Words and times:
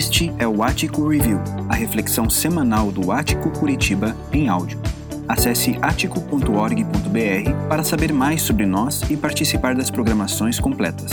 Este 0.00 0.32
é 0.38 0.48
o 0.48 0.62
Ático 0.62 1.06
Review, 1.06 1.38
a 1.68 1.74
reflexão 1.74 2.30
semanal 2.30 2.90
do 2.90 3.12
Ático 3.12 3.50
Curitiba 3.50 4.16
em 4.32 4.48
áudio. 4.48 4.80
Acesse 5.28 5.78
atico.org.br 5.82 7.68
para 7.68 7.84
saber 7.84 8.10
mais 8.10 8.40
sobre 8.40 8.64
nós 8.64 9.02
e 9.10 9.16
participar 9.18 9.74
das 9.74 9.90
programações 9.90 10.58
completas. 10.58 11.10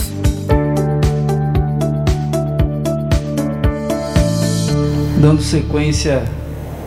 Dando 5.19 5.41
sequência 5.41 6.23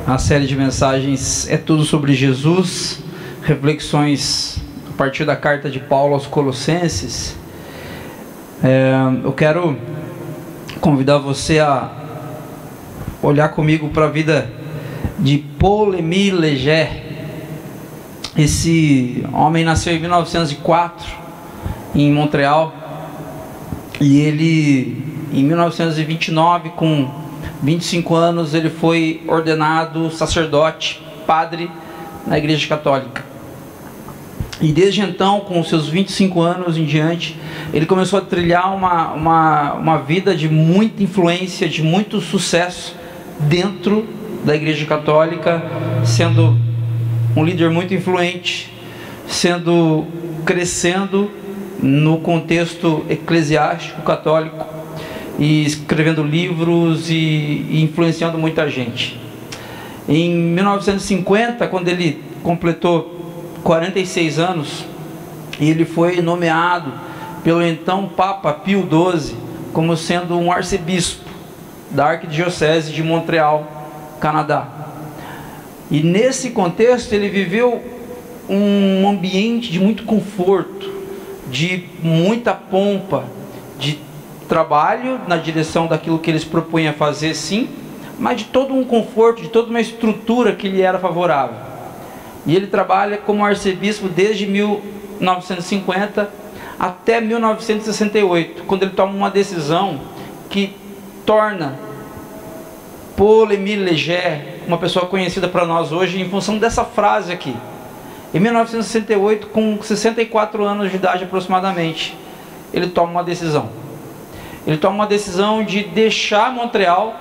à 0.07 0.17
série 0.17 0.47
de 0.47 0.57
mensagens 0.57 1.47
É 1.51 1.59
Tudo 1.59 1.85
sobre 1.85 2.15
Jesus, 2.15 3.03
reflexões 3.43 4.57
a 4.89 4.97
partir 4.97 5.27
da 5.27 5.37
carta 5.37 5.69
de 5.69 5.79
Paulo 5.79 6.15
aos 6.15 6.27
Colossenses. 6.27 7.37
É, 8.65 8.95
eu 9.23 9.33
quero 9.33 9.77
convidar 10.81 11.19
você 11.19 11.59
a 11.59 11.91
olhar 13.23 13.51
comigo 13.51 13.91
para 13.91 14.07
a 14.07 14.09
vida 14.09 14.51
de 15.19 15.45
Émile 15.99 16.31
Leger. 16.31 17.11
Esse 18.37 19.25
homem 19.33 19.65
nasceu 19.65 19.95
em 19.95 19.99
1904 19.99 21.07
em 21.95 22.11
Montreal 22.13 22.73
e 24.01 24.21
ele 24.21 25.29
em 25.33 25.45
1929 25.45 26.71
com 26.71 27.11
25 27.63 28.15
anos 28.15 28.55
ele 28.55 28.71
foi 28.71 29.23
ordenado 29.29 30.11
sacerdote, 30.11 31.03
padre 31.27 31.71
na 32.27 32.39
Igreja 32.39 32.67
Católica. 32.67 33.30
E 34.61 34.73
desde 34.73 35.01
então, 35.01 35.41
com 35.41 35.63
seus 35.65 35.89
25 35.89 36.41
anos 36.43 36.77
em 36.77 36.85
diante, 36.85 37.37
ele 37.73 37.87
começou 37.87 38.19
a 38.19 38.23
trilhar 38.23 38.75
uma, 38.75 39.13
uma, 39.13 39.73
uma 39.75 39.99
vida 39.99 40.35
de 40.35 40.49
muita 40.49 41.03
influência, 41.03 41.67
de 41.67 41.83
muito 41.83 42.21
sucesso 42.21 42.95
dentro 43.41 44.07
da 44.45 44.55
Igreja 44.55 44.85
Católica, 44.85 45.63
sendo 46.05 46.59
um 47.35 47.43
líder 47.43 47.71
muito 47.71 47.95
influente, 47.95 48.71
sendo 49.27 50.05
crescendo 50.45 51.31
no 51.83 52.19
contexto 52.19 53.05
eclesiástico 53.09 54.03
católico 54.03 54.67
e 55.39 55.65
escrevendo 55.65 56.23
livros 56.23 57.09
e, 57.09 57.15
e 57.15 57.83
influenciando 57.83 58.37
muita 58.37 58.69
gente. 58.69 59.19
Em 60.07 60.31
1950, 60.31 61.67
quando 61.69 61.89
ele 61.89 62.23
completou 62.43 63.20
46 63.63 64.39
anos, 64.39 64.85
ele 65.61 65.85
foi 65.85 66.21
nomeado 66.21 66.93
pelo 67.45 67.63
então 67.63 68.09
Papa 68.09 68.53
Pio 68.53 68.83
XII 68.83 69.37
como 69.73 69.97
sendo 69.97 70.37
um 70.37 70.51
arcebispo 70.51 71.29
da 71.91 72.07
Arquidiocese 72.07 72.93
de 72.93 73.03
Montreal, 73.03 73.67
Canadá. 74.21 74.69
E 75.91 76.03
nesse 76.03 76.51
contexto 76.51 77.13
ele 77.13 77.29
viveu 77.29 77.83
um 78.49 79.09
ambiente 79.09 79.71
de 79.71 79.79
muito 79.79 80.05
conforto, 80.05 80.91
de 81.51 81.85
muita 82.03 82.55
pompa, 82.55 83.25
de 83.79 83.99
trabalho 84.49 85.21
na 85.27 85.37
direção 85.37 85.87
daquilo 85.87 86.19
que 86.19 86.31
eles 86.31 86.45
propunham 86.45 86.93
fazer, 86.95 87.35
sim, 87.35 87.69
mas 88.19 88.39
de 88.39 88.45
todo 88.45 88.75
um 88.75 88.85
conforto, 88.85 89.43
de 89.43 89.49
toda 89.49 89.71
uma 89.71 89.81
estrutura 89.81 90.55
que 90.55 90.69
lhe 90.69 90.83
era 90.83 90.99
favorável. 90.99 91.70
E 92.47 92.57
ele 92.57 92.67
trabalha 92.67 93.19
como 93.19 93.45
arcebispo 93.45 94.09
desde 94.09 94.47
1950 94.47 96.31
até 96.79 97.21
1968, 97.21 98.63
quando 98.65 98.85
ele 98.85 98.93
toma 98.93 99.13
uma 99.13 99.31
decisão 99.31 100.01
que 100.49 100.75
torna 101.27 101.79
Paul 103.17 103.53
Émile 103.53 103.85
Leger 103.85 104.61
uma 104.67 104.79
pessoa 104.79 105.07
conhecida 105.07 105.47
para 105.49 105.67
nós 105.67 105.93
hoje 105.93 106.21
em 106.21 106.29
função 106.29 106.57
dessa 106.57 106.85
frase 106.85 107.33
aqui. 107.33 107.55
Em 108.33 108.39
1968, 108.39 109.49
com 109.49 109.83
64 109.83 110.65
anos 110.65 110.91
de 110.91 110.97
idade 110.97 111.25
aproximadamente, 111.25 112.17
ele 112.73 112.87
toma 112.87 113.11
uma 113.11 113.25
decisão. 113.25 113.69
Ele 114.67 114.77
toma 114.77 114.95
uma 114.95 115.07
decisão 115.07 115.65
de 115.65 115.83
deixar 115.83 116.53
Montreal, 116.53 117.15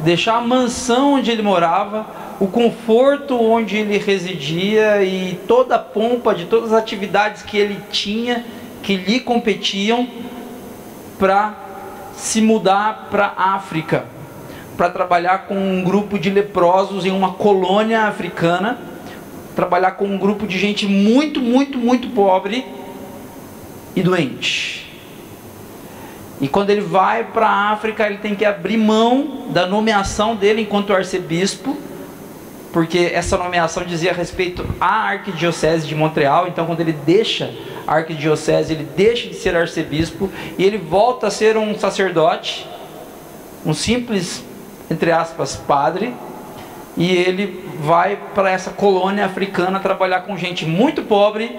deixar 0.00 0.36
a 0.36 0.40
mansão 0.40 1.14
onde 1.14 1.30
ele 1.30 1.42
morava, 1.42 2.04
o 2.38 2.46
conforto 2.46 3.40
onde 3.40 3.76
ele 3.76 3.96
residia 3.96 5.02
e 5.02 5.38
toda 5.48 5.76
a 5.76 5.78
pompa 5.78 6.34
de 6.34 6.44
todas 6.44 6.72
as 6.72 6.78
atividades 6.78 7.42
que 7.42 7.56
ele 7.56 7.80
tinha, 7.90 8.44
que 8.82 8.96
lhe 8.96 9.20
competiam, 9.20 10.06
para 11.18 11.54
se 12.14 12.42
mudar 12.42 13.08
para 13.10 13.32
a 13.36 13.54
África, 13.54 14.04
para 14.76 14.90
trabalhar 14.90 15.46
com 15.46 15.54
um 15.54 15.82
grupo 15.82 16.18
de 16.18 16.28
leprosos 16.28 17.06
em 17.06 17.10
uma 17.10 17.32
colônia 17.32 18.02
africana, 18.02 18.78
trabalhar 19.54 19.92
com 19.92 20.04
um 20.04 20.18
grupo 20.18 20.46
de 20.46 20.58
gente 20.58 20.86
muito, 20.86 21.40
muito, 21.40 21.78
muito 21.78 22.08
pobre 22.10 22.66
e 23.94 24.02
doente. 24.02 24.84
E 26.38 26.48
quando 26.48 26.68
ele 26.68 26.82
vai 26.82 27.24
para 27.24 27.48
a 27.48 27.70
África, 27.70 28.06
ele 28.06 28.18
tem 28.18 28.34
que 28.34 28.44
abrir 28.44 28.76
mão 28.76 29.46
da 29.48 29.66
nomeação 29.66 30.36
dele 30.36 30.60
enquanto 30.60 30.92
arcebispo 30.92 31.78
porque 32.76 33.10
essa 33.14 33.38
nomeação 33.38 33.84
dizia 33.84 34.12
respeito 34.12 34.62
à 34.78 35.08
arquidiocese 35.08 35.86
de 35.86 35.94
Montreal, 35.94 36.46
então 36.46 36.66
quando 36.66 36.80
ele 36.80 36.92
deixa 36.92 37.50
a 37.86 37.94
arquidiocese, 37.94 38.74
ele 38.74 38.86
deixa 38.94 39.30
de 39.30 39.34
ser 39.34 39.56
arcebispo 39.56 40.30
e 40.58 40.62
ele 40.62 40.76
volta 40.76 41.28
a 41.28 41.30
ser 41.30 41.56
um 41.56 41.74
sacerdote, 41.78 42.68
um 43.64 43.72
simples, 43.72 44.44
entre 44.90 45.10
aspas, 45.10 45.56
padre, 45.56 46.12
e 46.98 47.10
ele 47.10 47.66
vai 47.80 48.18
para 48.34 48.50
essa 48.50 48.68
colônia 48.68 49.24
africana 49.24 49.80
trabalhar 49.80 50.20
com 50.26 50.36
gente 50.36 50.66
muito 50.66 51.02
pobre 51.02 51.58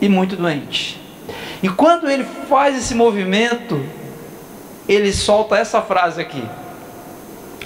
e 0.00 0.08
muito 0.08 0.36
doente. 0.36 0.98
E 1.62 1.68
quando 1.68 2.08
ele 2.08 2.24
faz 2.48 2.78
esse 2.78 2.94
movimento, 2.94 3.84
ele 4.88 5.12
solta 5.12 5.58
essa 5.58 5.82
frase 5.82 6.18
aqui: 6.18 6.42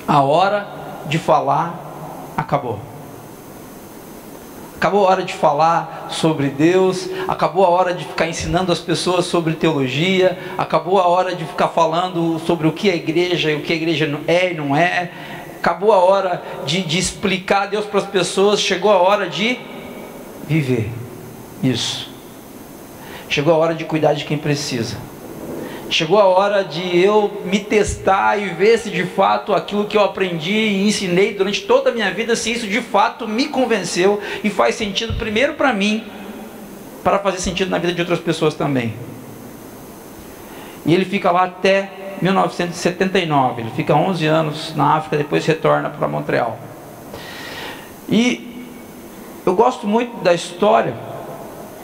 A 0.08 0.22
hora 0.22 0.66
de 1.06 1.20
falar 1.20 1.89
acabou. 2.40 2.78
Acabou 4.76 5.06
a 5.06 5.10
hora 5.10 5.22
de 5.22 5.34
falar 5.34 6.08
sobre 6.10 6.48
Deus, 6.48 7.06
acabou 7.28 7.66
a 7.66 7.68
hora 7.68 7.92
de 7.92 8.02
ficar 8.04 8.26
ensinando 8.28 8.72
as 8.72 8.78
pessoas 8.78 9.26
sobre 9.26 9.52
teologia, 9.52 10.38
acabou 10.56 10.98
a 10.98 11.06
hora 11.06 11.34
de 11.34 11.44
ficar 11.44 11.68
falando 11.68 12.38
sobre 12.38 12.66
o 12.66 12.72
que 12.72 12.88
é 12.88 12.96
igreja 12.96 13.50
e 13.50 13.56
o 13.56 13.60
que 13.60 13.74
a 13.74 13.76
igreja 13.76 14.20
é 14.26 14.52
e 14.52 14.54
não 14.54 14.74
é, 14.74 15.10
acabou 15.58 15.92
a 15.92 15.98
hora 15.98 16.42
de, 16.64 16.82
de 16.82 16.98
explicar 16.98 17.66
Deus 17.66 17.84
para 17.84 18.00
as 18.00 18.06
pessoas, 18.06 18.58
chegou 18.58 18.90
a 18.90 18.96
hora 18.96 19.28
de 19.28 19.60
viver 20.48 20.90
isso. 21.62 22.08
Chegou 23.28 23.52
a 23.52 23.58
hora 23.58 23.74
de 23.74 23.84
cuidar 23.84 24.14
de 24.14 24.24
quem 24.24 24.38
precisa. 24.38 24.96
Chegou 25.90 26.20
a 26.20 26.24
hora 26.24 26.62
de 26.62 26.98
eu 26.98 27.42
me 27.44 27.58
testar 27.58 28.38
e 28.38 28.50
ver 28.50 28.78
se 28.78 28.90
de 28.90 29.04
fato 29.04 29.52
aquilo 29.52 29.86
que 29.86 29.96
eu 29.96 30.04
aprendi 30.04 30.52
e 30.52 30.86
ensinei 30.86 31.34
durante 31.34 31.62
toda 31.62 31.90
a 31.90 31.92
minha 31.92 32.12
vida, 32.14 32.36
se 32.36 32.52
isso 32.52 32.68
de 32.68 32.80
fato 32.80 33.26
me 33.26 33.48
convenceu 33.48 34.20
e 34.44 34.48
faz 34.48 34.76
sentido 34.76 35.14
primeiro 35.14 35.54
para 35.54 35.72
mim, 35.72 36.04
para 37.02 37.18
fazer 37.18 37.38
sentido 37.38 37.70
na 37.70 37.78
vida 37.78 37.92
de 37.92 38.00
outras 38.00 38.20
pessoas 38.20 38.54
também. 38.54 38.94
E 40.86 40.94
ele 40.94 41.04
fica 41.04 41.32
lá 41.32 41.44
até 41.44 41.90
1979, 42.22 43.62
ele 43.62 43.70
fica 43.74 43.92
11 43.92 44.26
anos 44.26 44.76
na 44.76 44.94
África, 44.94 45.16
depois 45.16 45.44
retorna 45.44 45.90
para 45.90 46.06
Montreal. 46.06 46.56
E 48.08 48.64
eu 49.44 49.56
gosto 49.56 49.88
muito 49.88 50.22
da 50.22 50.32
história 50.32 50.94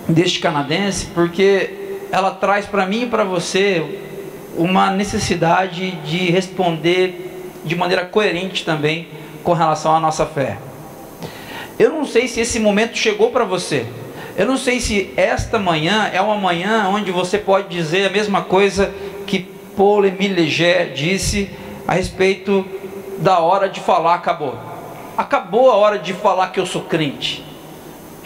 deste 0.08 0.38
canadense 0.38 1.06
porque 1.06 1.85
ela 2.10 2.30
traz 2.30 2.66
para 2.66 2.86
mim 2.86 3.02
e 3.02 3.06
para 3.06 3.24
você 3.24 4.00
uma 4.56 4.90
necessidade 4.90 5.90
de 6.02 6.30
responder 6.30 7.50
de 7.64 7.74
maneira 7.74 8.04
coerente 8.04 8.64
também 8.64 9.08
com 9.42 9.52
relação 9.52 9.94
à 9.94 10.00
nossa 10.00 10.24
fé. 10.24 10.58
Eu 11.78 11.90
não 11.90 12.04
sei 12.04 12.26
se 12.26 12.40
esse 12.40 12.58
momento 12.58 12.96
chegou 12.96 13.30
para 13.30 13.44
você. 13.44 13.86
Eu 14.36 14.46
não 14.46 14.56
sei 14.56 14.80
se 14.80 15.12
esta 15.16 15.58
manhã 15.58 16.10
é 16.12 16.20
uma 16.20 16.36
manhã 16.36 16.88
onde 16.88 17.10
você 17.10 17.38
pode 17.38 17.68
dizer 17.68 18.06
a 18.06 18.10
mesma 18.10 18.42
coisa 18.42 18.92
que 19.26 19.40
Paul 19.76 20.04
Émile 20.04 20.34
Leger 20.34 20.92
disse 20.92 21.50
a 21.86 21.94
respeito 21.94 22.64
da 23.18 23.38
hora 23.40 23.68
de 23.68 23.80
falar 23.80 24.14
acabou. 24.14 24.58
Acabou 25.16 25.70
a 25.70 25.76
hora 25.76 25.98
de 25.98 26.12
falar 26.12 26.48
que 26.48 26.60
eu 26.60 26.66
sou 26.66 26.82
crente. 26.82 27.45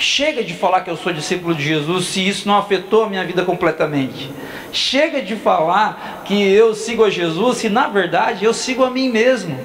Chega 0.01 0.43
de 0.43 0.55
falar 0.55 0.81
que 0.81 0.89
eu 0.89 0.97
sou 0.97 1.13
discípulo 1.13 1.55
de 1.55 1.63
Jesus 1.63 2.07
se 2.07 2.27
isso 2.27 2.49
não 2.49 2.57
afetou 2.57 3.05
a 3.05 3.09
minha 3.11 3.23
vida 3.23 3.45
completamente. 3.45 4.31
Chega 4.73 5.21
de 5.21 5.37
falar 5.37 6.23
que 6.25 6.43
eu 6.43 6.75
sigo 6.75 7.05
a 7.05 7.11
Jesus 7.11 7.59
se 7.59 7.69
na 7.69 7.87
verdade 7.87 8.47
eu 8.47 8.55
sigo 8.55 8.83
a 8.83 8.91
mim 8.91 9.11
mesmo. 9.11 9.61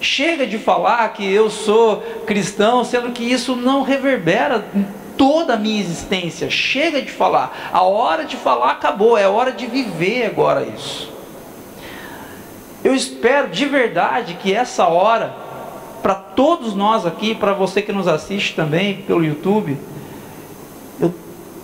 Chega 0.00 0.46
de 0.46 0.56
falar 0.56 1.06
que 1.12 1.30
eu 1.30 1.50
sou 1.50 1.98
cristão, 2.26 2.82
sendo 2.84 3.10
que 3.10 3.22
isso 3.22 3.54
não 3.54 3.82
reverbera 3.82 4.64
em 4.74 4.86
toda 5.18 5.52
a 5.52 5.58
minha 5.58 5.78
existência. 5.78 6.48
Chega 6.48 7.02
de 7.02 7.12
falar. 7.12 7.68
A 7.70 7.82
hora 7.82 8.24
de 8.24 8.38
falar 8.38 8.70
acabou, 8.70 9.18
é 9.18 9.28
hora 9.28 9.52
de 9.52 9.66
viver 9.66 10.24
agora 10.24 10.62
isso. 10.62 11.12
Eu 12.82 12.94
espero 12.94 13.48
de 13.48 13.66
verdade 13.66 14.38
que 14.40 14.54
essa 14.54 14.86
hora, 14.86 15.34
para 16.02 16.14
todos 16.14 16.74
nós 16.74 17.04
aqui, 17.04 17.34
para 17.34 17.52
você 17.52 17.82
que 17.82 17.92
nos 17.92 18.08
assiste 18.08 18.54
também 18.54 19.02
pelo 19.02 19.24
YouTube, 19.24 19.76
eu 21.00 21.14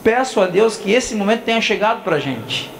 peço 0.02 0.40
a 0.40 0.46
Deus 0.46 0.76
que 0.76 0.90
esse 0.90 1.14
momento 1.14 1.44
tenha 1.44 1.60
chegado 1.60 2.02
para 2.02 2.16
a 2.16 2.20
gente 2.20 2.76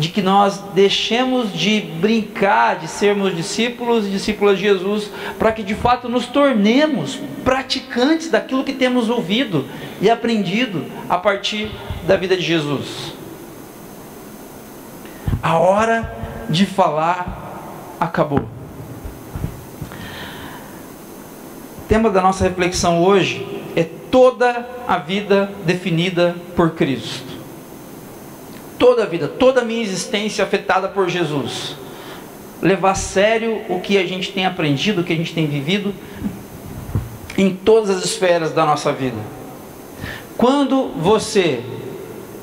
de 0.00 0.08
que 0.08 0.22
nós 0.22 0.58
deixemos 0.74 1.52
de 1.52 1.80
brincar 1.80 2.78
de 2.78 2.88
sermos 2.88 3.36
discípulos 3.36 4.06
e 4.06 4.10
discípulas 4.10 4.56
de 4.56 4.64
Jesus, 4.64 5.10
para 5.38 5.52
que 5.52 5.62
de 5.62 5.74
fato 5.74 6.08
nos 6.08 6.26
tornemos 6.26 7.20
praticantes 7.44 8.30
daquilo 8.30 8.64
que 8.64 8.72
temos 8.72 9.10
ouvido 9.10 9.66
e 10.00 10.08
aprendido 10.08 10.86
a 11.06 11.18
partir 11.18 11.70
da 12.06 12.16
vida 12.16 12.34
de 12.34 12.42
Jesus. 12.42 13.12
A 15.42 15.58
hora 15.58 16.16
de 16.48 16.64
falar 16.64 17.96
acabou. 18.00 18.48
O 21.76 21.78
tema 21.90 22.08
da 22.08 22.22
nossa 22.22 22.44
reflexão 22.44 23.02
hoje 23.02 23.44
é 23.74 23.82
toda 23.82 24.64
a 24.86 24.96
vida 24.96 25.50
definida 25.66 26.36
por 26.54 26.70
Cristo 26.70 27.30
toda 28.80 29.02
a 29.02 29.06
vida, 29.06 29.28
toda 29.28 29.60
a 29.60 29.64
minha 29.64 29.82
existência 29.82 30.42
afetada 30.42 30.88
por 30.88 31.06
Jesus. 31.06 31.76
Levar 32.62 32.92
a 32.92 32.94
sério 32.94 33.60
o 33.68 33.78
que 33.78 33.98
a 33.98 34.06
gente 34.06 34.32
tem 34.32 34.46
aprendido, 34.46 35.02
o 35.02 35.04
que 35.04 35.12
a 35.12 35.16
gente 35.16 35.34
tem 35.34 35.46
vivido 35.46 35.94
em 37.36 37.54
todas 37.54 37.90
as 37.90 38.02
esferas 38.02 38.52
da 38.52 38.64
nossa 38.64 38.90
vida. 38.90 39.18
Quando 40.34 40.88
você 40.96 41.62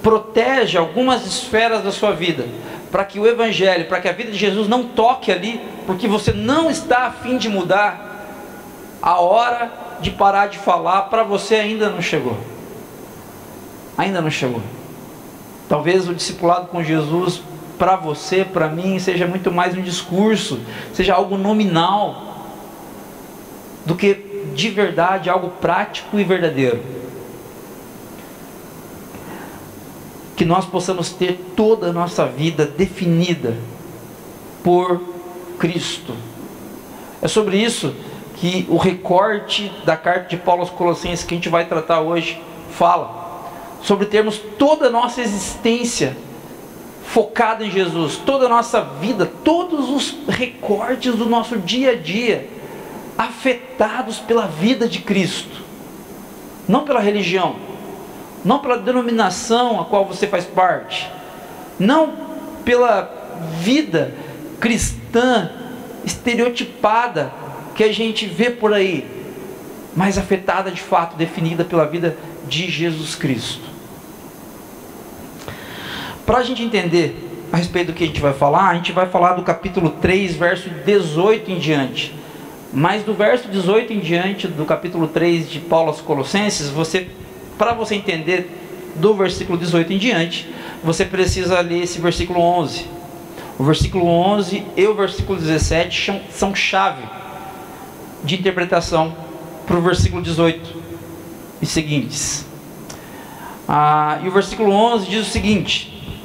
protege 0.03 0.77
algumas 0.77 1.25
esferas 1.25 1.83
da 1.83 1.91
sua 1.91 2.11
vida, 2.11 2.45
para 2.91 3.03
que 3.03 3.19
o 3.19 3.25
Evangelho, 3.25 3.85
para 3.85 3.99
que 3.99 4.07
a 4.07 4.11
vida 4.11 4.31
de 4.31 4.38
Jesus 4.38 4.67
não 4.67 4.83
toque 4.83 5.31
ali, 5.31 5.59
porque 5.88 6.07
você 6.07 6.31
não 6.31 6.69
está 6.69 7.07
afim 7.07 7.38
de 7.38 7.49
mudar, 7.49 8.06
a 9.01 9.19
hora 9.19 9.71
de 9.99 10.11
parar 10.11 10.47
de 10.47 10.57
falar 10.57 11.03
para 11.03 11.23
você 11.23 11.55
ainda 11.55 11.89
não 11.89 12.01
chegou. 12.01 12.38
Ainda 13.97 14.21
não 14.21 14.29
chegou. 14.29 14.61
Talvez 15.67 16.07
o 16.07 16.13
discipulado 16.13 16.67
com 16.67 16.83
Jesus 16.83 17.41
para 17.77 17.95
você, 17.95 18.44
para 18.44 18.67
mim, 18.67 18.97
seja 18.99 19.27
muito 19.27 19.51
mais 19.51 19.77
um 19.77 19.81
discurso, 19.81 20.59
seja 20.94 21.13
algo 21.13 21.38
nominal, 21.38 22.45
do 23.85 23.95
que 23.95 24.51
de 24.55 24.69
verdade 24.69 25.29
algo 25.29 25.49
prático 25.61 26.19
e 26.19 26.23
verdadeiro. 26.23 26.81
Que 30.35 30.45
nós 30.45 30.65
possamos 30.65 31.09
ter 31.09 31.53
toda 31.55 31.88
a 31.88 31.94
nossa 31.94 32.25
vida 32.25 32.65
definida 32.65 33.55
por 34.63 35.01
Cristo. 35.57 36.13
É 37.21 37.27
sobre 37.27 37.57
isso 37.57 37.94
que 38.38 38.68
o 38.69 38.78
recorte 38.78 39.72
da 39.84 39.98
carta 39.98 40.30
de 40.30 40.38
Paulo 40.38 40.62
aos 40.62 40.69
Colossenses 40.69 41.25
que 41.25 41.34
a 41.34 41.38
gente 41.38 41.50
vai 41.50 41.66
tratar 41.66 42.01
hoje 42.01 42.39
fala 42.72 43.42
sobre 43.81 44.06
termos 44.06 44.38
toda 44.38 44.88
a 44.88 44.89
nossa 44.89 45.22
existência 45.22 46.16
focada 47.04 47.66
em 47.66 47.72
Jesus, 47.72 48.18
toda 48.18 48.45
a 48.45 48.50
nossa 48.50 48.81
vida, 48.81 49.25
todos 49.44 49.89
os 49.89 50.16
recortes 50.28 51.16
do 51.16 51.25
nosso 51.25 51.57
dia 51.57 51.92
a 51.92 51.95
dia 51.95 52.48
afetados 53.18 54.19
pela 54.19 54.45
vida 54.45 54.88
de 54.88 55.00
Cristo, 55.00 55.63
não 56.68 56.83
pela 56.83 57.00
religião, 57.00 57.56
não 58.45 58.60
pela 58.60 58.78
denominação 58.78 59.81
a 59.81 59.86
qual 59.86 60.06
você 60.06 60.28
faz 60.28 60.45
parte, 60.45 61.10
não 61.80 62.13
pela 62.63 63.12
vida 63.62 64.13
cristã 64.60 65.50
estereotipada 66.06 67.46
que 67.77 67.83
a 67.83 67.94
gente 67.94 68.25
vê 68.25 68.50
por 68.50 68.74
aí, 68.74 69.06
mas 69.95 70.18
afetada 70.18 70.71
de 70.71 70.81
fato, 70.81 71.15
definida 71.15 71.63
pela 71.63 71.85
vida 71.85 72.18
de 72.47 72.71
Jesus 72.71 73.13
Cristo. 73.13 73.62
Para 76.25 76.39
a 76.39 76.44
gente 76.44 76.63
entender 76.63 77.45
a 77.51 77.57
respeito 77.57 77.91
do 77.91 77.94
que 77.94 78.03
a 78.03 78.07
gente 78.07 78.19
vai 78.19 78.33
falar, 78.33 78.69
a 78.69 78.74
gente 78.74 78.91
vai 78.91 79.06
falar 79.06 79.33
do 79.33 79.44
capítulo 79.44 79.91
3, 79.91 80.35
verso 80.35 80.69
18 80.69 81.51
em 81.51 81.59
diante. 81.59 82.15
Mas 82.74 83.03
do 83.03 83.13
verso 83.13 83.47
18 83.47 83.94
em 83.94 84.00
diante, 84.00 84.47
do 84.47 84.65
capítulo 84.65 85.07
3 85.07 85.47
de 85.47 85.59
Paulo 85.59 85.89
aos 85.89 86.01
Colossenses, 86.01 86.69
você, 86.69 87.07
para 87.59 87.73
você 87.73 87.94
entender 87.94 88.50
do 88.95 89.13
versículo 89.13 89.56
18 89.56 89.94
em 89.94 90.00
diante, 90.00 90.50
você 90.83 91.06
precisa 91.06 91.62
ler 91.62 91.83
esse 91.83 92.01
versículo 92.01 92.39
11. 92.39 92.85
O 93.59 93.63
versículo 93.63 94.07
11 94.07 94.63
e 94.75 94.88
o 94.88 94.95
versículo 94.95 95.39
17 95.39 96.23
são 96.31 96.56
chave 96.56 97.17
de 98.27 98.35
interpretação 98.35 99.15
para 99.65 99.77
o 99.77 99.81
versículo 99.81 100.21
18 100.21 100.75
e 101.62 101.65
seguintes. 101.65 102.45
Ah, 103.68 104.19
e 104.24 104.27
o 104.27 104.31
versículo 104.31 104.71
11 104.71 105.07
diz 105.07 105.27
o 105.27 105.31
seguinte: 105.31 106.21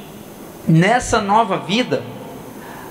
Nessa 0.67 1.21
nova 1.21 1.57
vida, 1.57 2.03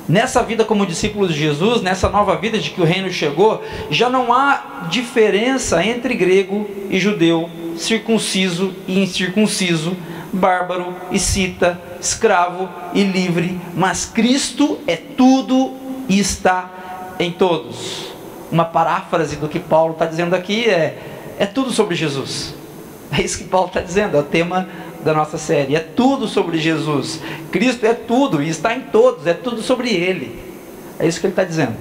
nessa 0.09 0.43
vida 0.43 0.64
como 0.64 0.87
discípulos 0.87 1.32
de 1.32 1.38
Jesus, 1.38 1.82
nessa 1.82 2.09
nova 2.09 2.37
vida 2.37 2.59
de 2.59 2.70
que 2.70 2.81
o 2.81 2.85
reino 2.85 3.11
chegou, 3.11 3.62
já 3.91 4.11
não 4.11 4.32
há 4.32 4.87
diferença 4.91 5.85
entre 5.85 6.15
grego 6.15 6.69
e 6.91 6.99
judeu, 6.99 7.49
circunciso 7.76 8.75
e 8.87 9.03
incircunciso, 9.03 9.97
bárbaro 10.32 10.94
e 11.11 11.19
cita, 11.19 11.81
escravo 12.00 12.69
e 12.94 13.03
livre, 13.03 13.58
mas 13.75 14.05
Cristo 14.05 14.79
é 14.87 14.97
tudo 14.97 15.73
e 16.08 16.19
está 16.19 16.70
em 17.19 17.31
todos. 17.31 18.12
Uma 18.53 18.67
paráfrase 18.67 19.37
do 19.37 19.49
que 19.49 19.59
Paulo 19.59 19.95
está 19.95 20.07
dizendo 20.07 20.37
aqui 20.37 20.69
é 20.69 20.99
é 21.39 21.47
tudo 21.47 21.73
sobre 21.73 21.95
Jesus. 21.95 22.55
É 23.11 23.21
isso 23.21 23.39
que 23.39 23.45
Paulo 23.45 23.67
está 23.67 23.81
dizendo, 23.81 24.17
é 24.17 24.21
o 24.21 24.23
tema 24.23 24.69
da 25.05 25.13
nossa 25.13 25.37
série. 25.37 25.75
É 25.75 25.81
tudo 25.81 26.29
sobre 26.29 26.57
Jesus. 26.59 27.21
Cristo 27.51 27.85
é 27.85 27.95
tudo 27.95 28.43
e 28.43 28.49
está 28.49 28.75
em 28.75 28.81
todos, 28.81 29.27
é 29.27 29.35
tudo 29.35 29.61
sobre 29.61 29.91
Ele. 29.91 30.41
É 30.99 31.07
isso 31.07 31.21
que 31.21 31.27
ele 31.27 31.33
está 31.33 31.45
dizendo. 31.45 31.75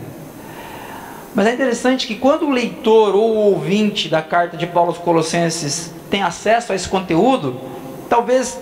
Mas 1.36 1.48
é 1.48 1.54
interessante 1.54 2.08
que 2.08 2.16
quando 2.16 2.48
o 2.48 2.50
leitor 2.50 3.16
ou 3.16 3.36
o 3.36 3.38
ouvinte 3.52 4.10
da 4.10 4.22
carta 4.22 4.58
de 4.58 4.66
Paulo 4.66 4.90
aos 4.90 4.98
Colossenses 4.98 5.94
tem 6.10 6.24
acesso 6.24 6.74
a 6.74 6.76
esse 6.76 6.90
conteúdo, 6.90 7.62
talvez 8.10 8.60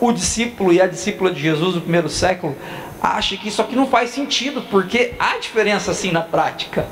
o 0.00 0.12
discípulo 0.12 0.72
e 0.72 0.80
a 0.80 0.86
discípula 0.86 1.32
de 1.32 1.40
Jesus 1.40 1.74
do 1.74 1.80
primeiro 1.80 2.08
século 2.08 2.54
ache 3.02 3.36
que 3.36 3.48
isso 3.48 3.60
aqui 3.60 3.74
não 3.74 3.86
faz 3.86 4.10
sentido, 4.10 4.62
porque 4.70 5.14
há 5.18 5.38
diferença 5.38 5.90
assim 5.90 6.12
na 6.12 6.20
prática 6.20 6.86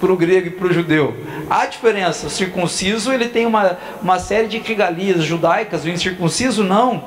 para 0.00 0.12
o 0.12 0.16
grego 0.16 0.48
e 0.48 0.50
para 0.50 0.68
o 0.68 0.72
judeu. 0.72 1.14
Há 1.50 1.66
diferença. 1.66 2.26
O 2.26 2.30
circunciso 2.30 3.12
ele 3.12 3.28
tem 3.28 3.46
uma, 3.46 3.78
uma 4.02 4.18
série 4.18 4.48
de 4.48 4.58
regalias 4.58 5.22
judaicas, 5.24 5.84
o 5.84 5.88
incircunciso 5.88 6.62
não. 6.64 7.02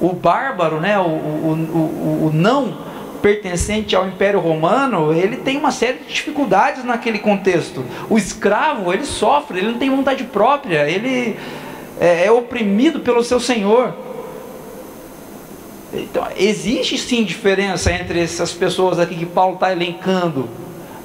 O 0.00 0.12
bárbaro, 0.12 0.80
né, 0.80 0.98
o, 0.98 1.02
o, 1.02 1.52
o, 1.72 2.26
o 2.26 2.30
não 2.32 2.90
pertencente 3.20 3.94
ao 3.94 4.08
Império 4.08 4.40
Romano, 4.40 5.12
ele 5.12 5.36
tem 5.36 5.58
uma 5.58 5.70
série 5.70 5.98
de 5.98 6.12
dificuldades 6.12 6.84
naquele 6.84 7.18
contexto. 7.18 7.84
O 8.08 8.16
escravo, 8.16 8.92
ele 8.92 9.04
sofre, 9.04 9.58
ele 9.58 9.72
não 9.72 9.78
tem 9.78 9.90
vontade 9.90 10.24
própria, 10.24 10.88
ele 10.88 11.36
é, 12.00 12.26
é 12.26 12.32
oprimido 12.32 13.00
pelo 13.00 13.22
seu 13.22 13.38
senhor. 13.38 13.94
Então, 15.92 16.26
existe 16.36 16.96
sim 16.96 17.24
diferença 17.24 17.92
entre 17.92 18.22
essas 18.22 18.52
pessoas 18.52 18.98
aqui 18.98 19.16
que 19.16 19.26
Paulo 19.26 19.54
está 19.54 19.72
elencando. 19.72 20.48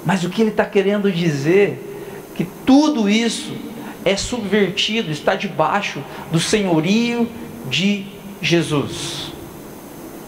Mas 0.06 0.24
o 0.24 0.30
que 0.30 0.42
ele 0.42 0.52
está 0.52 0.66
querendo 0.66 1.12
dizer 1.12 2.32
que 2.36 2.46
tudo 2.66 3.10
isso 3.10 3.54
é 4.04 4.16
subvertido, 4.16 5.12
está 5.12 5.34
debaixo 5.34 6.04
do 6.32 6.40
senhorio 6.40 7.28
de 7.68 8.06
Jesus. 8.42 9.32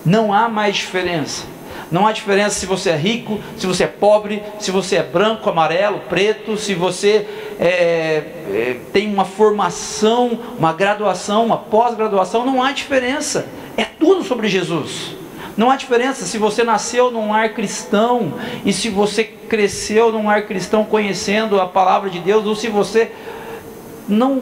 Não 0.04 0.34
há 0.34 0.50
mais 0.50 0.76
diferença. 0.76 1.46
Não 1.92 2.06
há 2.06 2.12
diferença 2.12 2.60
se 2.60 2.66
você 2.66 2.90
é 2.90 2.96
rico, 2.98 3.40
se 3.56 3.66
você 3.66 3.86
é 3.86 3.88
pobre, 3.88 4.44
se 4.60 4.72
você 4.72 4.98
é 4.98 5.04
branco, 5.04 5.50
amarelo, 5.50 6.00
preto, 6.10 6.58
se 6.58 6.74
você 6.74 7.26
é, 7.60 7.68
é, 7.68 8.80
tem 8.92 9.14
uma 9.14 9.24
formação, 9.24 10.40
uma 10.58 10.74
graduação, 10.74 11.46
uma 11.46 11.58
pós-graduação, 11.58 12.46
não 12.46 12.62
há 12.62 12.72
diferença. 12.72 13.48
É 13.78 13.86
tudo 13.86 14.24
sobre 14.24 14.50
Jesus. 14.50 15.16
Não 15.56 15.72
há 15.72 15.76
diferença 15.76 16.26
se 16.26 16.38
você 16.38 16.64
nasceu 16.64 17.10
num 17.10 17.32
lar 17.32 17.54
cristão 17.54 18.34
e 18.66 18.74
se 18.74 18.90
você 18.90 19.24
cresceu 19.48 20.12
num 20.12 20.27
lar 20.27 20.44
cristão 20.44 20.84
conhecendo 20.84 21.60
a 21.60 21.66
palavra 21.68 22.10
de 22.10 22.20
Deus 22.20 22.46
ou 22.46 22.56
se 22.56 22.68
você 22.68 23.12
não 24.08 24.42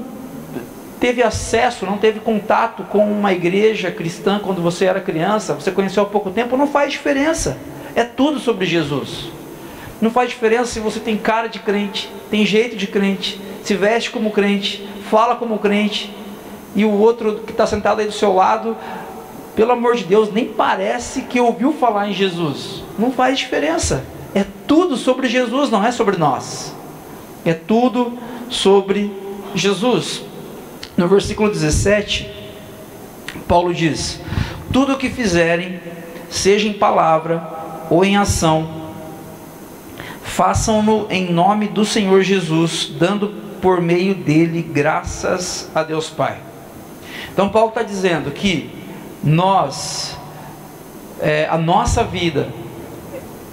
teve 1.00 1.22
acesso, 1.22 1.86
não 1.86 1.98
teve 1.98 2.20
contato 2.20 2.84
com 2.84 3.00
uma 3.00 3.32
igreja 3.32 3.92
cristã 3.92 4.40
quando 4.44 4.62
você 4.62 4.86
era 4.86 5.00
criança, 5.00 5.54
você 5.54 5.72
conheceu 5.72 6.04
há 6.04 6.06
pouco 6.06 6.32
tempo, 6.32 6.58
não 6.58 6.68
faz 6.68 6.92
diferença. 6.92 7.58
É 7.96 8.04
tudo 8.04 8.40
sobre 8.40 8.66
Jesus. 8.66 9.30
Não 10.02 10.12
faz 10.12 10.30
diferença 10.30 10.66
se 10.66 10.80
você 10.80 11.00
tem 11.00 11.18
cara 11.18 11.48
de 11.48 11.60
crente, 11.60 12.12
tem 12.30 12.46
jeito 12.46 12.76
de 12.76 12.88
crente, 12.88 13.40
se 13.64 13.76
veste 13.76 14.12
como 14.12 14.32
crente, 14.32 14.88
fala 15.10 15.36
como 15.36 15.58
crente, 15.60 16.14
e 16.76 16.84
o 16.84 16.92
outro 16.92 17.40
que 17.46 17.52
está 17.52 17.66
sentado 17.66 18.02
aí 18.02 18.08
do 18.08 18.12
seu 18.12 18.34
lado 18.34 18.76
pelo 19.56 19.72
amor 19.72 19.96
de 19.96 20.04
Deus, 20.04 20.32
nem 20.34 20.46
parece 20.46 21.22
que 21.22 21.40
ouviu 21.40 21.72
falar 21.72 22.10
em 22.10 22.14
Jesus. 22.14 22.84
não 23.00 23.12
faz 23.12 23.38
diferença. 23.38 24.04
É 24.36 24.46
tudo 24.68 24.98
sobre 24.98 25.30
Jesus, 25.30 25.70
não 25.70 25.82
é 25.82 25.94
sobre 25.94 26.18
nós. 26.18 26.76
É 27.46 27.54
tudo 27.54 28.20
sobre 28.50 29.10
Jesus. 29.56 30.24
No 30.98 31.08
versículo 31.08 31.50
17, 31.50 32.30
Paulo 33.48 33.74
diz: 33.74 34.20
Tudo 34.74 34.94
o 34.94 34.98
que 34.98 35.10
fizerem, 35.10 35.80
seja 36.30 36.68
em 36.68 36.74
palavra 36.74 37.42
ou 37.90 38.04
em 38.04 38.18
ação, 38.18 38.70
façam-no 40.22 41.08
em 41.10 41.32
nome 41.32 41.70
do 41.70 41.86
Senhor 41.86 42.22
Jesus, 42.22 42.92
dando 43.00 43.30
por 43.62 43.80
meio 43.80 44.14
dele 44.14 44.62
graças 44.62 45.72
a 45.74 45.82
Deus 45.82 46.10
Pai. 46.10 46.40
Então, 47.32 47.48
Paulo 47.48 47.70
está 47.70 47.84
dizendo 47.84 48.32
que 48.32 48.70
nós, 49.24 50.18
é, 51.22 51.48
a 51.50 51.58
nossa 51.58 52.04
vida, 52.04 52.50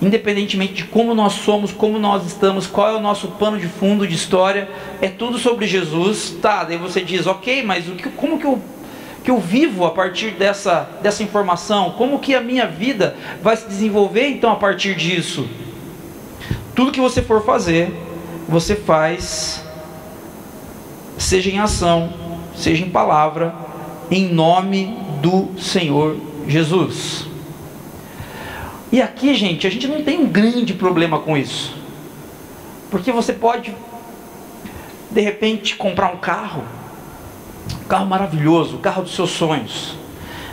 independentemente 0.03 0.73
de 0.75 0.85
como 0.85 1.15
nós 1.15 1.35
somos, 1.35 1.71
como 1.71 1.97
nós 1.97 2.27
estamos, 2.27 2.67
qual 2.67 2.89
é 2.89 2.97
o 2.97 3.01
nosso 3.01 3.29
pano 3.29 3.57
de 3.57 3.69
fundo 3.69 4.07
de 4.07 4.17
história, 4.17 4.69
é 5.01 5.09
tudo 5.09 5.39
sobre 5.39 5.65
Jesus. 5.65 6.37
Tá, 6.43 6.65
daí 6.65 6.77
você 6.77 7.01
diz, 7.01 7.25
ok, 7.29 7.63
mas 7.63 7.89
o 7.89 7.93
que, 7.93 8.09
como 8.11 8.37
que 8.37 8.45
eu, 8.45 8.61
que 9.23 9.31
eu 9.31 9.39
vivo 9.39 9.87
a 9.87 9.93
partir 9.93 10.33
dessa, 10.33 10.91
dessa 11.01 11.23
informação? 11.23 11.93
Como 11.93 12.19
que 12.19 12.35
a 12.35 12.41
minha 12.41 12.67
vida 12.67 13.17
vai 13.41 13.57
se 13.57 13.69
desenvolver 13.69 14.27
então 14.27 14.51
a 14.51 14.57
partir 14.57 14.97
disso? 14.97 15.49
Tudo 16.75 16.91
que 16.91 17.01
você 17.01 17.23
for 17.23 17.45
fazer, 17.45 17.95
você 18.49 18.75
faz, 18.75 19.65
seja 21.17 21.49
em 21.49 21.61
ação, 21.61 22.13
seja 22.57 22.85
em 22.85 22.91
palavra, 22.91 23.55
em 24.11 24.29
nome 24.29 24.97
do 25.23 25.51
Senhor 25.61 26.17
Jesus. 26.49 27.32
E 28.93 29.01
aqui, 29.01 29.35
gente, 29.35 29.67
a 29.67 29.71
gente 29.71 29.89
não 29.89 30.05
tem 30.05 30.21
um 30.21 30.29
grande 30.29 30.75
problema 30.75 31.19
com 31.19 31.35
isso. 31.35 31.75
Porque 32.91 33.11
você 33.11 33.33
pode, 33.33 33.75
de 35.11 35.21
repente, 35.23 35.77
comprar 35.77 36.13
um 36.13 36.19
carro, 36.19 36.63
um 37.83 37.89
carro 37.89 38.05
maravilhoso, 38.05 38.77
o 38.77 38.79
carro 38.81 39.03
dos 39.03 39.15
seus 39.15 39.31
sonhos. 39.31 39.97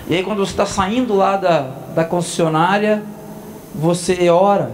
E 0.07 0.15
aí, 0.15 0.23
quando 0.23 0.37
você 0.37 0.53
está 0.53 0.65
saindo 0.65 1.13
lá 1.13 1.35
da, 1.35 1.61
da 1.93 2.05
concessionária, 2.05 3.03
você 3.75 4.29
ora. 4.29 4.71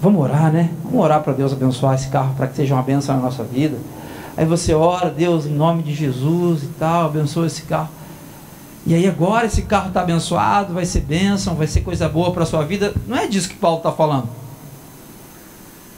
Vamos 0.00 0.22
orar, 0.22 0.52
né? 0.52 0.70
Vamos 0.84 1.00
orar 1.00 1.20
para 1.20 1.32
Deus 1.32 1.52
abençoar 1.52 1.96
esse 1.96 2.10
carro, 2.10 2.32
para 2.36 2.46
que 2.46 2.54
seja 2.54 2.74
uma 2.74 2.82
bênção 2.82 3.16
na 3.16 3.22
nossa 3.22 3.42
vida. 3.42 3.76
Aí 4.36 4.46
você 4.46 4.72
ora, 4.72 5.10
Deus, 5.10 5.46
em 5.46 5.52
nome 5.52 5.82
de 5.82 5.92
Jesus 5.92 6.62
e 6.62 6.68
tal, 6.78 7.06
abençoa 7.06 7.46
esse 7.48 7.62
carro. 7.62 7.90
E 8.84 8.94
aí 8.94 9.06
agora 9.06 9.46
esse 9.46 9.62
carro 9.62 9.88
está 9.88 10.00
abençoado, 10.00 10.74
vai 10.74 10.84
ser 10.84 11.00
bênção, 11.00 11.54
vai 11.54 11.66
ser 11.66 11.82
coisa 11.82 12.08
boa 12.08 12.32
para 12.32 12.42
a 12.42 12.46
sua 12.46 12.64
vida. 12.64 12.92
Não 13.06 13.16
é 13.16 13.26
disso 13.26 13.48
que 13.48 13.54
Paulo 13.54 13.78
está 13.78 13.92
falando. 13.92 14.28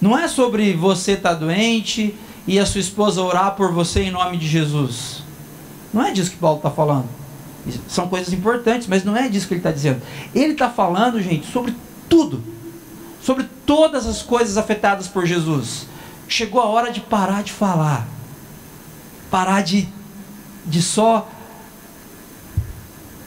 Não 0.00 0.18
é 0.18 0.28
sobre 0.28 0.74
você 0.74 1.12
estar 1.12 1.30
tá 1.30 1.34
doente 1.34 2.14
e 2.46 2.58
a 2.58 2.66
sua 2.66 2.80
esposa 2.80 3.22
orar 3.22 3.54
por 3.54 3.72
você 3.72 4.02
em 4.02 4.10
nome 4.10 4.36
de 4.36 4.46
Jesus. 4.46 5.22
Não 5.92 6.04
é 6.04 6.12
disso 6.12 6.32
que 6.32 6.36
Paulo 6.36 6.58
está 6.58 6.70
falando. 6.70 7.08
São 7.88 8.08
coisas 8.08 8.32
importantes, 8.34 8.86
mas 8.86 9.02
não 9.02 9.16
é 9.16 9.28
disso 9.28 9.48
que 9.48 9.54
ele 9.54 9.60
está 9.60 9.70
dizendo. 9.70 10.02
Ele 10.34 10.52
está 10.52 10.68
falando, 10.68 11.22
gente, 11.22 11.50
sobre 11.50 11.74
tudo. 12.08 12.42
Sobre 13.22 13.46
todas 13.64 14.06
as 14.06 14.20
coisas 14.20 14.58
afetadas 14.58 15.08
por 15.08 15.24
Jesus. 15.24 15.86
Chegou 16.28 16.60
a 16.60 16.66
hora 16.66 16.92
de 16.92 17.00
parar 17.00 17.42
de 17.42 17.52
falar. 17.52 18.06
Parar 19.30 19.62
de, 19.62 19.88
de 20.66 20.82
só 20.82 21.26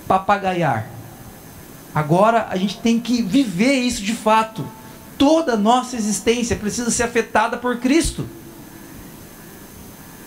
papagaiar. 0.07 0.87
Agora 1.93 2.47
a 2.49 2.57
gente 2.57 2.77
tem 2.77 2.99
que 2.99 3.21
viver 3.21 3.73
isso 3.73 4.01
de 4.01 4.13
fato. 4.13 4.65
Toda 5.17 5.53
a 5.53 5.57
nossa 5.57 5.95
existência 5.95 6.55
precisa 6.55 6.91
ser 6.91 7.03
afetada 7.03 7.57
por 7.57 7.77
Cristo. 7.77 8.27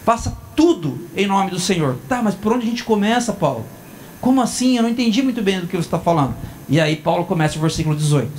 Faça 0.04 0.36
tudo 0.56 1.08
em 1.16 1.26
nome 1.26 1.50
do 1.50 1.60
Senhor. 1.60 1.96
Tá, 2.08 2.20
mas 2.22 2.34
por 2.34 2.52
onde 2.52 2.66
a 2.66 2.70
gente 2.70 2.82
começa, 2.82 3.32
Paulo? 3.32 3.64
Como 4.20 4.40
assim? 4.40 4.76
Eu 4.76 4.82
não 4.82 4.90
entendi 4.90 5.22
muito 5.22 5.40
bem 5.42 5.60
do 5.60 5.66
que 5.66 5.76
você 5.76 5.86
está 5.86 5.98
falando. 5.98 6.34
E 6.68 6.80
aí 6.80 6.96
Paulo 6.96 7.24
começa 7.24 7.56
o 7.56 7.60
versículo 7.60 7.96
18. 7.96 8.30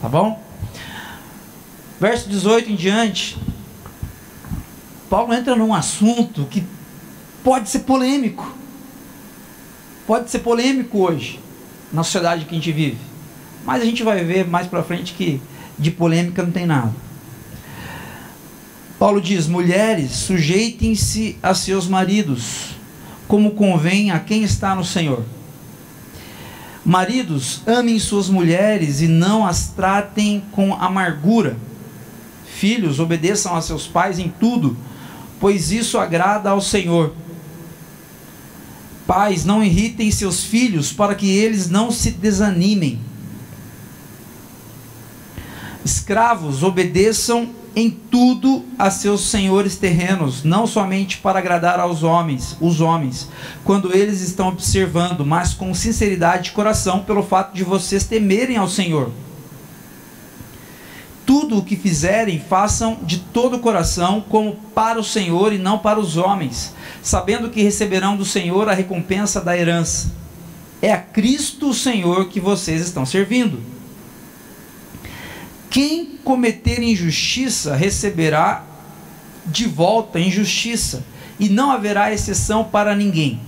Tá 0.00 0.08
bom? 0.08 0.42
Verso 2.00 2.28
18 2.28 2.70
em 2.70 2.76
diante, 2.76 3.36
Paulo 5.10 5.34
entra 5.34 5.56
num 5.56 5.74
assunto 5.74 6.44
que 6.44 6.62
pode 7.42 7.68
ser 7.68 7.80
polêmico 7.80 8.57
pode 10.08 10.30
ser 10.30 10.38
polêmico 10.38 11.00
hoje, 11.00 11.38
na 11.92 12.02
sociedade 12.02 12.46
que 12.46 12.52
a 12.52 12.54
gente 12.54 12.72
vive. 12.72 12.96
Mas 13.62 13.82
a 13.82 13.84
gente 13.84 14.02
vai 14.02 14.24
ver 14.24 14.46
mais 14.48 14.66
para 14.66 14.82
frente 14.82 15.12
que 15.12 15.38
de 15.78 15.90
polêmica 15.90 16.42
não 16.42 16.50
tem 16.50 16.64
nada. 16.64 16.94
Paulo 18.98 19.20
diz: 19.20 19.46
mulheres, 19.46 20.12
sujeitem-se 20.12 21.36
a 21.42 21.52
seus 21.52 21.86
maridos, 21.86 22.70
como 23.28 23.50
convém 23.50 24.10
a 24.10 24.18
quem 24.18 24.42
está 24.42 24.74
no 24.74 24.82
Senhor. 24.82 25.22
Maridos, 26.82 27.60
amem 27.66 27.98
suas 27.98 28.30
mulheres 28.30 29.02
e 29.02 29.08
não 29.08 29.46
as 29.46 29.68
tratem 29.68 30.42
com 30.52 30.72
amargura. 30.72 31.54
Filhos, 32.46 32.98
obedeçam 32.98 33.54
a 33.54 33.60
seus 33.60 33.86
pais 33.86 34.18
em 34.18 34.32
tudo, 34.40 34.74
pois 35.38 35.70
isso 35.70 35.98
agrada 35.98 36.48
ao 36.48 36.62
Senhor. 36.62 37.12
Pais, 39.08 39.42
não 39.42 39.64
irritem 39.64 40.10
seus 40.10 40.44
filhos 40.44 40.92
para 40.92 41.14
que 41.14 41.30
eles 41.30 41.70
não 41.70 41.90
se 41.90 42.10
desanimem. 42.10 43.00
Escravos, 45.82 46.62
obedeçam 46.62 47.48
em 47.74 47.88
tudo 47.88 48.66
a 48.78 48.90
seus 48.90 49.22
senhores 49.22 49.76
terrenos, 49.76 50.44
não 50.44 50.66
somente 50.66 51.16
para 51.16 51.38
agradar 51.38 51.80
aos 51.80 52.02
homens, 52.02 52.54
os 52.60 52.82
homens, 52.82 53.30
quando 53.64 53.96
eles 53.96 54.20
estão 54.20 54.48
observando, 54.48 55.24
mas 55.24 55.54
com 55.54 55.72
sinceridade 55.72 56.44
de 56.44 56.52
coração, 56.52 56.98
pelo 56.98 57.22
fato 57.22 57.54
de 57.54 57.64
vocês 57.64 58.04
temerem 58.04 58.58
ao 58.58 58.68
Senhor 58.68 59.10
tudo 61.28 61.58
o 61.58 61.62
que 61.62 61.76
fizerem, 61.76 62.40
façam 62.40 63.00
de 63.02 63.18
todo 63.18 63.56
o 63.56 63.58
coração, 63.58 64.24
como 64.30 64.56
para 64.74 64.98
o 64.98 65.04
Senhor 65.04 65.52
e 65.52 65.58
não 65.58 65.78
para 65.78 66.00
os 66.00 66.16
homens, 66.16 66.72
sabendo 67.02 67.50
que 67.50 67.60
receberão 67.62 68.16
do 68.16 68.24
Senhor 68.24 68.66
a 68.66 68.72
recompensa 68.72 69.38
da 69.38 69.54
herança. 69.54 70.10
É 70.80 70.90
a 70.90 70.96
Cristo 70.96 71.68
o 71.68 71.74
Senhor 71.74 72.30
que 72.30 72.40
vocês 72.40 72.80
estão 72.80 73.04
servindo. 73.04 73.60
Quem 75.68 76.18
cometer 76.24 76.82
injustiça 76.82 77.76
receberá 77.76 78.64
de 79.44 79.66
volta 79.66 80.18
injustiça, 80.18 81.04
e 81.38 81.50
não 81.50 81.70
haverá 81.70 82.10
exceção 82.10 82.64
para 82.64 82.96
ninguém. 82.96 83.38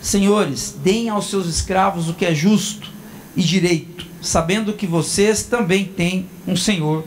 Senhores, 0.00 0.74
deem 0.82 1.10
aos 1.10 1.28
seus 1.28 1.48
escravos 1.48 2.08
o 2.08 2.14
que 2.14 2.24
é 2.24 2.34
justo 2.34 2.97
e 3.38 3.42
direito 3.42 4.08
sabendo 4.20 4.72
que 4.72 4.86
vocês 4.86 5.44
também 5.44 5.84
têm 5.84 6.26
um 6.46 6.56
Senhor 6.56 7.04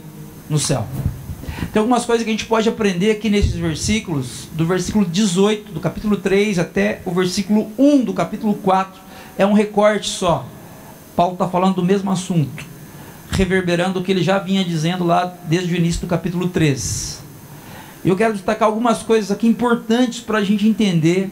no 0.48 0.58
céu. 0.58 0.86
Tem 1.72 1.80
algumas 1.80 2.04
coisas 2.04 2.24
que 2.24 2.30
a 2.30 2.32
gente 2.32 2.46
pode 2.46 2.68
aprender 2.68 3.10
aqui 3.10 3.30
nesses 3.30 3.52
versículos, 3.52 4.48
do 4.52 4.66
versículo 4.66 5.04
18 5.04 5.72
do 5.72 5.80
capítulo 5.80 6.16
3 6.16 6.58
até 6.58 7.00
o 7.04 7.10
versículo 7.12 7.70
1 7.78 8.04
do 8.04 8.12
capítulo 8.12 8.54
4. 8.54 9.00
É 9.38 9.46
um 9.46 9.52
recorte 9.52 10.08
só. 10.08 10.46
Paulo 11.14 11.34
está 11.34 11.46
falando 11.48 11.76
do 11.76 11.84
mesmo 11.84 12.10
assunto, 12.10 12.64
reverberando 13.30 14.00
o 14.00 14.02
que 14.02 14.10
ele 14.10 14.22
já 14.22 14.38
vinha 14.38 14.64
dizendo 14.64 15.04
lá 15.04 15.32
desde 15.44 15.72
o 15.72 15.76
início 15.76 16.00
do 16.00 16.06
capítulo 16.06 16.48
3. 16.48 17.22
Eu 18.04 18.16
quero 18.16 18.32
destacar 18.32 18.66
algumas 18.68 19.02
coisas 19.02 19.30
aqui 19.30 19.46
importantes 19.46 20.20
para 20.20 20.38
a 20.38 20.44
gente 20.44 20.66
entender, 20.66 21.30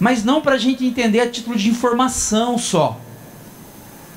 mas 0.00 0.24
não 0.24 0.40
para 0.40 0.54
a 0.54 0.58
gente 0.58 0.84
entender 0.84 1.20
a 1.20 1.28
título 1.28 1.56
de 1.56 1.68
informação 1.68 2.56
só. 2.56 3.00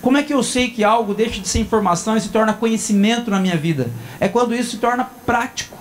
Como 0.02 0.18
é 0.18 0.24
que 0.24 0.34
eu 0.34 0.42
sei 0.42 0.70
que 0.70 0.84
algo 0.84 1.14
deixa 1.14 1.42
de 1.42 1.48
ser 1.48 1.60
informação 1.60 2.16
e 2.16 2.22
se 2.22 2.30
torna 2.30 2.54
conhecimento 2.54 3.30
na 3.30 3.40
minha 3.40 3.58
vida? 3.58 3.90
É 4.20 4.30
quando 4.30 4.56
isso 4.56 4.72
se 4.72 4.78
torna 4.78 5.04
prático. 5.26 5.78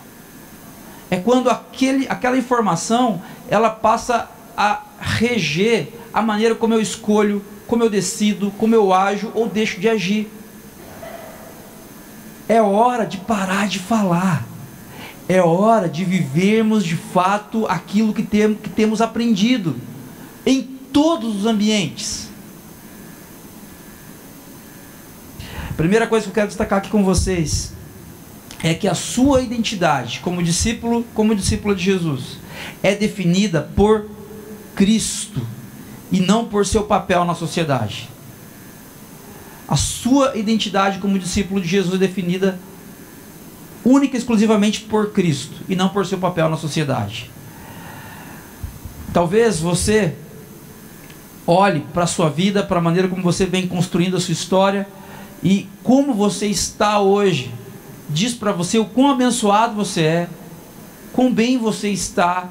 É 1.11 1.17
quando 1.17 1.49
aquele, 1.49 2.07
aquela 2.09 2.37
informação 2.37 3.23
ela 3.49 3.71
passa 3.71 4.29
a 4.57 4.83
reger 5.01 5.93
a 6.13 6.21
maneira 6.21 6.55
como 6.55 6.75
eu 6.75 6.81
escolho, 6.81 7.45
como 7.67 7.85
eu 7.85 7.89
decido, 7.89 8.51
como 8.59 8.75
eu 8.75 8.93
ajo 8.93 9.31
ou 9.35 9.49
deixo 9.49 9.81
de 9.81 9.89
agir. 9.89 10.29
É 12.49 12.61
hora 12.61 13.07
de 13.07 13.19
parar 13.19 13.69
de 13.69 13.79
falar. 13.79 14.45
É 15.29 15.41
hora 15.41 15.89
de 15.89 16.05
vivermos 16.05 16.85
de 16.85 16.97
fato 16.97 17.67
aquilo 17.67 18.13
que, 18.13 18.23
tem, 18.23 18.55
que 18.55 18.71
temos 18.71 19.01
aprendido 19.01 19.77
em 20.45 20.63
todos 20.63 21.37
os 21.37 21.47
ambientes 21.47 22.28
Primeira 25.79 26.09
coisa 26.09 26.25
que 26.25 26.31
eu 26.31 26.35
quero 26.35 26.49
destacar 26.49 26.81
aqui 26.81 26.91
com 26.91 27.05
vocês 27.05 27.73
é 28.65 28.75
que 28.75 28.89
a 28.89 28.97
sua 28.97 29.43
identidade 29.43 30.19
como 30.19 30.43
discípulo, 30.43 31.05
como 31.15 31.37
discípula 31.37 31.73
de 31.73 31.85
Jesus, 31.85 32.39
é 32.83 32.97
definida 32.97 33.63
por 33.77 34.07
Cristo 34.75 35.41
e 36.11 36.19
não 36.19 36.47
por 36.47 36.67
seu 36.67 36.83
papel 36.83 37.25
na 37.25 37.33
sociedade. 37.33 38.11
A, 39.69 39.77
sua 39.77 40.37
identidade 40.37 40.99
como 40.99 41.17
discípulo 41.17 41.61
de 41.61 41.69
Jesus 41.69 41.95
é 41.95 41.99
definida 41.99 42.59
única 43.85 44.17
e 44.17 44.19
exclusivamente 44.19 44.81
por 44.81 45.13
Cristo 45.13 45.61
e 45.69 45.77
não 45.77 45.91
por 45.91 46.05
seu 46.05 46.19
papel 46.19 46.49
na 46.49 46.57
sociedade. 46.57 47.31
Talvez 49.13 49.61
você 49.61 50.17
olhe 51.47 51.87
para 51.95 52.03
a 52.03 52.09
sua 52.09 52.29
vida, 52.29 52.65
para 52.65 52.79
a 52.79 52.83
maneira 52.83 53.07
como 53.07 53.23
você 53.23 53.47
vem 53.47 53.69
construindo 53.69 54.17
a 54.17 54.21
sua 54.21 54.33
história 54.33 54.89
e 55.43 55.69
como 55.83 56.13
você 56.15 56.47
está 56.47 57.01
hoje. 57.01 57.53
Diz 58.11 58.35
para 58.35 58.53
você 58.53 58.79
o 58.79 58.87
quão 58.87 59.11
abençoado 59.11 59.75
você 59.75 60.03
é, 60.03 60.29
quão 61.13 61.33
bem 61.33 61.59
você 61.59 61.91
está, 61.91 62.51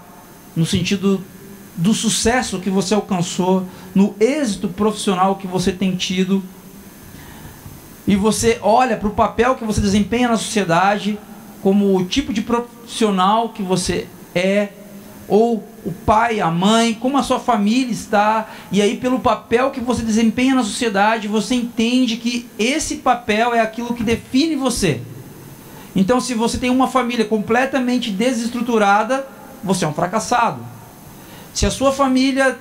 no 0.55 0.65
sentido 0.65 1.23
do 1.75 1.93
sucesso 1.93 2.59
que 2.59 2.69
você 2.69 2.93
alcançou, 2.93 3.65
no 3.93 4.15
êxito 4.19 4.67
profissional 4.67 5.35
que 5.35 5.47
você 5.47 5.71
tem 5.71 5.95
tido. 5.95 6.43
E 8.07 8.15
você 8.15 8.59
olha 8.61 8.97
para 8.97 9.07
o 9.07 9.13
papel 9.13 9.55
que 9.55 9.65
você 9.65 9.81
desempenha 9.81 10.29
na 10.29 10.37
sociedade, 10.37 11.19
como 11.61 11.95
o 11.95 12.05
tipo 12.05 12.31
de 12.31 12.41
profissional 12.41 13.49
que 13.49 13.61
você 13.61 14.07
é, 14.33 14.69
ou 15.27 15.67
o 15.85 15.91
pai, 15.91 16.39
a 16.39 16.49
mãe, 16.49 16.93
como 16.93 17.17
a 17.17 17.23
sua 17.23 17.39
família 17.39 17.91
está, 17.91 18.49
e 18.71 18.81
aí 18.81 18.97
pelo 18.97 19.19
papel 19.19 19.71
que 19.71 19.79
você 19.79 20.01
desempenha 20.01 20.55
na 20.55 20.63
sociedade, 20.63 21.27
você 21.27 21.55
entende 21.55 22.17
que 22.17 22.47
esse 22.57 22.97
papel 22.97 23.53
é 23.53 23.59
aquilo 23.59 23.93
que 23.93 24.03
define 24.03 24.55
você. 24.55 25.01
Então, 25.95 26.21
se 26.21 26.33
você 26.33 26.57
tem 26.57 26.69
uma 26.69 26.87
família 26.87 27.25
completamente 27.25 28.11
desestruturada, 28.11 29.27
você 29.63 29.83
é 29.83 29.87
um 29.87 29.93
fracassado. 29.93 30.59
Se 31.53 31.65
a 31.65 31.71
sua 31.71 31.91
família 31.91 32.57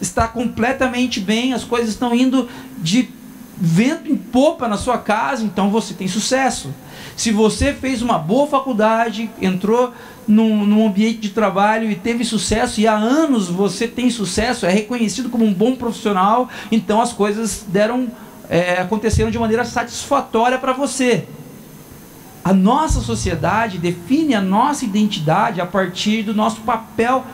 está 0.00 0.28
completamente 0.28 1.18
bem, 1.18 1.52
as 1.52 1.64
coisas 1.64 1.90
estão 1.90 2.14
indo 2.14 2.48
de 2.78 3.10
vento 3.58 4.10
em 4.10 4.16
popa 4.16 4.68
na 4.68 4.76
sua 4.76 4.98
casa, 4.98 5.42
então 5.42 5.70
você 5.70 5.94
tem 5.94 6.06
sucesso. 6.06 6.72
Se 7.16 7.32
você 7.32 7.72
fez 7.72 8.02
uma 8.02 8.18
boa 8.18 8.46
faculdade, 8.46 9.30
entrou 9.40 9.92
num, 10.26 10.66
num, 10.66 10.86
ambiente 10.86 11.18
de 11.18 11.30
trabalho 11.30 11.90
e 11.90 11.94
teve 11.94 12.24
sucesso, 12.24 12.80
e 12.80 12.86
há 12.86 12.94
anos 12.94 13.48
você 13.48 13.86
tem 13.86 14.10
sucesso, 14.10 14.66
é 14.66 14.70
reconhecido 14.70 15.30
como 15.30 15.44
um 15.44 15.54
bom 15.54 15.76
profissional, 15.76 16.48
então 16.70 17.00
as 17.00 17.12
coisas 17.12 17.64
deram, 17.68 18.08
é, 18.48 18.80
aconteceram 18.80 19.30
de 19.30 19.38
maneira 19.38 19.64
satisfatória 19.64 20.58
para 20.58 20.72
você. 20.72 21.26
A 22.44 22.52
nossa 22.52 23.00
sociedade 23.00 23.78
define 23.78 24.34
a 24.34 24.40
nossa 24.40 24.84
identidade 24.84 25.60
a 25.60 25.66
partir 25.66 26.22
do 26.22 26.34
nosso 26.34 26.60
papel 26.60 27.24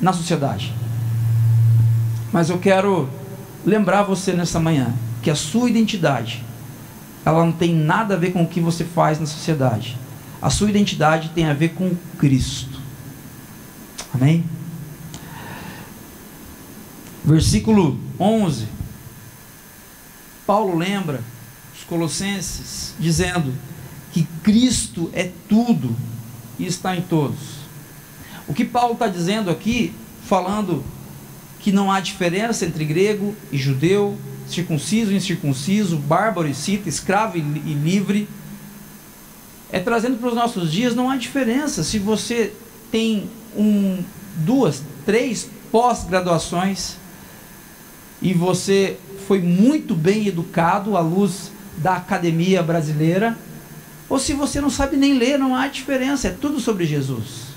na 0.00 0.12
sociedade. 0.12 0.74
Mas 2.32 2.50
eu 2.50 2.58
quero 2.58 3.08
lembrar 3.64 4.02
você 4.02 4.32
nessa 4.32 4.58
manhã 4.58 4.92
que 5.22 5.30
a 5.30 5.36
sua 5.36 5.70
identidade 5.70 6.44
ela 7.24 7.44
não 7.44 7.52
tem 7.52 7.74
nada 7.74 8.14
a 8.14 8.16
ver 8.16 8.32
com 8.32 8.42
o 8.42 8.46
que 8.46 8.60
você 8.60 8.84
faz 8.84 9.20
na 9.20 9.26
sociedade. 9.26 9.96
A 10.42 10.50
sua 10.50 10.68
identidade 10.68 11.28
tem 11.28 11.46
a 11.46 11.54
ver 11.54 11.68
com 11.68 11.94
Cristo. 12.18 12.80
Amém? 14.12 14.44
Versículo 17.24 17.96
11. 18.18 18.66
Paulo 20.44 20.76
lembra 20.76 21.22
os 21.72 21.84
Colossenses 21.84 22.94
dizendo 22.98 23.54
que 24.12 24.24
Cristo 24.42 25.08
é 25.12 25.30
tudo 25.48 25.96
e 26.58 26.66
está 26.66 26.96
em 26.96 27.02
todos. 27.02 27.38
O 28.48 28.52
que 28.52 28.64
Paulo 28.64 28.94
está 28.94 29.06
dizendo 29.06 29.48
aqui, 29.48 29.94
falando 30.26 30.84
que 31.60 31.70
não 31.70 31.92
há 31.92 32.00
diferença 32.00 32.66
entre 32.66 32.84
grego 32.84 33.36
e 33.52 33.56
judeu, 33.56 34.18
circunciso 34.48 35.12
e 35.12 35.16
incircunciso, 35.16 35.96
bárbaro 35.96 36.48
e 36.48 36.54
cita, 36.54 36.88
escravo 36.88 37.38
e, 37.38 37.40
livre, 37.40 38.28
é 39.72 39.80
trazendo 39.80 40.18
para 40.18 40.28
os 40.28 40.34
nossos 40.34 40.70
dias, 40.70 40.94
não 40.94 41.08
há 41.08 41.16
diferença 41.16 41.82
se 41.82 41.98
você 41.98 42.52
tem 42.90 43.30
um, 43.56 44.04
duas, 44.36 44.82
três 45.06 45.48
pós-graduações 45.72 46.96
e 48.20 48.34
você 48.34 48.98
foi 49.26 49.40
muito 49.40 49.94
bem 49.94 50.28
educado 50.28 50.96
à 50.96 51.00
luz 51.00 51.50
da 51.78 51.96
academia 51.96 52.62
brasileira, 52.62 53.36
ou 54.08 54.18
se 54.18 54.34
você 54.34 54.60
não 54.60 54.68
sabe 54.68 54.96
nem 54.96 55.18
ler, 55.18 55.38
não 55.38 55.56
há 55.56 55.66
diferença, 55.68 56.28
é 56.28 56.30
tudo 56.30 56.60
sobre 56.60 56.84
Jesus. 56.84 57.52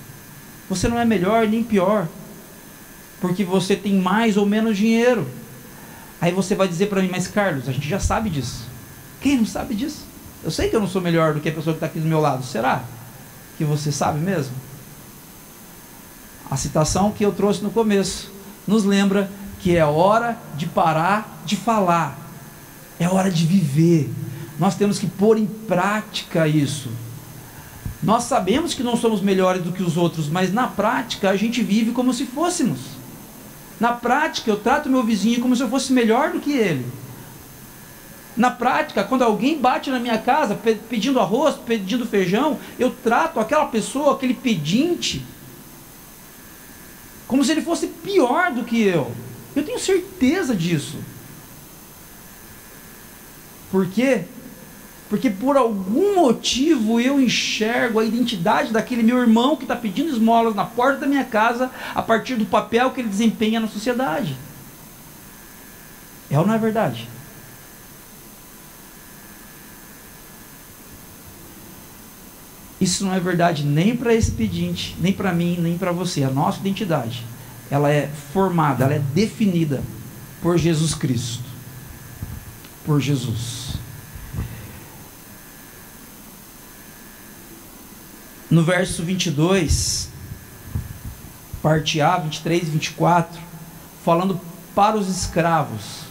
Você 0.69 0.87
não 0.87 0.97
é 0.97 1.03
melhor 1.03 1.47
nem 1.47 1.61
pior, 1.61 2.07
porque 3.19 3.43
você 3.43 3.75
tem 3.75 3.93
mais 3.93 4.37
ou 4.37 4.45
menos 4.45 4.77
dinheiro. 4.77 5.27
Aí 6.21 6.31
você 6.31 6.55
vai 6.55 6.67
dizer 6.67 6.87
para 6.87 7.01
mim, 7.01 7.09
mas 7.11 7.27
Carlos, 7.27 7.67
a 7.67 7.73
gente 7.73 7.87
já 7.87 7.99
sabe 7.99 8.29
disso. 8.29 8.63
Quem 9.19 9.37
não 9.37 9.45
sabe 9.45 9.75
disso? 9.75 10.14
Eu 10.45 10.51
sei 10.51 10.69
que 10.69 10.75
eu 10.75 10.79
não 10.79 10.87
sou 10.87 11.01
melhor 11.01 11.33
do 11.33 11.41
que 11.41 11.49
a 11.49 11.51
pessoa 11.51 11.73
que 11.73 11.77
está 11.77 11.87
aqui 11.87 11.99
do 11.99 12.07
meu 12.07 12.21
lado. 12.21 12.45
Será 12.45 12.83
que 13.57 13.65
você 13.65 13.91
sabe 13.91 14.19
mesmo? 14.19 14.53
A 16.49 16.55
citação 16.55 17.11
que 17.11 17.25
eu 17.25 17.31
trouxe 17.31 17.63
no 17.63 17.71
começo 17.71 18.31
nos 18.67 18.85
lembra 18.85 19.29
que 19.59 19.75
é 19.75 19.83
hora 19.83 20.37
de 20.55 20.67
parar 20.67 21.41
de 21.45 21.55
falar, 21.55 22.17
é 22.99 23.07
hora 23.07 23.31
de 23.31 23.45
viver. 23.45 24.11
Nós 24.59 24.75
temos 24.75 24.99
que 24.99 25.07
pôr 25.07 25.37
em 25.37 25.45
prática 25.45 26.47
isso. 26.47 26.89
Nós 28.01 28.25
sabemos 28.25 28.73
que 28.73 28.83
não 28.83 28.95
somos 28.95 29.21
melhores 29.21 29.63
do 29.63 29.71
que 29.71 29.81
os 29.81 29.97
outros, 29.97 30.27
mas 30.29 30.53
na 30.53 30.67
prática 30.67 31.29
a 31.29 31.35
gente 31.35 31.63
vive 31.63 31.91
como 31.91 32.13
se 32.13 32.25
fôssemos. 32.25 32.79
Na 33.79 33.93
prática, 33.93 34.49
eu 34.49 34.57
trato 34.57 34.89
meu 34.89 35.03
vizinho 35.03 35.41
como 35.41 35.55
se 35.55 35.61
eu 35.63 35.69
fosse 35.69 35.91
melhor 35.91 36.31
do 36.31 36.39
que 36.39 36.51
ele. 36.51 36.85
Na 38.35 38.51
prática, 38.51 39.03
quando 39.03 39.23
alguém 39.23 39.57
bate 39.57 39.89
na 39.89 39.99
minha 39.99 40.17
casa 40.17 40.59
pedindo 40.89 41.19
arroz, 41.19 41.55
pedindo 41.55 42.05
feijão, 42.05 42.59
eu 42.77 42.91
trato 42.91 43.39
aquela 43.39 43.65
pessoa, 43.67 44.13
aquele 44.13 44.33
pedinte, 44.33 45.25
como 47.27 47.43
se 47.45 47.51
ele 47.51 47.61
fosse 47.61 47.87
pior 47.87 48.51
do 48.51 48.65
que 48.65 48.81
eu. 48.81 49.11
Eu 49.55 49.63
tenho 49.63 49.79
certeza 49.79 50.53
disso. 50.53 50.97
Por 53.71 53.87
quê? 53.87 54.25
Porque 55.09 55.29
por 55.29 55.55
algum 55.55 56.15
motivo 56.15 56.99
eu 56.99 57.21
enxergo 57.21 57.99
a 57.99 58.05
identidade 58.05 58.73
daquele 58.73 59.01
meu 59.01 59.17
irmão 59.17 59.55
que 59.55 59.63
está 59.63 59.75
pedindo 59.75 60.09
esmolas 60.09 60.55
na 60.55 60.65
porta 60.65 61.01
da 61.01 61.07
minha 61.07 61.23
casa 61.23 61.71
a 61.93 62.01
partir 62.01 62.35
do 62.35 62.45
papel 62.45 62.91
que 62.91 62.99
ele 62.99 63.07
desempenha 63.07 63.61
na 63.61 63.67
sociedade. 63.67 64.35
É 66.29 66.37
ou 66.37 66.45
não 66.45 66.53
é 66.53 66.57
verdade? 66.57 67.14
Isso 72.79 73.05
não 73.05 73.13
é 73.13 73.19
verdade 73.19 73.63
nem 73.63 73.95
para 73.95 74.13
esse 74.13 74.31
pedinte, 74.31 74.95
nem 74.99 75.13
para 75.13 75.33
mim, 75.33 75.57
nem 75.59 75.77
para 75.77 75.91
você. 75.91 76.23
A 76.23 76.29
nossa 76.29 76.59
identidade, 76.59 77.23
ela 77.71 77.91
é 77.91 78.09
formada, 78.33 78.83
ela 78.83 78.93
é 78.95 78.99
definida 79.13 79.81
por 80.41 80.57
Jesus 80.57 80.93
Cristo. 80.93 81.43
Por 82.85 82.99
Jesus. 82.99 83.65
no 88.49 88.63
verso 88.63 89.03
22, 89.03 90.09
parte 91.61 91.99
A, 91.99 92.17
23 92.17 92.63
e 92.63 92.71
24, 92.71 93.41
falando 94.03 94.39
para 94.73 94.95
os 94.95 95.09
escravos. 95.09 96.05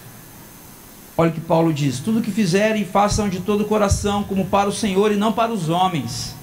Olha 1.17 1.31
o 1.31 1.33
que 1.33 1.41
Paulo 1.41 1.73
diz: 1.73 2.01
Tudo 2.01 2.21
que 2.21 2.31
fizerem, 2.31 2.85
façam 2.85 3.29
de 3.29 3.41
todo 3.41 3.63
o 3.63 3.67
coração, 3.67 4.25
como 4.25 4.47
para 4.47 4.69
o 4.69 4.73
Senhor 4.73 5.13
e 5.13 5.17
não 5.17 5.33
para 5.33 5.53
os 5.53 5.69
homens. 5.69 6.35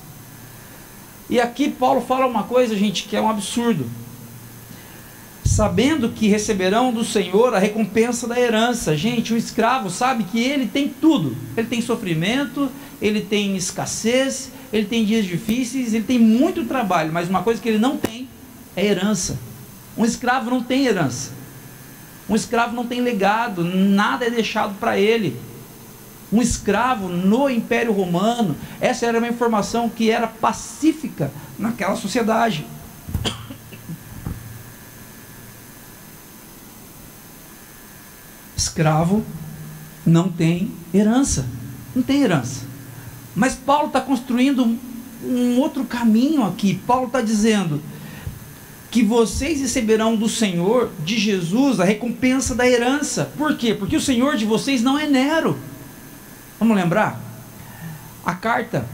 E 1.31 1.39
aqui 1.39 1.69
Paulo 1.69 2.01
fala 2.01 2.27
uma 2.27 2.43
coisa, 2.43 2.75
gente, 2.75 3.05
que 3.05 3.15
é 3.15 3.21
um 3.21 3.29
absurdo. 3.29 3.89
Sabendo 5.45 6.09
que 6.09 6.27
receberão 6.27 6.91
do 6.91 7.05
Senhor 7.05 7.55
a 7.55 7.59
recompensa 7.59 8.27
da 8.27 8.37
herança. 8.37 8.97
Gente, 8.97 9.33
o 9.33 9.37
escravo 9.37 9.89
sabe 9.89 10.25
que 10.25 10.43
ele 10.43 10.67
tem 10.67 10.89
tudo. 10.89 11.37
Ele 11.55 11.67
tem 11.67 11.81
sofrimento, 11.81 12.69
ele 13.01 13.21
tem 13.21 13.55
escassez, 13.55 14.51
ele 14.73 14.85
tem 14.85 15.05
dias 15.05 15.25
difíceis, 15.25 15.93
ele 15.93 16.03
tem 16.03 16.19
muito 16.19 16.65
trabalho, 16.65 17.13
mas 17.13 17.29
uma 17.29 17.41
coisa 17.41 17.61
que 17.61 17.69
ele 17.69 17.79
não 17.79 17.95
tem 17.95 18.27
é 18.75 18.85
herança. 18.85 19.39
Um 19.97 20.03
escravo 20.03 20.49
não 20.49 20.61
tem 20.61 20.85
herança. 20.85 21.31
Um 22.29 22.35
escravo 22.35 22.75
não 22.75 22.85
tem 22.85 22.99
legado, 22.99 23.63
nada 23.63 24.25
é 24.25 24.29
deixado 24.29 24.77
para 24.79 24.99
ele. 24.99 25.39
Um 26.31 26.41
escravo 26.41 27.09
no 27.09 27.49
Império 27.49 27.91
Romano, 27.91 28.55
essa 28.79 29.05
era 29.05 29.17
uma 29.17 29.27
informação 29.27 29.89
que 29.89 30.09
era 30.09 30.27
pacífica 30.27 31.31
naquela 31.59 31.95
sociedade. 31.95 32.65
Escravo 38.55 39.25
não 40.05 40.29
tem 40.29 40.71
herança. 40.93 41.45
Não 41.95 42.01
tem 42.01 42.21
herança. 42.21 42.65
Mas 43.35 43.55
Paulo 43.55 43.87
está 43.87 43.99
construindo 43.99 44.77
um, 45.23 45.59
outro 45.59 45.83
caminho 45.83 46.43
aqui. 46.43 46.79
Paulo 46.87 47.07
está 47.07 47.21
dizendo: 47.21 47.81
que 48.89 49.03
vocês 49.03 49.61
receberão 49.61 50.15
do 50.15 50.27
Senhor, 50.27 50.89
de 51.03 51.17
Jesus, 51.17 51.79
a 51.79 51.85
recompensa 51.85 52.53
da 52.53 52.67
herança. 52.67 53.31
Por 53.37 53.55
quê? 53.55 53.73
Porque 53.73 53.95
o 53.95 54.01
Senhor 54.01 54.35
de 54.35 54.45
vocês 54.45 54.81
não 54.81 54.99
é 54.99 55.07
Nero. 55.07 55.57
Vamos 56.61 56.77
lembrar? 56.77 57.19
A 58.23 58.35
carta 58.35 58.85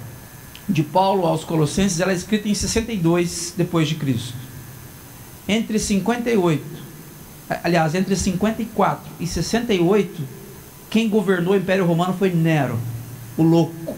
de 0.69 0.81
Paulo 0.81 1.25
aos 1.25 1.43
Colossenses 1.43 1.99
ela 1.99 2.13
é 2.13 2.15
escrita 2.15 2.47
em 2.47 2.53
62 2.53 3.55
depois 3.57 3.89
de 3.89 3.95
Cristo. 3.95 4.33
Entre 5.49 5.77
58, 5.77 6.63
aliás, 7.61 7.93
entre 7.93 8.15
54 8.15 9.11
e 9.19 9.27
68, 9.27 10.23
quem 10.89 11.09
governou 11.09 11.55
o 11.55 11.57
Império 11.57 11.85
Romano 11.85 12.13
foi 12.17 12.31
Nero, 12.31 12.79
o 13.35 13.43
louco. 13.43 13.97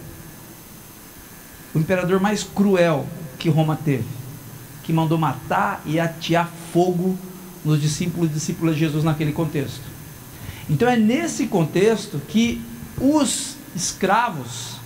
O 1.75 1.77
imperador 1.77 2.19
mais 2.19 2.41
cruel 2.41 3.05
que 3.37 3.49
Roma 3.49 3.75
teve 3.75 4.19
que 4.81 4.91
mandou 4.91 5.19
matar 5.19 5.83
e 5.85 5.99
atear 5.99 6.51
fogo 6.73 7.15
nos 7.63 7.79
discípulos 7.79 8.31
e 8.31 8.33
discípulas 8.33 8.73
de 8.73 8.79
Jesus 8.79 9.03
naquele 9.03 9.31
contexto. 9.31 9.83
Então 10.67 10.89
é 10.89 10.97
nesse 10.97 11.45
contexto 11.45 12.19
que 12.27 12.59
os 12.99 13.58
escravos 13.75 14.77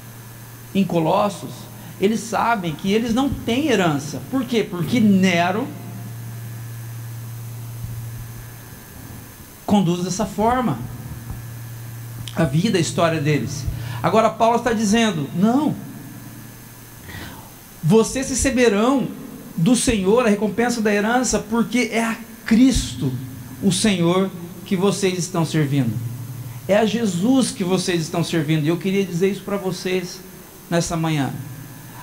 em 0.74 0.84
Colossos, 0.84 1.52
eles 2.00 2.20
sabem 2.20 2.74
que 2.74 2.92
eles 2.92 3.14
não 3.14 3.30
têm 3.30 3.68
herança. 3.68 4.22
Por 4.30 4.46
quê? 4.46 4.64
Porque 4.64 5.00
Nero 5.00 5.68
conduz 9.66 10.04
dessa 10.04 10.26
forma 10.26 10.78
a 12.36 12.44
vida, 12.44 12.78
a 12.78 12.82
história 12.82 13.22
deles. 13.22 13.66
Agora 14.02 14.30
Paulo 14.30 14.58
está 14.58 14.74
dizendo: 14.74 15.30
não, 15.36 15.76
vocês 17.84 18.30
receberão 18.30 19.08
do 19.56 19.76
Senhor, 19.76 20.26
a 20.26 20.30
recompensa 20.30 20.82
da 20.82 20.94
herança, 20.94 21.40
porque 21.40 21.90
é 21.92 22.04
a 22.04 22.18
Cristo, 22.46 23.12
o 23.62 23.72
Senhor, 23.72 24.30
que 24.66 24.76
vocês 24.76 25.18
estão 25.18 25.46
servindo. 25.46 26.13
É 26.68 26.78
a 26.78 26.86
Jesus 26.86 27.52
que 27.52 27.64
vocês 27.64 28.02
estão 28.02 28.24
servindo. 28.24 28.64
E 28.64 28.68
eu 28.68 28.78
queria 28.78 29.06
dizer 29.06 29.30
isso 29.30 29.42
para 29.42 29.58
vocês 29.58 30.22
nessa 30.70 30.96
manhã. 30.96 31.32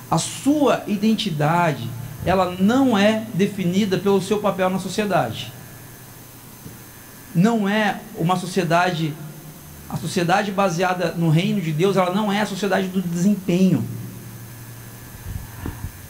A 0.09 0.17
sua 0.17 0.83
identidade, 0.87 1.89
ela 2.25 2.55
não 2.59 2.97
é 2.97 3.25
definida 3.33 3.97
pelo 3.97 4.21
seu 4.21 4.39
papel 4.39 4.69
na 4.69 4.79
sociedade. 4.79 5.51
Não 7.33 7.67
é 7.67 8.01
uma 8.15 8.35
sociedade 8.35 9.13
a 9.91 9.97
sociedade 9.97 10.53
baseada 10.53 11.13
no 11.17 11.29
reino 11.29 11.59
de 11.59 11.73
Deus, 11.73 11.97
ela 11.97 12.15
não 12.15 12.31
é 12.31 12.39
a 12.39 12.45
sociedade 12.45 12.87
do 12.87 13.01
desempenho. 13.01 13.85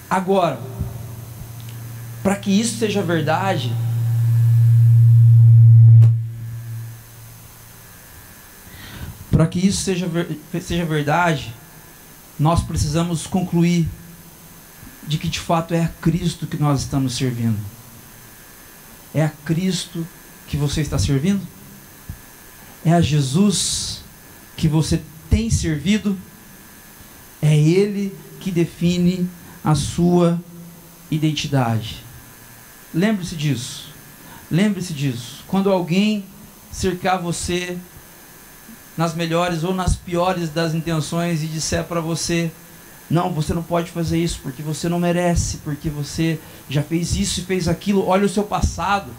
Agora, 0.08 0.60
para 2.22 2.36
que 2.36 2.52
isso 2.52 2.78
seja 2.78 3.02
verdade, 3.02 3.74
para 9.32 9.48
que 9.48 9.66
isso 9.66 9.82
seja, 9.82 10.08
seja 10.62 10.86
verdade, 10.86 11.54
nós 12.38 12.62
precisamos 12.62 13.26
concluir 13.26 13.88
de 15.08 15.18
que 15.18 15.28
de 15.28 15.40
fato 15.40 15.74
é 15.74 15.84
a 15.84 15.88
Cristo 15.88 16.46
que 16.46 16.58
nós 16.58 16.82
estamos 16.82 17.16
servindo. 17.16 17.58
É 19.14 19.24
a 19.24 19.30
Cristo 19.30 20.06
que 20.48 20.58
você 20.58 20.82
está 20.82 21.00
servindo? 21.00 21.42
É 22.84 22.94
a 22.94 23.02
Jesus 23.02 24.04
que 24.58 24.68
você 24.68 25.02
tem 25.30 25.50
servido? 25.50 26.18
É 27.42 27.58
Ele 27.58 28.16
que 28.40 28.52
define 28.52 29.30
a 29.64 29.76
sua 29.76 30.40
identidade. 31.10 32.04
Lembre-se 32.94 33.36
disso. 33.36 33.90
Lembre-se 34.50 34.94
disso. 34.94 35.44
Quando 35.48 35.72
alguém 35.72 36.26
cercar 36.72 37.22
você 37.22 37.78
nas 38.98 39.16
melhores 39.16 39.64
ou 39.64 39.74
nas 39.74 39.96
piores 39.96 40.50
das 40.50 40.74
intenções 40.74 41.44
e 41.44 41.48
disser 41.48 41.84
para 41.84 42.02
você: 42.02 42.52
não, 43.10 43.32
você 43.32 43.54
não 43.54 43.64
pode 43.64 43.92
fazer 43.92 44.18
isso 44.18 44.40
porque 44.44 44.62
você 44.62 44.90
não 44.90 45.00
merece, 45.00 45.58
porque 45.58 45.90
você 45.90 46.40
já 46.70 46.82
fez 46.82 47.16
isso 47.16 47.40
e 47.40 47.44
fez 47.44 47.68
aquilo. 47.68 48.08
Olha 48.08 48.26
o 48.26 48.30
seu 48.30 48.44
passado. 48.44 49.12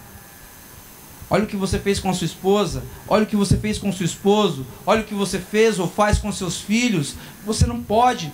Olha 1.30 1.44
o 1.44 1.46
que 1.46 1.56
você 1.56 1.78
fez 1.78 1.98
com 1.98 2.10
a 2.10 2.14
sua 2.14 2.26
esposa. 2.26 2.82
Olha 3.08 3.24
o 3.24 3.26
que 3.26 3.36
você 3.36 3.56
fez 3.56 3.78
com 3.78 3.88
o 3.88 3.92
seu 3.92 4.04
esposo. 4.04 4.66
Olha 4.84 5.00
o 5.00 5.04
que 5.04 5.14
você 5.14 5.38
fez 5.38 5.78
ou 5.78 5.88
faz 5.88 6.18
com 6.18 6.30
seus 6.30 6.60
filhos. 6.60 7.14
Você 7.46 7.66
não 7.66 7.82
pode 7.82 8.30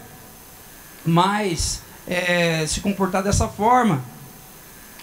mais 1.06 1.80
é, 2.08 2.66
se 2.66 2.80
comportar 2.80 3.22
dessa 3.22 3.46
forma 3.46 4.02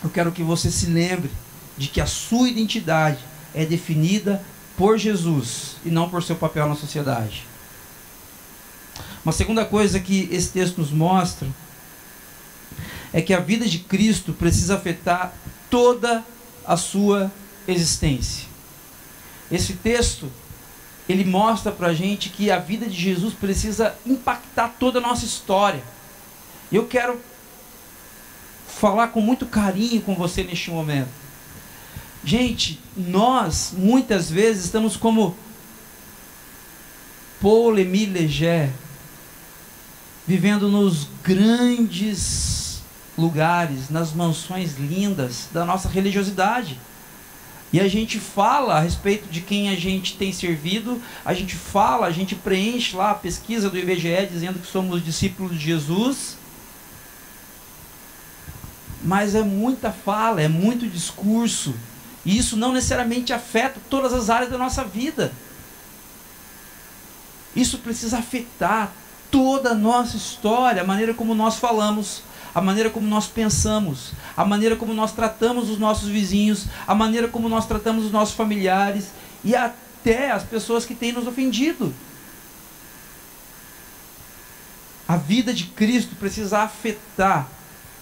eu 0.06 0.10
quero 0.12 0.32
que 0.32 0.44
você 0.44 0.70
se 0.70 0.86
lembre 0.86 1.32
de 1.76 1.88
que 1.88 2.00
a 2.00 2.06
sua 2.06 2.48
identidade 2.48 3.18
é 3.56 3.66
definida 3.66 4.40
por 4.78 4.98
Jesus 4.98 5.78
e 5.86 5.90
não 5.90 6.10
por 6.10 6.24
seu 6.24 6.36
papel 6.36 6.68
na 6.68 6.76
sociedade. 6.76 7.46
Uma 9.24 9.34
segunda 9.34 9.66
coisa 9.66 10.00
que 10.00 10.30
esse 10.32 10.50
texto 10.50 10.78
nos 10.78 10.92
mostra 10.92 11.48
é 13.12 13.22
que 13.22 13.34
a 13.34 13.40
vida 13.40 13.66
de 13.66 13.80
Cristo 13.80 14.34
precisa 14.34 14.76
afetar 14.76 15.34
toda 15.70 16.24
a 16.66 16.78
sua 16.78 17.32
existência. 17.68 18.48
Esse 19.52 19.74
texto 19.74 20.32
ele 21.08 21.24
mostra 21.24 21.72
para 21.72 21.94
gente 21.94 22.30
que 22.30 22.50
a 22.50 22.58
vida 22.58 22.88
de 22.88 23.00
Jesus 23.00 23.34
precisa 23.34 23.96
impactar 24.06 24.76
toda 24.80 25.00
a 25.00 25.02
nossa 25.02 25.26
história. 25.26 25.84
Eu 26.72 26.88
quero 26.88 27.20
falar 28.68 29.08
com 29.10 29.22
muito 29.22 29.46
carinho 29.46 30.02
com 30.02 30.16
você 30.16 30.44
neste 30.44 30.72
momento. 30.72 31.25
Gente, 32.26 32.80
nós 32.98 33.72
muitas 33.78 34.32
vezes 34.32 34.66
estamos 34.66 34.98
como 34.98 35.38
Paul 37.40 37.78
Émile 37.78 38.14
Leger, 38.14 38.72
vivendo 40.26 40.68
nos 40.68 41.08
grandes 41.24 42.82
lugares, 43.16 43.92
nas 43.92 44.12
mansões 44.12 44.76
lindas 44.80 45.50
da 45.54 45.64
nossa 45.64 45.88
religiosidade. 45.88 46.80
E 47.72 47.80
a 47.80 47.88
gente 47.88 48.20
fala 48.20 48.78
a 48.78 48.80
respeito 48.80 49.30
de 49.30 49.42
quem 49.42 49.70
a 49.70 49.76
gente 49.76 50.18
tem 50.18 50.34
servido, 50.34 51.00
a 51.24 51.32
gente 51.32 51.56
fala, 51.56 52.08
a 52.08 52.12
gente 52.12 52.34
preenche 52.34 52.96
lá 52.96 53.12
a 53.12 53.16
pesquisa 53.16 53.70
do 53.70 53.78
IBGE 53.78 54.28
dizendo 54.32 54.60
que 54.60 54.68
somos 54.68 55.06
discípulos 55.06 55.52
de 55.60 55.64
Jesus, 55.64 56.38
mas 59.04 59.36
é 59.36 59.44
muita 59.44 59.92
fala, 59.92 60.42
é 60.42 60.48
muito 60.48 60.88
discurso. 60.88 61.76
E 62.26 62.38
isso 62.38 62.58
não 62.58 62.74
necessariamente 62.74 63.32
afeta 63.32 63.80
todas 63.90 64.12
as 64.14 64.30
áreas 64.30 64.50
da 64.50 64.58
nossa 64.58 64.84
vida. 64.84 65.32
Isso 67.56 67.78
precisa 67.78 68.18
afetar 68.18 68.92
toda 69.32 69.72
a 69.72 69.76
nossa 69.76 70.18
história, 70.18 70.82
a 70.82 70.86
maneira 70.86 71.14
como 71.14 71.36
nós 71.36 71.58
falamos, 71.58 72.24
a 72.54 72.62
maneira 72.62 72.90
como 72.90 73.08
nós 73.08 73.28
pensamos, 73.28 74.14
a 74.36 74.44
maneira 74.44 74.76
como 74.76 74.94
nós 74.94 75.12
tratamos 75.12 75.70
os 75.70 75.78
nossos 75.78 76.10
vizinhos, 76.10 76.66
a 76.88 76.96
maneira 76.96 77.28
como 77.28 77.48
nós 77.48 77.66
tratamos 77.66 78.06
os 78.06 78.12
nossos 78.12 78.34
familiares 78.34 79.10
e 79.44 79.56
até 79.56 80.32
as 80.32 80.44
pessoas 80.44 80.86
que 80.86 80.96
têm 80.96 81.12
nos 81.12 81.28
ofendido. 81.28 81.94
A 85.08 85.18
vida 85.18 85.54
de 85.54 85.66
Cristo 85.66 86.16
precisa 86.16 86.60
afetar 86.60 87.48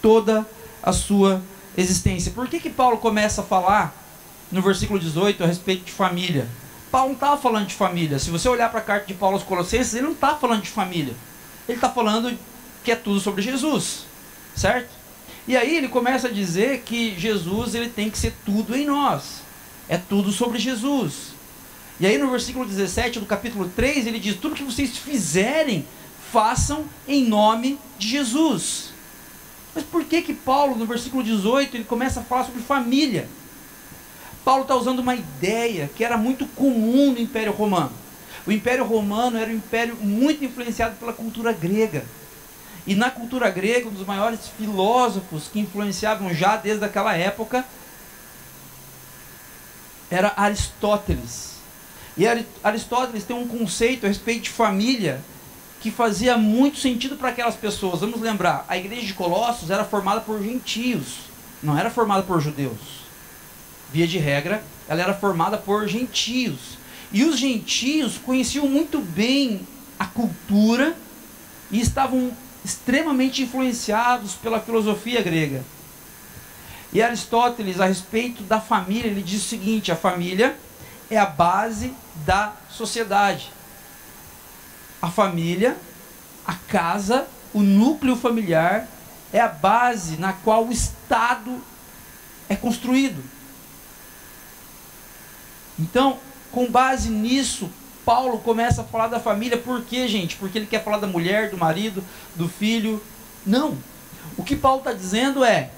toda 0.02 0.48
a 0.82 0.94
sua 0.94 1.42
existência. 1.78 2.32
Por 2.32 2.48
que, 2.48 2.60
que 2.60 2.70
Paulo 2.70 2.98
começa 2.98 3.42
a 3.42 3.44
falar 3.44 4.03
no 4.54 4.62
versículo 4.62 5.00
18 5.00 5.44
a 5.44 5.48
respeito 5.48 5.86
de 5.86 5.92
família? 5.92 6.48
Paulo 6.92 7.08
não 7.08 7.16
estava 7.16 7.42
falando 7.42 7.68
de 7.68 7.74
família. 7.74 8.20
Se 8.20 8.30
você 8.30 8.48
olhar 8.48 8.70
para 8.70 8.80
a 8.80 8.84
carta 8.84 9.08
de 9.08 9.16
Paulo 9.16 9.36
aos 9.36 9.44
Colossenses, 9.44 9.96
ele 9.96 10.04
não 10.04 10.12
está 10.12 10.36
falando 10.36 10.62
de 10.62 10.70
família. 10.70 11.14
Ele 11.68 11.78
está 11.78 11.90
falando 11.90 12.38
que 12.84 12.92
é 12.92 12.96
tudo 12.96 13.20
sobre 13.20 13.42
Jesus, 13.42 14.06
certo? 14.56 14.90
E 15.48 15.58
aí 15.58 15.76
ele 15.76 15.88
começa 15.88 16.28
a 16.28 16.32
dizer 16.32 16.84
que 16.86 17.20
Jesus 17.20 17.74
ele 17.74 17.90
tem 17.90 18.10
que 18.10 18.18
ser 18.18 18.34
tudo 18.46 18.76
em 18.76 18.86
nós. 18.86 19.42
É 19.90 19.98
tudo 19.98 20.32
sobre 20.32 20.60
Jesus. 20.60 21.34
E 22.00 22.06
aí 22.06 22.18
no 22.18 22.30
versículo 22.30 22.66
17 22.66 23.20
do 23.20 23.26
capítulo 23.26 23.68
3 23.76 24.06
ele 24.06 24.20
diz: 24.20 24.36
Tudo 24.36 24.56
que 24.56 24.64
vocês 24.64 24.96
fizerem, 24.98 25.86
façam 26.32 26.86
em 27.08 27.26
nome 27.26 27.80
de 27.98 28.08
Jesus. 28.08 28.94
Mas 29.74 29.84
por 29.84 30.04
que 30.06 30.22
que 30.22 30.34
Paulo, 30.34 30.76
no 30.76 30.86
versículo 30.86 31.24
18, 31.24 31.76
ele 31.76 31.84
começa 31.84 32.20
a 32.20 32.24
falar 32.24 32.46
sobre 32.46 32.62
família? 32.62 33.28
Paulo 34.44 34.64
está 34.64 34.76
usando 34.76 35.00
uma 35.00 35.16
ideia 35.16 35.90
que 35.96 36.04
era 36.04 36.18
muito 36.18 36.46
comum 36.48 37.12
no 37.12 37.20
Império 37.20 37.54
Romano. 37.54 37.92
O 38.46 38.52
Império 38.52 38.84
Romano 38.84 39.38
era 39.38 39.50
um 39.50 39.56
império 39.56 39.96
muito 39.96 40.44
influenciado 40.44 40.96
pela 40.98 41.14
cultura 41.14 41.54
grega. 41.54 42.04
E 42.86 42.94
na 42.94 43.10
cultura 43.10 43.50
grega, 43.50 43.88
um 43.88 43.94
dos 43.94 44.06
maiores 44.06 44.50
filósofos 44.58 45.48
que 45.48 45.60
influenciavam 45.60 46.34
já 46.34 46.58
desde 46.58 46.84
aquela 46.84 47.16
época 47.16 47.66
era 50.12 50.34
Aristóteles. 50.36 51.54
E 52.18 52.26
Aristóteles 52.62 53.24
tem 53.24 53.36
um 53.36 53.48
conceito 53.48 54.06
a 54.06 54.10
respeito 54.10 54.44
de 54.44 54.50
família 54.50 55.22
que 55.80 55.90
fazia 55.90 56.38
muito 56.38 56.78
sentido 56.78 57.16
para 57.16 57.30
aquelas 57.30 57.56
pessoas. 57.56 58.02
Vamos 58.02 58.22
lembrar, 58.22 58.66
a 58.68 58.78
igreja 58.78 59.08
de 59.08 59.14
Colossos 59.14 59.72
era 59.72 59.86
formada 59.86 60.22
por 60.22 60.42
gentios. 60.44 61.32
não 61.62 61.78
era 61.78 61.90
formada 61.90 62.24
por 62.24 62.42
judeus. 62.42 63.03
Via 63.94 64.08
de 64.08 64.18
regra, 64.18 64.64
ela 64.90 65.04
era 65.04 65.14
formada 65.14 65.56
por 65.56 65.88
gentios. 65.88 66.80
E 67.12 67.24
os 67.24 67.38
gentios 67.38 68.18
conheciam 68.18 68.68
muito 68.68 69.00
bem 69.00 69.62
a 70.00 70.08
cultura 70.08 70.96
e 71.70 71.80
estavam 71.80 72.36
extremamente 72.66 73.44
influenciados 73.44 74.34
pela 74.34 74.60
filosofia 74.60 75.22
grega. 75.22 75.64
E 76.92 77.04
Aristóteles, 77.04 77.80
a 77.80 77.86
respeito 77.86 78.42
da 78.42 78.60
família, 78.60 79.12
ele 79.12 79.22
diz 79.22 79.46
o 79.46 79.48
seguinte: 79.48 79.92
a 79.92 79.96
família 79.96 80.58
é 81.08 81.18
a 81.18 81.28
base 81.28 81.94
da 82.26 82.54
sociedade. 82.72 83.52
A 85.00 85.12
família, 85.12 85.78
a 86.48 86.56
casa, 86.56 87.28
o 87.54 87.62
núcleo 87.62 88.16
familiar 88.16 88.88
é 89.32 89.40
a 89.40 89.48
base 89.48 90.18
na 90.18 90.34
qual 90.34 90.66
o 90.66 90.72
Estado 90.72 91.62
é 92.50 92.56
construído. 92.56 93.33
Então, 95.80 96.18
com 96.52 96.70
base 96.70 97.10
nisso, 97.10 97.70
Paulo 98.06 98.40
começa 98.40 98.82
a 98.82 98.86
falar 98.86 99.08
da 99.08 99.20
família, 99.20 99.58
por 99.58 99.84
quê, 99.84 100.08
gente? 100.08 100.36
Porque 100.36 100.58
ele 100.58 100.68
quer 100.68 100.84
falar 100.84 100.98
da 100.98 101.08
mulher, 101.08 101.50
do 101.50 101.58
marido, 101.58 102.04
do 102.36 102.48
filho. 102.48 103.02
Não. 103.46 103.78
O 104.38 104.44
que 104.44 104.56
Paulo 104.56 104.80
está 104.80 104.94
dizendo 104.94 105.44
é: 105.44 105.70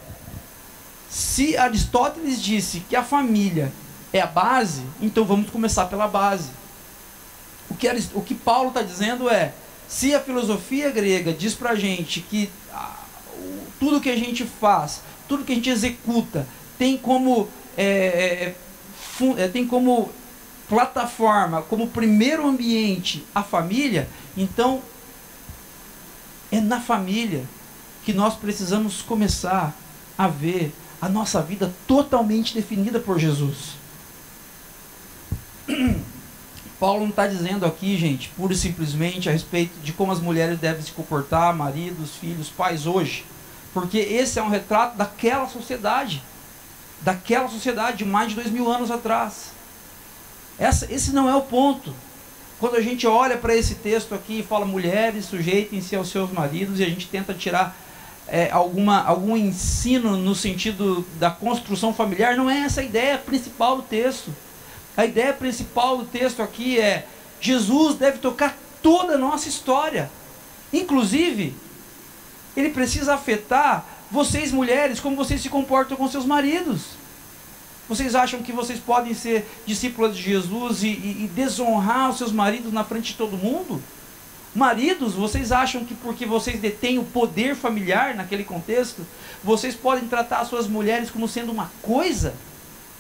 se 1.10 1.55
Aristóteles 1.58 2.41
disse 2.41 2.81
que 2.81 2.95
a 2.95 3.03
família 3.03 3.71
é 4.12 4.21
a 4.21 4.27
base, 4.27 4.84
então 5.01 5.23
vamos 5.23 5.49
começar 5.49 5.86
pela 5.86 6.08
base. 6.08 6.49
O 7.69 7.75
que, 7.75 7.88
o 8.13 8.21
que 8.21 8.36
Paulo 8.36 8.69
está 8.69 8.81
dizendo 8.81 9.29
é: 9.29 9.53
se 9.88 10.13
a 10.15 10.19
filosofia 10.19 10.89
grega 10.91 11.31
diz 11.31 11.53
para 11.53 11.71
a 11.71 11.75
gente 11.75 12.21
que 12.21 12.49
tudo 13.79 14.01
que 14.01 14.10
a 14.10 14.15
gente 14.15 14.43
faz, 14.45 15.01
tudo 15.27 15.43
que 15.43 15.51
a 15.51 15.55
gente 15.55 15.69
executa, 15.69 16.47
tem 16.77 16.97
como, 16.97 17.47
é, 17.77 17.84
é, 17.84 17.88
é, 18.45 18.55
tem 19.51 19.67
como 19.67 20.12
plataforma, 20.67 21.62
como 21.62 21.88
primeiro 21.88 22.47
ambiente 22.47 23.25
a 23.34 23.43
família, 23.43 24.10
então 24.36 24.82
é 26.51 26.60
na 26.60 26.80
família 26.80 27.43
que 28.04 28.13
nós 28.13 28.36
precisamos 28.36 29.01
começar 29.01 29.75
a 30.17 30.28
ver 30.28 30.73
a 31.01 31.10
nossa 31.10 31.41
vida 31.41 31.73
totalmente 31.88 32.54
definida 32.54 32.99
por 32.99 33.19
Jesus. 33.19 33.75
Paulo 36.80 37.01
não 37.01 37.10
está 37.10 37.25
dizendo 37.25 37.65
aqui, 37.65 37.97
gente, 37.97 38.30
pura 38.30 38.54
e 38.54 38.58
simplesmente 38.58 39.30
a 39.30 39.32
respeito 39.32 39.80
de 39.82 39.93
como 39.93 40.12
as 40.12 40.19
mulheres 40.19 40.60
devem 40.60 40.84
se 40.84 40.91
comportar, 40.91 41.56
maridos, 41.56 42.15
filhos, 42.15 42.49
pais 42.49 42.86
hoje. 42.86 43.25
Porque 43.73 43.97
esse 43.97 44.39
é 44.39 44.43
um 44.43 44.49
retrato 44.49 44.97
daquela 44.97 45.47
sociedade. 45.47 46.21
Daquela 47.05 47.47
sociedade 47.47 47.99
de 47.99 48.05
mais 48.05 48.29
de 48.29 48.35
dois 48.35 48.49
mil 48.49 48.67
anos 48.67 48.89
atrás. 48.89 49.51
Essa, 50.57 50.91
esse 50.91 51.13
não 51.13 51.29
é 51.29 51.35
o 51.35 51.41
ponto. 51.43 51.93
Quando 52.59 52.77
a 52.77 52.81
gente 52.81 53.05
olha 53.05 53.37
para 53.37 53.55
esse 53.55 53.75
texto 53.75 54.15
aqui 54.15 54.39
e 54.39 54.43
fala 54.43 54.65
mulheres 54.65 55.25
sujeitem-se 55.25 55.95
aos 55.95 56.09
seus 56.09 56.31
maridos 56.31 56.79
e 56.79 56.83
a 56.83 56.89
gente 56.89 57.07
tenta 57.07 57.31
tirar 57.31 57.77
é, 58.27 58.49
alguma, 58.49 59.03
algum 59.03 59.37
ensino 59.37 60.17
no 60.17 60.33
sentido 60.33 61.05
da 61.19 61.29
construção 61.29 61.93
familiar, 61.93 62.35
não 62.35 62.49
é 62.49 62.61
essa 62.61 62.81
a 62.81 62.83
ideia 62.83 63.19
principal 63.19 63.77
do 63.77 63.83
texto. 63.83 64.33
A 64.97 65.05
ideia 65.05 65.31
principal 65.31 65.99
do 65.99 66.05
texto 66.05 66.41
aqui 66.41 66.79
é: 66.79 67.05
Jesus 67.39 67.97
deve 67.97 68.17
tocar 68.17 68.57
toda 68.81 69.13
a 69.13 69.17
nossa 69.17 69.47
história. 69.47 70.09
Inclusive, 70.73 71.53
ele 72.57 72.69
precisa 72.69 73.13
afetar 73.13 73.85
vocês 74.11 74.51
mulheres, 74.51 74.99
como 74.99 75.15
vocês 75.15 75.41
se 75.41 75.49
comportam 75.49 75.97
com 75.97 76.07
seus 76.07 76.25
maridos. 76.25 76.81
Vocês 77.87 78.15
acham 78.15 78.41
que 78.41 78.51
vocês 78.51 78.79
podem 78.79 79.13
ser 79.13 79.47
discípulas 79.65 80.15
de 80.15 80.23
Jesus 80.23 80.83
e, 80.83 80.87
e, 80.87 81.25
e 81.25 81.31
desonrar 81.33 82.09
os 82.09 82.17
seus 82.17 82.31
maridos 82.31 82.73
na 82.73 82.83
frente 82.83 83.11
de 83.11 83.17
todo 83.17 83.37
mundo? 83.37 83.81
Maridos, 84.55 85.13
vocês 85.13 85.51
acham 85.51 85.83
que 85.83 85.93
porque 85.93 86.25
vocês 86.25 86.59
detêm 86.59 86.97
o 86.97 87.03
poder 87.03 87.55
familiar 87.55 88.15
naquele 88.15 88.43
contexto, 88.43 89.05
vocês 89.43 89.75
podem 89.75 90.07
tratar 90.07 90.39
as 90.39 90.47
suas 90.47 90.65
mulheres 90.65 91.11
como 91.11 91.27
sendo 91.27 91.51
uma 91.51 91.69
coisa, 91.81 92.33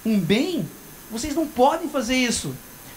um 0.05 0.19
bem? 0.19 0.67
Vocês 1.09 1.33
não 1.33 1.47
podem 1.47 1.87
fazer 1.87 2.17
isso. 2.17 2.53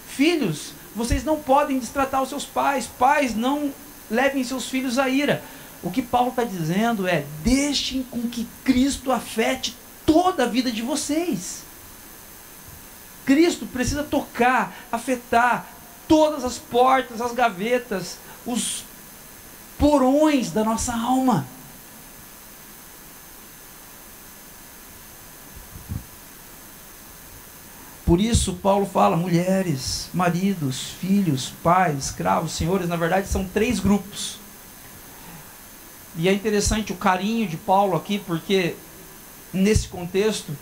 Filhos, 0.08 0.72
vocês 0.94 1.22
não 1.22 1.38
podem 1.38 1.78
destratar 1.78 2.22
os 2.22 2.28
seus 2.28 2.44
pais. 2.44 2.86
Pais, 2.98 3.34
não 3.36 3.72
levem 4.10 4.42
seus 4.42 4.68
filhos 4.68 4.98
à 4.98 5.08
ira. 5.08 5.42
O 5.82 5.90
que 5.90 6.02
Paulo 6.02 6.30
está 6.30 6.44
dizendo 6.44 7.06
é: 7.06 7.24
deixem 7.42 8.02
com 8.02 8.28
que 8.28 8.48
Cristo 8.64 9.12
afete 9.12 9.76
toda 10.04 10.44
a 10.44 10.48
vida 10.48 10.70
de 10.72 10.82
vocês. 10.82 11.62
Cristo 13.24 13.66
precisa 13.66 14.02
tocar, 14.02 14.74
afetar 14.90 15.66
todas 16.08 16.44
as 16.44 16.58
portas, 16.58 17.20
as 17.20 17.32
gavetas, 17.32 18.16
os 18.46 18.84
porões 19.78 20.50
da 20.50 20.64
nossa 20.64 20.94
alma. 20.94 21.46
Por 28.04 28.20
isso, 28.20 28.54
Paulo 28.54 28.86
fala: 28.86 29.16
mulheres, 29.16 30.08
maridos, 30.14 30.92
filhos, 30.98 31.52
pais, 31.62 32.06
escravos, 32.06 32.52
senhores, 32.52 32.88
na 32.88 32.96
verdade 32.96 33.28
são 33.28 33.44
três 33.46 33.78
grupos. 33.78 34.38
E 36.18 36.28
é 36.28 36.32
interessante 36.32 36.92
o 36.92 36.96
carinho 36.96 37.46
de 37.46 37.56
Paulo 37.56 37.96
aqui, 37.96 38.18
porque 38.18 38.74
nesse 39.52 39.86
contexto, 39.86 40.52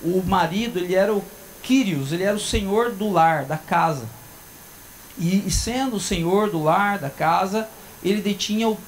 o 0.00 0.22
marido 0.22 0.78
ele 0.78 0.94
era 0.94 1.12
o 1.12 1.24
Quírios, 1.60 2.12
ele 2.12 2.22
era 2.22 2.36
o 2.36 2.40
senhor 2.40 2.92
do 2.92 3.10
lar, 3.10 3.44
da 3.44 3.58
casa. 3.58 4.08
E, 5.18 5.44
e 5.44 5.50
sendo 5.50 5.96
o 5.96 6.00
senhor 6.00 6.48
do 6.48 6.62
lar, 6.62 7.00
da 7.00 7.10
casa, 7.10 7.68
ele 8.04 8.22
detinha 8.22 8.68
o 8.68 8.78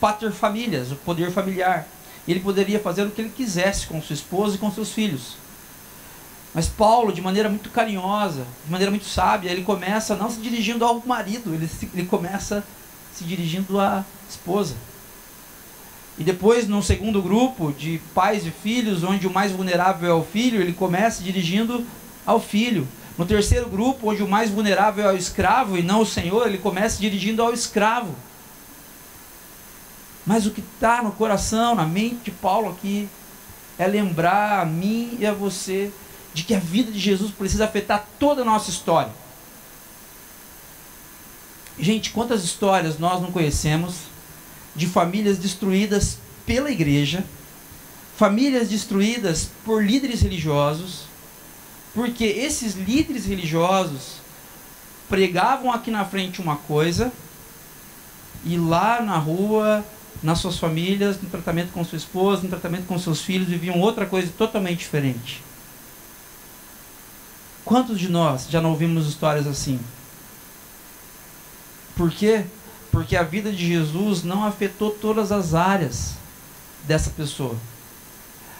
pater 0.00 0.32
famílias, 0.32 0.90
o 0.90 0.96
poder 0.96 1.30
familiar. 1.30 1.86
Ele 2.26 2.40
poderia 2.40 2.80
fazer 2.80 3.02
o 3.02 3.10
que 3.10 3.20
ele 3.20 3.28
quisesse 3.28 3.86
com 3.86 4.00
sua 4.00 4.14
esposa 4.14 4.54
e 4.56 4.58
com 4.58 4.72
seus 4.72 4.92
filhos. 4.92 5.36
Mas 6.54 6.68
Paulo, 6.68 7.12
de 7.12 7.20
maneira 7.20 7.50
muito 7.50 7.68
carinhosa, 7.68 8.46
de 8.64 8.70
maneira 8.70 8.90
muito 8.90 9.04
sábia, 9.06 9.50
ele 9.50 9.62
começa 9.62 10.16
não 10.16 10.30
se 10.30 10.40
dirigindo 10.40 10.86
ao 10.86 11.02
marido, 11.04 11.54
ele, 11.54 11.68
se, 11.68 11.90
ele 11.92 12.06
começa 12.06 12.64
se 13.12 13.24
dirigindo 13.24 13.78
à 13.78 14.06
esposa. 14.28 14.74
E 16.18 16.22
depois, 16.22 16.68
no 16.68 16.82
segundo 16.82 17.20
grupo 17.20 17.72
de 17.72 18.00
pais 18.14 18.46
e 18.46 18.50
filhos, 18.50 19.02
onde 19.02 19.26
o 19.26 19.32
mais 19.32 19.50
vulnerável 19.50 20.10
é 20.10 20.14
o 20.14 20.22
filho, 20.22 20.60
ele 20.60 20.72
começa 20.72 21.22
dirigindo 21.22 21.84
ao 22.24 22.40
filho. 22.40 22.86
No 23.18 23.26
terceiro 23.26 23.68
grupo, 23.68 24.10
onde 24.10 24.22
o 24.22 24.28
mais 24.28 24.50
vulnerável 24.50 25.08
é 25.08 25.12
o 25.12 25.16
escravo 25.16 25.76
e 25.76 25.82
não 25.82 26.02
o 26.02 26.06
senhor, 26.06 26.46
ele 26.46 26.58
começa 26.58 27.00
dirigindo 27.00 27.42
ao 27.42 27.52
escravo. 27.52 28.14
Mas 30.24 30.46
o 30.46 30.50
que 30.50 30.60
está 30.60 31.02
no 31.02 31.12
coração, 31.12 31.74
na 31.74 31.84
mente 31.84 32.24
de 32.24 32.30
Paulo 32.30 32.70
aqui, 32.70 33.08
é 33.78 33.86
lembrar 33.86 34.60
a 34.60 34.64
mim 34.64 35.16
e 35.18 35.26
a 35.26 35.32
você 35.32 35.92
de 36.32 36.42
que 36.44 36.54
a 36.54 36.58
vida 36.58 36.90
de 36.90 36.98
Jesus 36.98 37.30
precisa 37.30 37.64
afetar 37.64 38.06
toda 38.18 38.42
a 38.42 38.44
nossa 38.44 38.70
história. 38.70 39.12
Gente, 41.78 42.10
quantas 42.10 42.44
histórias 42.44 42.98
nós 42.98 43.20
não 43.20 43.32
conhecemos 43.32 44.13
de 44.74 44.86
famílias 44.86 45.38
destruídas 45.38 46.18
pela 46.46 46.70
igreja, 46.70 47.24
famílias 48.16 48.68
destruídas 48.68 49.50
por 49.64 49.84
líderes 49.84 50.20
religiosos, 50.20 51.04
porque 51.94 52.24
esses 52.24 52.74
líderes 52.74 53.24
religiosos 53.24 54.16
pregavam 55.08 55.72
aqui 55.72 55.90
na 55.90 56.04
frente 56.04 56.40
uma 56.40 56.56
coisa 56.56 57.12
e 58.44 58.56
lá 58.56 59.00
na 59.00 59.16
rua, 59.16 59.84
nas 60.22 60.38
suas 60.38 60.58
famílias, 60.58 61.20
no 61.20 61.28
tratamento 61.28 61.72
com 61.72 61.84
sua 61.84 61.98
esposa, 61.98 62.42
no 62.42 62.48
tratamento 62.48 62.86
com 62.86 62.98
seus 62.98 63.20
filhos, 63.20 63.48
viviam 63.48 63.80
outra 63.80 64.06
coisa 64.06 64.30
totalmente 64.36 64.78
diferente. 64.78 65.42
Quantos 67.64 67.98
de 67.98 68.08
nós 68.10 68.48
já 68.50 68.60
não 68.60 68.70
ouvimos 68.70 69.08
histórias 69.08 69.46
assim? 69.46 69.80
Por 71.96 72.10
quê? 72.10 72.44
Porque 72.94 73.16
a 73.16 73.24
vida 73.24 73.50
de 73.50 73.66
Jesus 73.66 74.22
não 74.22 74.44
afetou 74.44 74.88
todas 74.88 75.32
as 75.32 75.52
áreas 75.52 76.14
dessa 76.84 77.10
pessoa. 77.10 77.56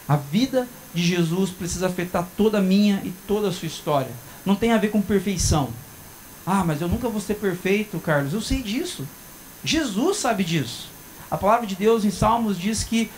A 0.08 0.16
vida 0.16 0.66
de 0.92 1.04
Jesus 1.04 1.50
precisa 1.50 1.86
afetar 1.86 2.26
toda 2.36 2.58
a 2.58 2.60
minha 2.60 3.00
e 3.04 3.12
toda 3.28 3.46
a 3.46 3.52
sua 3.52 3.68
história. 3.68 4.10
Não 4.44 4.56
tem 4.56 4.72
a 4.72 4.76
ver 4.76 4.88
com 4.88 5.00
perfeição. 5.00 5.68
Ah, 6.44 6.64
mas 6.64 6.80
eu 6.80 6.88
nunca 6.88 7.08
vou 7.08 7.20
ser 7.20 7.34
perfeito, 7.34 8.00
Carlos. 8.00 8.32
Eu 8.32 8.40
sei 8.40 8.60
disso. 8.60 9.06
Jesus 9.62 10.16
sabe 10.16 10.42
disso. 10.42 10.88
A 11.30 11.36
palavra 11.36 11.64
de 11.64 11.76
Deus 11.76 12.04
em 12.04 12.10
Salmos 12.10 12.58
diz 12.58 12.82
que 12.82 13.12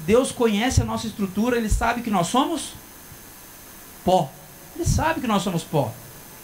Deus 0.00 0.32
conhece 0.32 0.80
a 0.80 0.86
nossa 0.86 1.06
estrutura, 1.06 1.58
Ele 1.58 1.68
sabe 1.68 2.00
que 2.00 2.10
nós 2.10 2.28
somos 2.28 2.72
pó. 4.02 4.32
Ele 4.74 4.86
sabe 4.86 5.20
que 5.20 5.26
nós 5.26 5.42
somos 5.42 5.62
pó. 5.62 5.92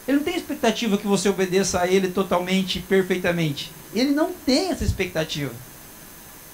Ele 0.07 0.19
não 0.19 0.25
tem 0.25 0.37
expectativa 0.37 0.99
que 0.99 1.07
você 1.07 1.29
obedeça 1.29 1.81
a 1.81 1.87
Ele 1.87 2.09
totalmente, 2.09 2.81
perfeitamente. 2.81 3.71
Ele 3.95 4.11
não 4.11 4.33
tem 4.33 4.71
essa 4.71 4.85
expectativa. 4.85 5.53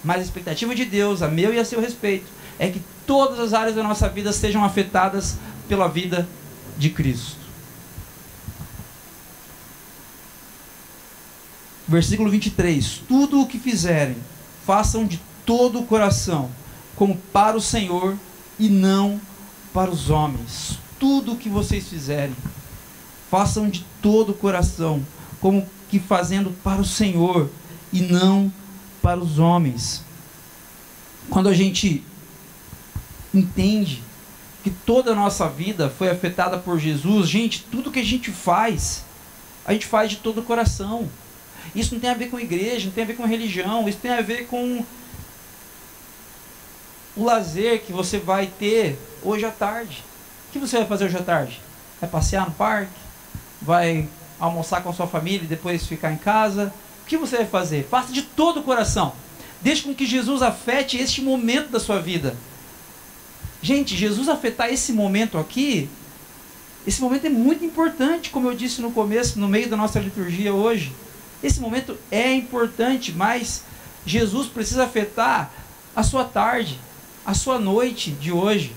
Mas 0.05 0.19
a 0.19 0.25
expectativa 0.25 0.75
de 0.75 0.85
Deus, 0.85 1.23
a 1.23 1.29
meu 1.29 1.53
e 1.53 1.59
a 1.59 1.65
seu 1.65 1.81
respeito, 1.81 2.27
é 2.59 2.69
que 2.69 2.83
todas 3.07 3.39
as 3.39 3.53
áreas 3.53 3.75
da 3.75 3.83
nossa 3.83 4.09
vida 4.09 4.33
sejam 4.33 4.65
afetadas 4.65 5.37
pela 5.69 5.89
vida 5.89 6.29
de 6.77 6.91
Cristo. 6.91 7.39
Versículo 11.87 12.31
23: 12.31 13.03
Tudo 13.09 13.41
o 13.41 13.47
que 13.47 13.59
fizerem, 13.59 14.17
façam 14.67 15.07
de 15.07 15.19
todo 15.47 15.81
o 15.81 15.87
coração, 15.87 16.51
como 16.95 17.17
para 17.33 17.57
o 17.57 17.61
Senhor 17.61 18.17
e 18.59 18.69
não 18.69 19.19
para 19.73 19.91
os 19.91 20.11
homens. 20.11 20.79
Tudo 20.99 21.33
o 21.33 21.37
que 21.37 21.49
vocês 21.49 21.89
fizerem, 21.89 22.35
façam 23.31 23.69
de 23.69 23.85
todo 24.03 24.31
o 24.31 24.35
coração, 24.35 25.05
como 25.41 25.67
que 25.89 25.99
fazendo 25.99 26.51
para 26.63 26.81
o 26.81 26.85
Senhor 26.85 27.51
e 27.93 28.01
não 28.01 28.53
para 29.03 29.19
os 29.19 29.39
homens. 29.39 30.03
Quando 31.31 31.49
a 31.49 31.55
gente 31.55 32.03
entende 33.35 34.03
que 34.63 34.71
toda 34.71 35.13
a 35.13 35.15
nossa 35.15 35.49
vida 35.49 35.89
foi 35.89 36.11
afetada 36.11 36.59
por 36.59 36.79
Jesus, 36.79 37.29
gente, 37.29 37.65
tudo 37.71 37.91
que 37.91 38.01
a 38.01 38.05
gente 38.05 38.31
faz, 38.31 39.05
a 39.65 39.73
gente 39.73 39.87
faz 39.87 40.11
de 40.11 40.17
todo 40.17 40.41
o 40.41 40.45
coração. 40.45 41.09
Isso 41.75 41.95
não 41.95 42.01
tem 42.01 42.11
a 42.11 42.15
ver 42.15 42.31
com 42.31 42.41
igreja, 42.41 42.87
não 42.87 42.93
tem 42.93 43.05
a 43.05 43.07
ver 43.07 43.17
com 43.17 43.27
religião, 43.27 43.89
isso 43.89 43.99
tem 43.99 44.11
a 44.11 44.23
ver 44.23 44.47
com 44.47 44.85
o 47.17 47.25
lazer 47.25 47.83
que 47.83 47.93
você 47.93 48.19
vai 48.19 48.47
ter 48.47 48.99
hoje 49.23 49.45
à 49.45 49.51
tarde. 49.51 50.03
O 50.49 50.53
que 50.53 50.59
você 50.59 50.79
vai 50.79 50.87
fazer 50.87 51.05
hoje 51.05 51.17
à 51.17 51.23
tarde? 51.23 51.61
Vai 52.01 52.09
passear 52.09 52.47
no 52.47 52.53
parque? 52.53 53.08
Vai 53.61 54.09
almoçar 54.39 54.83
com 54.83 54.91
a 54.91 54.93
sua 54.93 55.07
família 55.07 55.45
e 55.45 55.49
depois 55.49 55.87
ficar 55.87 56.13
em 56.13 56.17
casa? 56.17 56.73
O 57.03 57.07
que 57.07 57.17
você 57.17 57.39
vai 57.39 57.47
fazer? 57.47 57.87
Faça 57.89 58.13
de 58.13 58.23
todo 58.23 58.61
o 58.61 58.63
coração. 58.63 59.13
Deixe 59.61 59.83
com 59.83 59.95
que 59.95 60.07
Jesus 60.07 60.43
afete 60.43 60.97
este 60.97 61.21
momento 61.21 61.71
da 61.71 61.81
sua 61.81 62.01
vida. 62.01 62.37
Gente, 63.61 63.97
Jesus 63.97 64.29
afetar 64.29 64.73
esse 64.73 64.93
momento 64.93 65.37
aqui, 65.37 65.89
esse 66.87 67.01
momento 67.01 67.27
é 67.27 67.31
muito 67.31 67.65
importante, 67.65 68.31
como 68.31 68.49
eu 68.49 68.55
disse 68.55 68.81
no 68.81 68.93
começo, 68.93 69.39
no 69.39 69.49
meio 69.49 69.69
da 69.69 69.77
nossa 69.77 69.99
liturgia 69.99 70.55
hoje. 70.55 70.93
Esse 71.43 71.61
momento 71.61 71.97
é 72.11 72.33
importante, 72.33 73.13
mas 73.13 73.65
Jesus 74.07 74.49
precisa 74.49 74.85
afetar 74.85 75.53
a 75.95 76.03
sua 76.03 76.25
tarde, 76.25 76.79
a 77.27 77.35
sua 77.35 77.59
noite 77.59 78.11
de 78.13 78.33
hoje, 78.33 78.75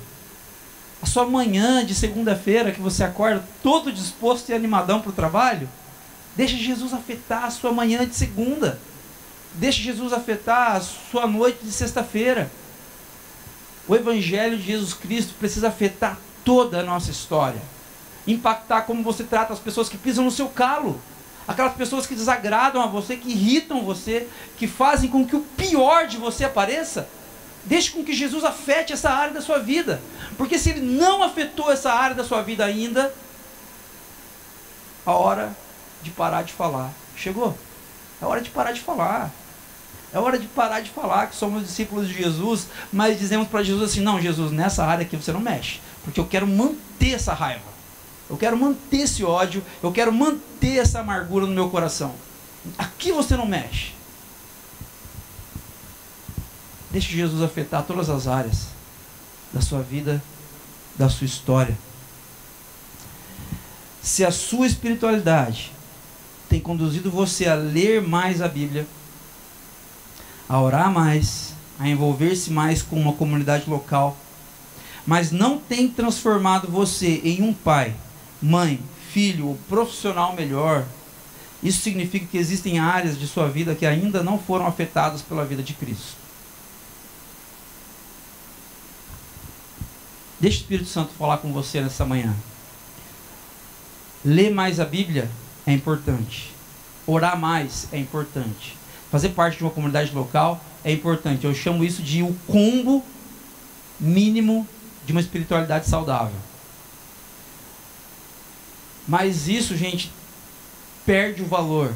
a 1.02 1.06
sua 1.06 1.26
manhã 1.26 1.84
de 1.84 1.96
segunda-feira 1.96 2.72
que 2.72 2.80
você 2.80 3.04
acorda 3.04 3.44
todo 3.64 3.92
disposto 3.92 4.50
e 4.50 4.54
animadão 4.54 5.02
para 5.02 5.10
o 5.10 5.14
trabalho. 5.14 5.68
Deixa 6.36 6.56
Jesus 6.56 6.94
afetar 6.94 7.46
a 7.46 7.52
sua 7.52 7.72
manhã 7.72 8.06
de 8.06 8.16
segunda. 8.16 8.80
Deixa 9.56 9.82
Jesus 9.82 10.14
afetar 10.14 10.76
a 10.76 10.82
sua 10.82 11.26
noite 11.26 11.64
de 11.64 11.72
sexta-feira. 11.72 12.50
O 13.88 13.96
Evangelho 13.96 14.58
de 14.58 14.64
Jesus 14.64 14.94
Cristo 14.94 15.34
precisa 15.40 15.70
afetar 15.70 16.20
toda 16.46 16.80
a 16.80 16.84
nossa 16.84 17.10
história. 17.10 17.62
Impactar 18.28 18.84
como 18.84 19.04
você 19.04 19.24
trata 19.24 19.52
as 19.52 19.60
pessoas 19.60 19.90
que 19.90 19.98
pisam 19.98 20.24
no 20.24 20.32
seu 20.32 20.48
calo. 20.48 21.02
Aquelas 21.48 21.74
pessoas 21.74 22.06
que 22.06 22.14
desagradam 22.14 22.82
a 22.82 22.86
você, 22.86 23.18
que 23.18 23.32
irritam 23.32 23.84
você, 23.84 24.28
que 24.58 24.68
fazem 24.68 25.10
com 25.10 25.26
que 25.26 25.36
o 25.36 25.42
pior 25.58 26.06
de 26.08 26.18
você 26.18 26.46
apareça. 26.46 27.10
Deixe 27.66 27.92
com 27.92 28.04
que 28.04 28.14
Jesus 28.14 28.44
afete 28.44 28.94
essa 28.94 29.10
área 29.10 29.34
da 29.34 29.42
sua 29.42 29.60
vida. 29.60 30.02
Porque 30.38 30.58
se 30.58 30.70
ele 30.70 30.82
não 30.82 31.24
afetou 31.24 31.72
essa 31.72 31.92
área 31.92 32.16
da 32.16 32.24
sua 32.24 32.42
vida 32.42 32.66
ainda, 32.66 33.14
a 35.06 35.12
hora 35.12 35.56
de 36.02 36.10
parar 36.12 36.44
de 36.44 36.54
falar 36.54 36.92
chegou. 37.16 37.58
É 38.22 38.26
hora 38.26 38.42
de 38.42 38.50
parar 38.50 38.72
de 38.72 38.82
falar. 38.82 39.32
É 40.14 40.20
hora 40.20 40.38
de 40.38 40.48
parar 40.48 40.82
de 40.82 40.90
falar 40.90 41.28
que 41.28 41.36
somos 41.36 41.64
discípulos 41.64 42.08
de 42.08 42.14
Jesus, 42.14 42.68
mas 42.92 43.18
dizemos 43.18 43.48
para 43.48 43.64
Jesus 43.64 43.92
assim: 43.92 44.02
não, 44.02 44.20
Jesus, 44.20 44.52
nessa 44.52 44.84
área 44.84 45.06
aqui 45.06 45.16
você 45.16 45.32
não 45.32 45.40
mexe, 45.40 45.80
porque 46.04 46.20
eu 46.20 46.26
quero 46.26 46.46
manter 46.46 47.14
essa 47.14 47.34
raiva, 47.34 47.64
eu 48.30 48.36
quero 48.36 48.58
manter 48.58 49.04
esse 49.04 49.24
ódio, 49.24 49.64
eu 49.82 49.90
quero 49.92 50.12
manter 50.12 50.80
essa 50.80 51.00
amargura 51.00 51.46
no 51.46 51.54
meu 51.54 51.70
coração. 51.70 52.14
Aqui 52.78 53.12
você 53.14 53.38
não 53.38 53.46
mexe. 53.46 53.94
Deixe 56.92 57.16
Jesus 57.16 57.42
afetar 57.42 57.84
todas 57.84 58.10
as 58.10 58.28
áreas 58.28 58.68
da 59.54 59.62
sua 59.62 59.82
vida, 59.82 60.22
da 60.96 61.10
sua 61.10 61.26
história. 61.26 61.78
Se 64.02 64.26
a 64.26 64.32
sua 64.32 64.68
espiritualidade 64.68 65.72
tem 66.50 66.60
conduzido 66.60 67.10
você 67.10 67.48
a 67.48 67.56
ler 67.56 68.02
mais 68.02 68.42
a 68.42 68.48
Bíblia, 68.48 68.86
a 70.50 70.60
orar 70.60 70.92
mais, 70.92 71.54
a 71.80 71.88
envolver-se 71.88 72.52
mais 72.52 72.82
com 72.82 73.00
uma 73.00 73.14
comunidade 73.14 73.70
local, 73.70 74.18
mas 75.08 75.32
não 75.32 75.58
tem 75.58 75.88
transformado 75.88 76.68
você 76.68 77.22
em 77.24 77.42
um 77.42 77.54
pai, 77.54 77.96
mãe, 78.42 78.82
filho 79.12 79.48
ou 79.48 79.58
profissional 79.70 80.36
melhor, 80.36 80.86
isso 81.64 81.82
significa 81.82 82.26
que 82.26 82.38
existem 82.38 82.80
áreas 82.80 83.18
de 83.18 83.28
sua 83.28 83.48
vida 83.48 83.76
que 83.76 83.86
ainda 83.86 84.24
não 84.24 84.38
foram 84.38 84.66
afetadas 84.66 85.22
pela 85.22 85.46
vida 85.46 85.62
de 85.64 85.74
Cristo. 85.74 86.21
Deixa 90.42 90.58
o 90.58 90.62
Espírito 90.62 90.90
Santo 90.90 91.14
falar 91.18 91.38
com 91.38 91.54
você 91.54 91.80
nessa 91.80 92.04
manhã. 92.04 92.36
Ler 94.26 94.52
mais 94.52 94.78
a 94.78 94.86
Bíblia 94.86 95.30
é 95.66 95.72
importante. 95.72 96.52
Orar 97.08 97.40
mais 97.40 97.88
é 97.94 97.98
importante 97.98 98.82
fazer 99.12 99.30
parte 99.30 99.58
de 99.58 99.64
uma 99.64 99.72
comunidade 99.72 100.16
local 100.16 100.64
é 100.84 100.92
importante. 100.92 101.46
Eu 101.46 101.54
chamo 101.54 101.84
isso 101.84 102.02
de 102.02 102.24
o 102.24 102.34
combo 102.48 103.06
mínimo 104.00 104.66
de 105.06 105.12
uma 105.12 105.20
espiritualidade 105.20 105.88
saudável. 105.88 106.40
Mas 109.06 109.50
isso, 109.50 109.76
gente, 109.76 110.10
perde 111.06 111.42
o 111.42 111.46
valor 111.46 111.94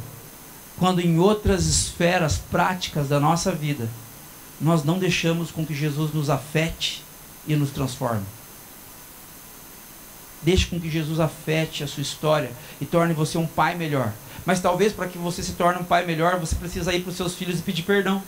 quando 0.78 1.00
em 1.00 1.18
outras 1.18 1.66
esferas 1.66 2.38
práticas 2.38 3.08
da 3.08 3.20
nossa 3.20 3.52
vida 3.52 3.88
nós 4.60 4.84
não 4.84 5.00
deixamos 5.00 5.52
com 5.52 5.66
que 5.66 5.74
Jesus 5.74 6.14
nos 6.14 6.30
afete 6.30 7.02
e 7.48 7.56
nos 7.56 7.72
transforme. 7.72 8.26
Deixe 10.42 10.68
com 10.68 10.80
que 10.80 10.90
Jesus 10.90 11.20
afete 11.20 11.84
a 11.84 11.88
sua 11.88 12.02
história 12.02 12.52
e 12.80 12.86
torne 12.86 13.14
você 13.14 13.38
um 13.38 13.48
pai 13.48 13.76
melhor. 13.76 14.14
Mas 14.46 14.60
talvez 14.60 14.94
para 14.94 15.08
que 15.08 15.18
você 15.18 15.42
se 15.42 15.54
torne 15.54 15.80
um 15.80 15.84
pai 15.84 16.06
melhor, 16.06 16.40
você 16.40 16.56
precisa 16.56 16.94
ir 16.94 17.02
para 17.02 17.10
os 17.10 17.18
seus 17.18 17.34
filhos 17.34 17.60
e 17.60 17.64
pedir 17.64 17.82
perdão. 17.82 18.22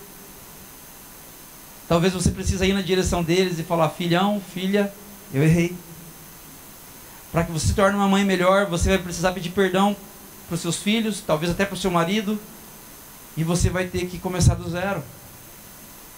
Talvez 1.88 2.14
você 2.14 2.32
precise 2.32 2.66
ir 2.66 2.74
na 2.74 2.82
direção 2.82 3.24
deles 3.24 3.60
e 3.60 3.64
falar: 3.64 3.90
filhão, 3.90 4.42
filha, 4.54 4.92
eu 5.34 5.44
errei. 5.44 5.76
Para 7.32 7.44
que 7.44 7.52
você 7.52 7.68
se 7.68 7.74
torne 7.74 7.96
uma 7.96 8.08
mãe 8.08 8.26
melhor, 8.26 8.66
você 8.66 8.90
vai 8.90 8.98
precisar 8.98 9.32
pedir 9.32 9.52
perdão 9.52 9.96
para 10.48 10.56
os 10.56 10.62
seus 10.62 10.78
filhos, 10.78 11.22
talvez 11.26 11.52
até 11.52 11.66
para 11.66 11.76
o 11.76 11.78
seu 11.78 11.92
marido, 11.92 12.40
e 13.36 13.44
você 13.44 13.70
vai 13.70 13.86
ter 13.86 14.08
que 14.08 14.18
começar 14.18 14.56
do 14.56 14.68
zero. 14.70 15.04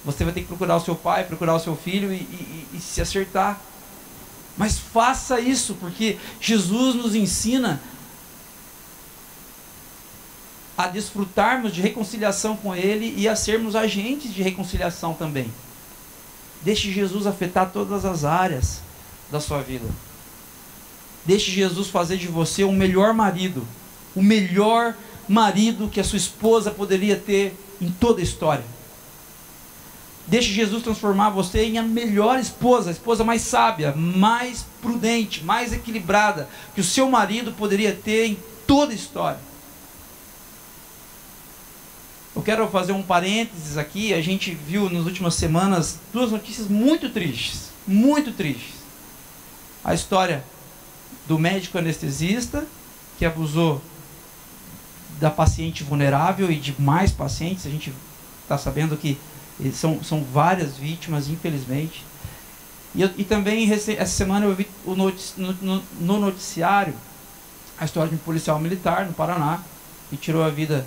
Você 0.05 0.23
vai 0.23 0.33
ter 0.33 0.41
que 0.41 0.47
procurar 0.47 0.77
o 0.77 0.81
seu 0.81 0.95
pai, 0.95 1.25
procurar 1.25 1.55
o 1.55 1.59
seu 1.59 1.75
filho 1.75 2.13
e, 2.13 2.17
e, 2.17 2.67
e 2.73 2.79
se 2.79 3.01
acertar. 3.01 3.59
Mas 4.57 4.77
faça 4.77 5.39
isso, 5.39 5.75
porque 5.75 6.17
Jesus 6.39 6.95
nos 6.95 7.15
ensina 7.15 7.81
a 10.77 10.87
desfrutarmos 10.87 11.73
de 11.73 11.81
reconciliação 11.81 12.55
com 12.55 12.73
Ele 12.73 13.13
e 13.17 13.27
a 13.27 13.35
sermos 13.35 13.75
agentes 13.75 14.33
de 14.33 14.41
reconciliação 14.41 15.13
também. 15.13 15.51
Deixe 16.61 16.91
Jesus 16.91 17.27
afetar 17.27 17.71
todas 17.71 18.05
as 18.05 18.23
áreas 18.23 18.81
da 19.31 19.39
sua 19.39 19.61
vida. 19.61 19.85
Deixe 21.25 21.51
Jesus 21.51 21.89
fazer 21.89 22.17
de 22.17 22.27
você 22.27 22.63
o 22.63 22.71
melhor 22.71 23.13
marido, 23.13 23.65
o 24.15 24.21
melhor 24.21 24.95
marido 25.27 25.89
que 25.89 25.99
a 25.99 26.03
sua 26.03 26.17
esposa 26.17 26.71
poderia 26.71 27.15
ter 27.15 27.55
em 27.79 27.91
toda 27.91 28.19
a 28.19 28.23
história. 28.23 28.65
Deixe 30.29 30.53
Jesus 30.53 30.83
transformar 30.83 31.31
você 31.31 31.63
em 31.63 31.79
a 31.79 31.83
melhor 31.83 32.37
esposa, 32.39 32.89
a 32.89 32.93
esposa 32.93 33.23
mais 33.23 33.41
sábia, 33.41 33.95
mais 33.95 34.63
prudente, 34.79 35.43
mais 35.43 35.73
equilibrada 35.73 36.47
que 36.75 36.81
o 36.81 36.83
seu 36.83 37.09
marido 37.09 37.51
poderia 37.53 37.93
ter 37.93 38.27
em 38.27 38.37
toda 38.67 38.91
a 38.91 38.95
história. 38.95 39.39
Eu 42.35 42.43
quero 42.43 42.67
fazer 42.69 42.91
um 42.91 43.01
parênteses 43.01 43.75
aqui. 43.75 44.13
A 44.13 44.21
gente 44.21 44.53
viu 44.53 44.87
nas 44.87 45.05
últimas 45.05 45.33
semanas 45.33 45.97
duas 46.13 46.31
notícias 46.31 46.67
muito 46.67 47.09
tristes, 47.09 47.71
muito 47.87 48.31
tristes. 48.31 48.75
A 49.83 49.95
história 49.95 50.43
do 51.27 51.39
médico 51.39 51.79
anestesista 51.79 52.67
que 53.17 53.25
abusou 53.25 53.81
da 55.19 55.31
paciente 55.31 55.83
vulnerável 55.83 56.51
e 56.51 56.55
de 56.55 56.79
mais 56.79 57.11
pacientes. 57.11 57.65
A 57.65 57.69
gente 57.69 57.91
está 58.43 58.59
sabendo 58.59 58.95
que 58.95 59.17
são, 59.73 60.03
são 60.03 60.23
várias 60.23 60.77
vítimas, 60.77 61.27
infelizmente. 61.27 62.05
E, 62.95 63.03
e 63.03 63.23
também, 63.23 63.71
essa 63.71 64.05
semana, 64.05 64.45
eu 64.45 64.55
vi 64.55 64.67
o 64.85 64.95
notici, 64.95 65.33
no, 65.37 65.83
no, 65.99 66.19
noticiário 66.19 66.93
a 67.77 67.85
história 67.85 68.09
de 68.09 68.15
um 68.15 68.19
policial 68.19 68.59
militar 68.59 69.05
no 69.05 69.13
Paraná 69.13 69.61
que 70.09 70.17
tirou 70.17 70.43
a 70.43 70.49
vida 70.49 70.85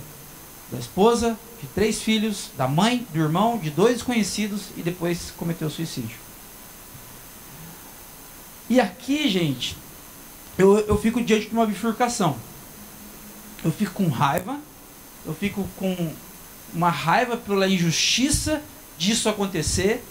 da 0.71 0.77
esposa, 0.77 1.37
de 1.61 1.67
três 1.67 2.01
filhos, 2.01 2.49
da 2.57 2.67
mãe, 2.67 3.07
do 3.13 3.19
irmão, 3.19 3.57
de 3.57 3.69
dois 3.69 3.95
desconhecidos 3.95 4.69
e 4.75 4.81
depois 4.81 5.31
cometeu 5.37 5.69
suicídio. 5.69 6.17
E 8.69 8.79
aqui, 8.79 9.29
gente, 9.29 9.77
eu, 10.57 10.77
eu 10.79 10.97
fico 10.97 11.21
diante 11.21 11.47
de 11.47 11.53
uma 11.53 11.65
bifurcação. 11.65 12.35
Eu 13.63 13.71
fico 13.71 13.93
com 13.93 14.07
raiva, 14.07 14.59
eu 15.25 15.33
fico 15.33 15.67
com 15.77 16.13
uma 16.73 16.89
raiva 16.89 17.37
pela 17.37 17.67
injustiça 17.67 18.61
disso 18.97 19.29
acontecer, 19.29 20.03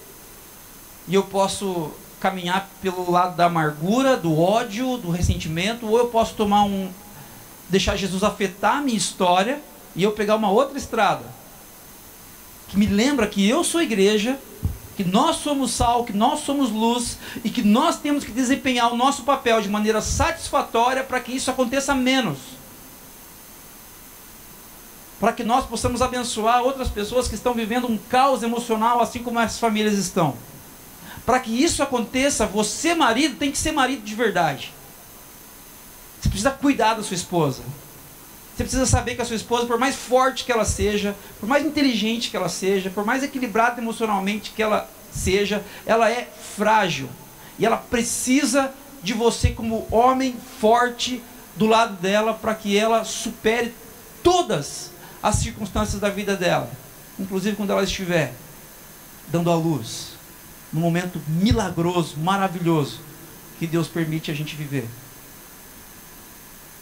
e 1.09 1.15
eu 1.15 1.25
posso 1.25 1.93
caminhar 2.21 2.69
pelo 2.81 3.11
lado 3.11 3.37
da 3.37 3.47
amargura, 3.47 4.17
do 4.17 4.39
ódio, 4.39 4.97
do 4.97 5.11
ressentimento, 5.11 5.87
ou 5.87 5.99
eu 5.99 6.07
posso 6.07 6.35
tomar 6.35 6.65
um 6.65 6.91
deixar 7.69 7.97
Jesus 7.97 8.23
afetar 8.23 8.77
a 8.77 8.81
minha 8.83 8.99
história 8.99 9.61
e 9.97 10.03
eu 10.03 10.13
pegar 10.13 10.37
uma 10.37 10.51
outra 10.51 10.77
estrada 10.77 11.25
que 12.73 12.79
me 12.79 12.87
lembra 12.87 13.27
que 13.27 13.47
eu 13.47 13.63
sou 13.63 13.83
igreja, 13.83 14.39
que 14.97 15.05
nós 15.05 15.37
somos 15.37 15.73
sal, 15.73 16.05
que 16.05 16.13
nós 16.15 16.41
somos 16.41 16.71
luz 16.71 17.19
e 17.45 17.51
que 17.51 17.63
nós 17.63 17.99
temos 17.99 18.25
que 18.25 18.31
desempenhar 18.31 18.91
o 18.91 18.97
nosso 18.97 19.25
papel 19.25 19.61
de 19.61 19.69
maneira 19.69 20.01
satisfatória 20.01 21.05
para 21.05 21.21
que 21.21 21.33
isso 21.33 21.51
aconteça 21.51 21.95
menos. 21.95 22.39
Para 25.23 25.33
que 25.33 25.45
nós 25.45 25.65
possamos 25.65 26.03
abençoar 26.03 26.65
outras 26.65 26.89
pessoas 26.89 27.29
que 27.29 27.37
estão 27.37 27.55
vivendo 27.55 27.87
um 27.87 27.97
caos 27.97 28.43
emocional, 28.43 29.01
assim 29.01 29.23
como 29.23 29.39
as 29.39 29.57
famílias 29.57 29.97
estão. 29.97 30.37
Para 31.25 31.39
que 31.39 31.63
isso 31.63 31.81
aconteça, 31.81 32.45
você, 32.45 32.93
marido, 32.93 33.37
tem 33.37 33.53
que 33.53 33.57
ser 33.57 33.71
marido 33.71 34.03
de 34.03 34.17
verdade. 34.17 34.75
Você 36.21 36.29
precisa 36.29 36.51
cuidar 36.51 36.95
da 36.95 37.05
sua 37.05 37.15
esposa. 37.15 37.63
Você 38.57 38.65
precisa 38.65 38.85
saber 38.85 39.15
que 39.15 39.23
a 39.23 39.25
sua 39.25 39.37
esposa, 39.37 39.65
por 39.65 39.79
mais 39.79 39.95
forte 39.95 40.45
que 40.45 40.51
ela 40.51 40.65
seja, 40.65 41.15
por 41.39 41.49
mais 41.49 41.65
inteligente 41.65 42.29
que 42.29 42.37
ela 42.37 42.49
seja, 42.49 42.91
por 42.91 43.07
mais 43.07 43.23
equilibrada 43.23 43.81
emocionalmente 43.81 44.51
que 44.51 44.61
ela 44.61 44.91
seja, 45.13 45.63
ela 45.87 46.11
é 46.11 46.29
frágil. 46.57 47.09
E 47.61 47.65
ela 47.65 47.77
precisa 47.77 48.75
de 49.01 49.15
você 49.15 49.51
como 49.51 49.87
homem 49.89 50.35
forte 50.61 51.23
do 51.55 51.69
lado 51.69 51.95
dela 52.03 52.35
para 52.35 52.57
que 52.57 52.77
ela 52.77 53.05
supere 53.05 53.73
todas 54.21 54.91
as 55.23 55.37
circunstâncias 55.37 56.01
da 56.01 56.11
vida 56.11 56.37
dela, 56.37 56.71
inclusive 57.19 57.57
quando 57.57 57.71
ela 57.71 57.85
estiver 57.85 58.35
dando 59.29 59.51
a 59.51 59.55
luz 59.55 60.13
no 60.73 60.81
momento 60.81 61.21
milagroso, 61.29 62.17
maravilhoso 62.19 63.01
que 63.59 63.67
Deus 63.67 63.87
permite 63.87 64.31
a 64.31 64.35
gente 64.35 64.57
viver. 64.57 64.89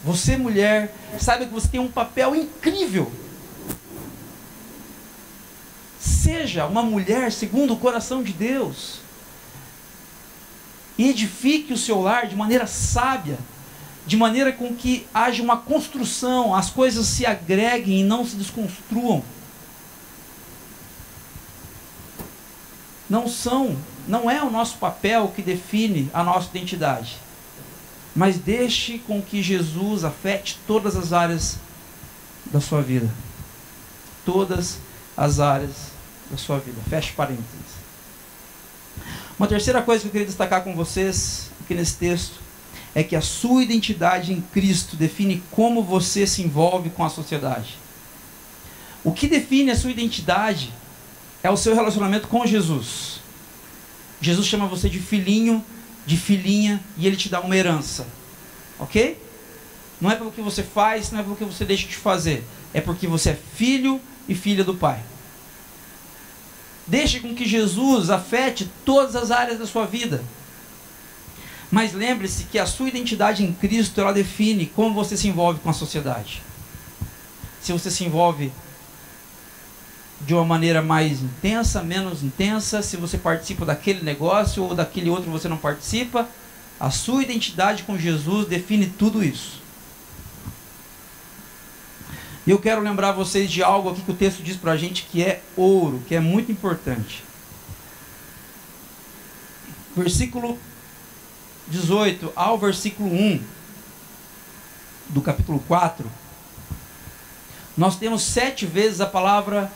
Você, 0.04 0.36
mulher, 0.36 0.94
sabe 1.18 1.46
que 1.46 1.52
você 1.52 1.68
tem 1.68 1.80
um 1.80 1.90
papel 1.90 2.34
incrível. 2.34 3.12
Seja 5.98 6.64
uma 6.66 6.82
mulher 6.82 7.30
segundo 7.30 7.74
o 7.74 7.76
coração 7.76 8.22
de 8.22 8.32
Deus. 8.32 9.00
E 10.96 11.10
edifique 11.10 11.72
o 11.72 11.78
seu 11.78 12.00
lar 12.00 12.26
de 12.26 12.36
maneira 12.36 12.66
sábia, 12.66 13.38
de 14.06 14.16
maneira 14.16 14.52
com 14.52 14.74
que 14.74 15.06
haja 15.12 15.42
uma 15.42 15.56
construção, 15.56 16.54
as 16.54 16.70
coisas 16.70 17.06
se 17.06 17.24
agreguem 17.26 18.00
e 18.00 18.04
não 18.04 18.24
se 18.24 18.36
desconstruam. 18.36 19.22
não 23.10 23.26
são, 23.26 23.76
não 24.06 24.30
é 24.30 24.40
o 24.40 24.50
nosso 24.50 24.78
papel 24.78 25.32
que 25.34 25.42
define 25.42 26.08
a 26.14 26.22
nossa 26.22 26.48
identidade. 26.56 27.18
Mas 28.14 28.38
deixe 28.38 28.98
com 29.00 29.20
que 29.20 29.42
Jesus 29.42 30.04
afete 30.04 30.58
todas 30.66 30.96
as 30.96 31.12
áreas 31.12 31.58
da 32.46 32.60
sua 32.60 32.80
vida. 32.80 33.10
Todas 34.24 34.78
as 35.16 35.40
áreas 35.40 35.90
da 36.30 36.36
sua 36.36 36.60
vida. 36.60 36.80
Feche 36.88 37.12
parênteses. 37.12 37.80
Uma 39.36 39.48
terceira 39.48 39.82
coisa 39.82 40.02
que 40.02 40.08
eu 40.08 40.12
queria 40.12 40.26
destacar 40.26 40.62
com 40.62 40.74
vocês 40.74 41.50
aqui 41.64 41.74
nesse 41.74 41.96
texto 41.96 42.34
é 42.94 43.02
que 43.02 43.14
a 43.14 43.20
sua 43.20 43.62
identidade 43.62 44.32
em 44.32 44.40
Cristo 44.40 44.96
define 44.96 45.42
como 45.50 45.82
você 45.82 46.26
se 46.26 46.42
envolve 46.42 46.90
com 46.90 47.04
a 47.04 47.08
sociedade. 47.08 47.78
O 49.04 49.12
que 49.12 49.26
define 49.26 49.70
a 49.70 49.76
sua 49.76 49.90
identidade 49.90 50.72
é 51.42 51.50
o 51.50 51.56
seu 51.56 51.74
relacionamento 51.74 52.28
com 52.28 52.46
Jesus. 52.46 53.20
Jesus 54.20 54.46
chama 54.46 54.66
você 54.66 54.88
de 54.88 54.98
filhinho, 54.98 55.64
de 56.04 56.16
filhinha, 56.16 56.82
e 56.98 57.06
ele 57.06 57.16
te 57.16 57.28
dá 57.28 57.40
uma 57.40 57.56
herança. 57.56 58.06
Ok? 58.78 59.16
Não 60.00 60.10
é 60.10 60.16
pelo 60.16 60.32
que 60.32 60.40
você 60.40 60.62
faz, 60.62 61.10
não 61.10 61.20
é 61.20 61.22
pelo 61.22 61.36
que 61.36 61.44
você 61.44 61.64
deixa 61.64 61.86
de 61.86 61.96
fazer. 61.96 62.44
É 62.74 62.80
porque 62.80 63.06
você 63.06 63.30
é 63.30 63.38
filho 63.54 64.00
e 64.28 64.34
filha 64.34 64.64
do 64.64 64.74
Pai. 64.74 65.02
Deixe 66.86 67.20
com 67.20 67.34
que 67.34 67.46
Jesus 67.46 68.10
afete 68.10 68.68
todas 68.84 69.14
as 69.14 69.30
áreas 69.30 69.58
da 69.58 69.66
sua 69.66 69.86
vida. 69.86 70.22
Mas 71.70 71.92
lembre-se 71.92 72.44
que 72.44 72.58
a 72.58 72.66
sua 72.66 72.88
identidade 72.88 73.44
em 73.44 73.52
Cristo 73.52 74.00
ela 74.00 74.12
define 74.12 74.66
como 74.66 74.94
você 74.94 75.16
se 75.16 75.28
envolve 75.28 75.60
com 75.60 75.70
a 75.70 75.74
sociedade. 75.74 76.42
Se 77.62 77.72
você 77.72 77.90
se 77.90 78.04
envolve 78.04 78.52
de 80.22 80.34
uma 80.34 80.44
maneira 80.44 80.82
mais 80.82 81.22
intensa, 81.22 81.82
menos 81.82 82.22
intensa, 82.22 82.82
se 82.82 82.96
você 82.96 83.16
participa 83.16 83.64
daquele 83.64 84.02
negócio 84.02 84.64
ou 84.64 84.74
daquele 84.74 85.08
outro 85.08 85.30
você 85.30 85.48
não 85.48 85.56
participa, 85.56 86.28
a 86.78 86.90
sua 86.90 87.22
identidade 87.22 87.84
com 87.84 87.96
Jesus 87.96 88.48
define 88.48 88.86
tudo 88.86 89.22
isso. 89.22 89.60
E 92.46 92.50
eu 92.50 92.58
quero 92.58 92.80
lembrar 92.80 93.12
vocês 93.12 93.50
de 93.50 93.62
algo 93.62 93.90
aqui 93.90 94.00
que 94.00 94.10
o 94.10 94.16
texto 94.16 94.42
diz 94.42 94.56
para 94.56 94.72
a 94.72 94.76
gente 94.76 95.04
que 95.04 95.22
é 95.22 95.42
ouro, 95.56 96.02
que 96.08 96.14
é 96.14 96.20
muito 96.20 96.50
importante. 96.50 97.22
Versículo 99.94 100.58
18 101.70 102.32
ao 102.34 102.58
versículo 102.58 103.10
1 103.10 103.40
do 105.08 105.20
capítulo 105.20 105.62
4, 105.66 106.10
nós 107.76 107.96
temos 107.96 108.22
sete 108.22 108.66
vezes 108.66 109.00
a 109.00 109.06
palavra 109.06 109.70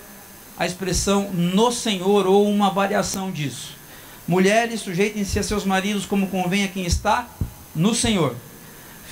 a 0.56 0.66
expressão 0.66 1.30
no 1.32 1.72
Senhor 1.72 2.26
ou 2.26 2.48
uma 2.48 2.70
variação 2.70 3.30
disso. 3.30 3.72
Mulheres, 4.26 4.80
sujeitem-se 4.80 5.38
a 5.38 5.42
seus 5.42 5.64
maridos 5.64 6.06
como 6.06 6.28
convém 6.28 6.64
a 6.64 6.68
quem 6.68 6.86
está 6.86 7.28
no 7.74 7.94
Senhor. 7.94 8.34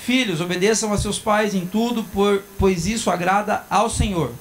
Filhos, 0.05 0.41
obedeçam 0.41 0.91
a 0.91 0.97
seus 0.97 1.19
pais 1.19 1.53
em 1.53 1.65
tudo, 1.65 2.03
por, 2.05 2.43
pois 2.57 2.87
isso 2.87 3.09
agrada 3.09 3.63
ao 3.69 3.89
Senhor. 3.89 4.31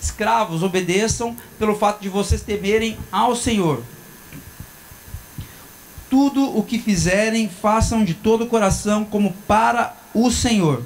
Escravos, 0.00 0.62
obedeçam 0.62 1.36
pelo 1.58 1.76
fato 1.76 2.00
de 2.00 2.08
vocês 2.08 2.42
temerem 2.42 2.96
ao 3.10 3.34
Senhor. 3.34 3.82
Tudo 6.10 6.58
o 6.58 6.62
que 6.62 6.78
fizerem, 6.78 7.48
façam 7.48 8.04
de 8.04 8.12
todo 8.12 8.44
o 8.44 8.48
coração 8.48 9.04
como 9.04 9.32
para 9.46 9.96
o 10.12 10.30
Senhor 10.30 10.84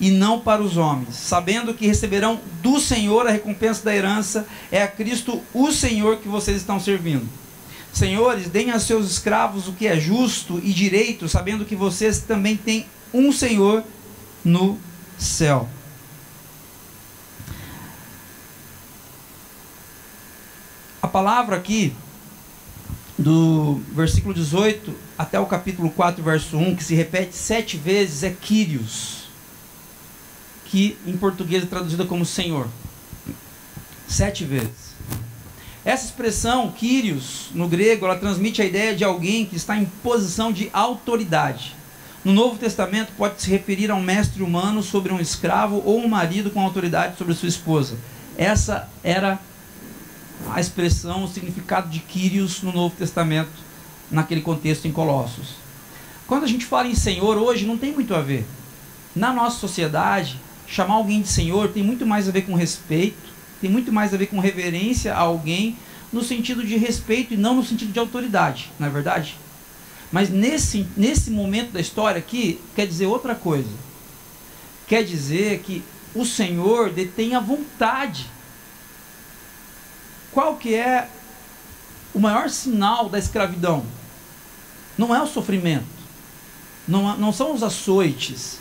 e 0.00 0.10
não 0.10 0.40
para 0.40 0.62
os 0.62 0.78
homens, 0.78 1.14
sabendo 1.16 1.74
que 1.74 1.86
receberão 1.86 2.40
do 2.62 2.80
Senhor 2.80 3.26
a 3.26 3.30
recompensa 3.30 3.84
da 3.84 3.94
herança, 3.94 4.46
é 4.72 4.82
a 4.82 4.88
Cristo 4.88 5.42
o 5.52 5.70
Senhor 5.70 6.16
que 6.18 6.28
vocês 6.28 6.56
estão 6.56 6.80
servindo. 6.80 7.28
Senhores, 7.92 8.48
deem 8.48 8.70
a 8.70 8.78
seus 8.78 9.10
escravos 9.10 9.68
o 9.68 9.72
que 9.72 9.86
é 9.86 9.98
justo 9.98 10.60
e 10.62 10.72
direito, 10.72 11.28
sabendo 11.28 11.64
que 11.64 11.76
vocês 11.76 12.20
também 12.20 12.56
têm 12.56 12.86
um 13.12 13.32
Senhor 13.32 13.84
no 14.44 14.78
céu. 15.18 15.68
A 21.02 21.08
palavra 21.08 21.56
aqui, 21.56 21.92
do 23.20 23.80
versículo 23.92 24.34
18 24.34 24.92
até 25.16 25.38
o 25.38 25.46
capítulo 25.46 25.90
4, 25.90 26.22
verso 26.22 26.56
1, 26.56 26.76
que 26.76 26.84
se 26.84 26.94
repete 26.94 27.36
sete 27.36 27.76
vezes, 27.76 28.22
é 28.22 28.30
Quírios 28.30 29.20
que 30.70 30.96
em 31.04 31.16
português 31.16 31.64
é 31.64 31.66
traduzida 31.66 32.04
como 32.04 32.24
Senhor. 32.24 32.68
Sete 34.06 34.44
vezes. 34.44 34.94
Essa 35.84 36.04
expressão, 36.04 36.70
Kyrios, 36.70 37.48
no 37.54 37.66
grego, 37.66 38.04
ela 38.04 38.16
transmite 38.16 38.62
a 38.62 38.64
ideia 38.64 38.94
de 38.94 39.02
alguém 39.02 39.44
que 39.44 39.56
está 39.56 39.76
em 39.76 39.84
posição 39.84 40.52
de 40.52 40.70
autoridade. 40.72 41.74
No 42.24 42.32
Novo 42.32 42.56
Testamento, 42.56 43.12
pode 43.16 43.42
se 43.42 43.50
referir 43.50 43.90
a 43.90 43.94
um 43.94 44.02
mestre 44.02 44.42
humano 44.42 44.82
sobre 44.82 45.12
um 45.12 45.18
escravo 45.18 45.82
ou 45.84 45.98
um 45.98 46.08
marido 46.08 46.50
com 46.50 46.60
autoridade 46.60 47.16
sobre 47.16 47.34
sua 47.34 47.48
esposa. 47.48 47.96
Essa 48.36 48.88
era 49.02 49.32
a 49.32 49.38
expressão, 50.56 51.24
o 51.24 51.28
significado 51.28 51.88
de 51.88 52.00
Kyrios 52.00 52.62
no 52.62 52.72
Novo 52.72 52.94
Testamento, 52.96 53.50
naquele 54.10 54.40
contexto 54.40 54.86
em 54.86 54.92
Colossos. 54.92 55.54
Quando 56.26 56.44
a 56.44 56.48
gente 56.48 56.64
fala 56.64 56.88
em 56.88 56.94
Senhor 56.94 57.36
hoje, 57.36 57.66
não 57.66 57.78
tem 57.78 57.92
muito 57.92 58.14
a 58.14 58.20
ver. 58.20 58.46
Na 59.14 59.32
nossa 59.32 59.58
sociedade, 59.58 60.38
chamar 60.66 60.94
alguém 60.94 61.20
de 61.20 61.28
Senhor 61.28 61.68
tem 61.68 61.82
muito 61.82 62.06
mais 62.06 62.28
a 62.28 62.32
ver 62.32 62.42
com 62.42 62.54
respeito, 62.54 63.30
tem 63.60 63.70
muito 63.70 63.92
mais 63.92 64.14
a 64.14 64.16
ver 64.16 64.26
com 64.26 64.38
reverência 64.38 65.14
a 65.14 65.18
alguém, 65.18 65.76
no 66.12 66.22
sentido 66.22 66.64
de 66.64 66.76
respeito 66.76 67.34
e 67.34 67.36
não 67.36 67.54
no 67.54 67.64
sentido 67.64 67.92
de 67.92 67.98
autoridade, 67.98 68.70
não 68.78 68.86
é 68.86 68.90
verdade? 68.90 69.36
Mas 70.10 70.28
nesse, 70.28 70.86
nesse 70.96 71.30
momento 71.30 71.72
da 71.72 71.80
história 71.80 72.18
aqui, 72.18 72.60
quer 72.74 72.86
dizer 72.86 73.06
outra 73.06 73.34
coisa. 73.34 73.68
Quer 74.88 75.04
dizer 75.04 75.60
que 75.60 75.84
o 76.14 76.24
Senhor 76.24 76.90
detém 76.90 77.34
a 77.34 77.40
vontade. 77.40 78.26
Qual 80.32 80.56
que 80.56 80.74
é 80.74 81.08
o 82.14 82.18
maior 82.18 82.48
sinal 82.48 83.08
da 83.08 83.18
escravidão? 83.18 83.84
Não 84.96 85.14
é 85.14 85.22
o 85.22 85.26
sofrimento. 85.26 85.86
não, 86.86 87.16
não 87.16 87.32
são 87.32 87.54
os 87.54 87.62
açoites, 87.62 88.58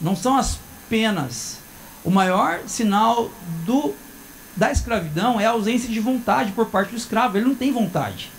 não 0.00 0.16
são 0.16 0.36
as 0.36 0.58
penas. 0.88 1.58
O 2.04 2.10
maior 2.10 2.60
sinal 2.66 3.30
do, 3.64 3.94
da 4.54 4.70
escravidão 4.70 5.40
é 5.40 5.46
a 5.46 5.50
ausência 5.50 5.88
de 5.88 6.00
vontade 6.00 6.52
por 6.52 6.66
parte 6.66 6.90
do 6.90 6.96
escravo. 6.96 7.36
Ele 7.36 7.46
não 7.46 7.54
tem 7.54 7.72
vontade. 7.72 8.30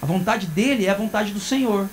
A 0.00 0.06
vontade 0.06 0.46
dele 0.46 0.86
é 0.86 0.90
a 0.90 0.94
vontade 0.94 1.32
do 1.32 1.40
Senhor. 1.40 1.88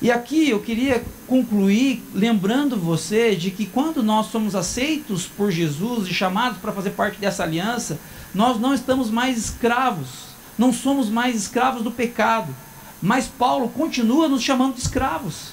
E 0.00 0.10
aqui 0.10 0.48
eu 0.48 0.60
queria 0.60 1.04
concluir 1.26 2.04
lembrando 2.14 2.76
você 2.76 3.34
de 3.34 3.50
que 3.50 3.66
quando 3.66 4.02
nós 4.02 4.26
somos 4.26 4.54
aceitos 4.54 5.26
por 5.26 5.50
Jesus 5.50 6.08
e 6.08 6.14
chamados 6.14 6.58
para 6.58 6.72
fazer 6.72 6.90
parte 6.90 7.18
dessa 7.18 7.42
aliança, 7.42 7.98
nós 8.34 8.60
não 8.60 8.74
estamos 8.74 9.10
mais 9.10 9.38
escravos, 9.38 10.08
não 10.56 10.72
somos 10.72 11.08
mais 11.08 11.36
escravos 11.36 11.82
do 11.82 11.90
pecado. 11.90 12.54
Mas 13.00 13.26
Paulo 13.26 13.68
continua 13.68 14.28
nos 14.28 14.42
chamando 14.42 14.74
de 14.74 14.80
escravos. 14.80 15.52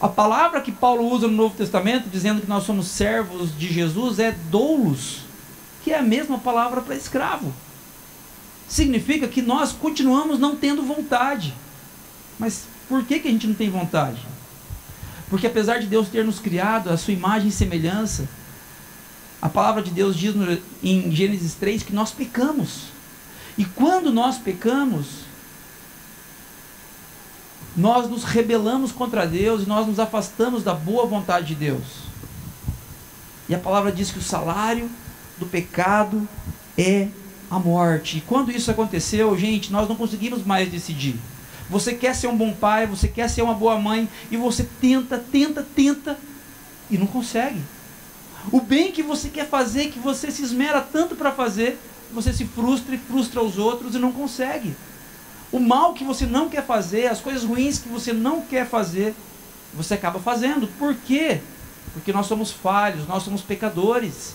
A 0.00 0.08
palavra 0.08 0.60
que 0.60 0.72
Paulo 0.72 1.08
usa 1.08 1.28
no 1.28 1.36
Novo 1.36 1.54
Testamento, 1.54 2.08
dizendo 2.08 2.40
que 2.40 2.48
nós 2.48 2.64
somos 2.64 2.88
servos 2.88 3.56
de 3.56 3.72
Jesus, 3.72 4.18
é 4.18 4.32
doulos, 4.50 5.20
que 5.84 5.92
é 5.92 5.98
a 5.98 6.02
mesma 6.02 6.38
palavra 6.38 6.80
para 6.80 6.96
escravo. 6.96 7.52
Significa 8.66 9.28
que 9.28 9.42
nós 9.42 9.70
continuamos 9.70 10.38
não 10.38 10.56
tendo 10.56 10.82
vontade. 10.82 11.54
Mas 12.38 12.64
por 12.88 13.04
que, 13.04 13.20
que 13.20 13.28
a 13.28 13.30
gente 13.30 13.46
não 13.46 13.54
tem 13.54 13.70
vontade? 13.70 14.18
Porque 15.28 15.46
apesar 15.46 15.78
de 15.78 15.86
Deus 15.86 16.08
ter 16.08 16.24
nos 16.24 16.38
criado 16.38 16.90
a 16.90 16.96
sua 16.96 17.14
imagem 17.14 17.48
e 17.48 17.52
semelhança, 17.52 18.28
a 19.42 19.48
palavra 19.48 19.82
de 19.82 19.90
Deus 19.90 20.16
diz 20.16 20.36
no, 20.36 20.56
em 20.80 21.10
Gênesis 21.10 21.54
3 21.54 21.82
que 21.82 21.92
nós 21.92 22.12
pecamos. 22.12 22.84
E 23.58 23.64
quando 23.64 24.12
nós 24.12 24.38
pecamos, 24.38 25.06
nós 27.76 28.08
nos 28.08 28.22
rebelamos 28.22 28.92
contra 28.92 29.26
Deus 29.26 29.64
e 29.64 29.68
nós 29.68 29.84
nos 29.84 29.98
afastamos 29.98 30.62
da 30.62 30.72
boa 30.72 31.06
vontade 31.06 31.48
de 31.48 31.54
Deus. 31.56 31.82
E 33.48 33.54
a 33.54 33.58
palavra 33.58 33.90
diz 33.90 34.12
que 34.12 34.18
o 34.18 34.22
salário 34.22 34.88
do 35.38 35.46
pecado 35.46 36.26
é 36.78 37.08
a 37.50 37.58
morte. 37.58 38.18
E 38.18 38.20
quando 38.20 38.52
isso 38.52 38.70
aconteceu, 38.70 39.36
gente, 39.36 39.72
nós 39.72 39.88
não 39.88 39.96
conseguimos 39.96 40.46
mais 40.46 40.70
decidir. 40.70 41.16
Você 41.68 41.94
quer 41.94 42.14
ser 42.14 42.28
um 42.28 42.36
bom 42.36 42.52
pai, 42.52 42.86
você 42.86 43.08
quer 43.08 43.28
ser 43.28 43.42
uma 43.42 43.54
boa 43.54 43.76
mãe, 43.78 44.08
e 44.30 44.36
você 44.36 44.66
tenta, 44.80 45.18
tenta, 45.18 45.66
tenta, 45.74 46.16
e 46.88 46.96
não 46.96 47.06
consegue. 47.06 47.60
O 48.50 48.60
bem 48.60 48.90
que 48.90 49.02
você 49.02 49.28
quer 49.28 49.48
fazer, 49.48 49.90
que 49.90 49.98
você 49.98 50.30
se 50.30 50.42
esmera 50.42 50.80
tanto 50.80 51.14
para 51.14 51.30
fazer, 51.30 51.78
você 52.12 52.32
se 52.32 52.44
frustra 52.44 52.94
e 52.94 52.98
frustra 52.98 53.42
os 53.42 53.58
outros 53.58 53.94
e 53.94 53.98
não 53.98 54.12
consegue. 54.12 54.74
O 55.52 55.60
mal 55.60 55.92
que 55.92 56.02
você 56.02 56.26
não 56.26 56.48
quer 56.48 56.64
fazer, 56.64 57.06
as 57.06 57.20
coisas 57.20 57.44
ruins 57.44 57.78
que 57.78 57.88
você 57.88 58.12
não 58.12 58.40
quer 58.40 58.66
fazer, 58.66 59.14
você 59.74 59.94
acaba 59.94 60.18
fazendo. 60.18 60.66
Por 60.78 60.94
quê? 60.94 61.40
Porque 61.92 62.12
nós 62.12 62.26
somos 62.26 62.50
falhos, 62.50 63.06
nós 63.06 63.22
somos 63.22 63.42
pecadores. 63.42 64.34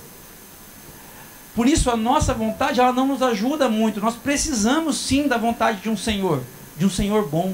Por 1.55 1.67
isso 1.67 1.89
a 1.89 1.97
nossa 1.97 2.33
vontade 2.33 2.79
ela 2.79 2.93
não 2.93 3.07
nos 3.07 3.21
ajuda 3.21 3.67
muito. 3.67 3.99
Nós 3.99 4.15
precisamos 4.15 4.97
sim 4.97 5.27
da 5.27 5.37
vontade 5.37 5.81
de 5.81 5.89
um 5.89 5.97
Senhor, 5.97 6.43
de 6.77 6.85
um 6.85 6.89
Senhor 6.89 7.27
bom, 7.27 7.53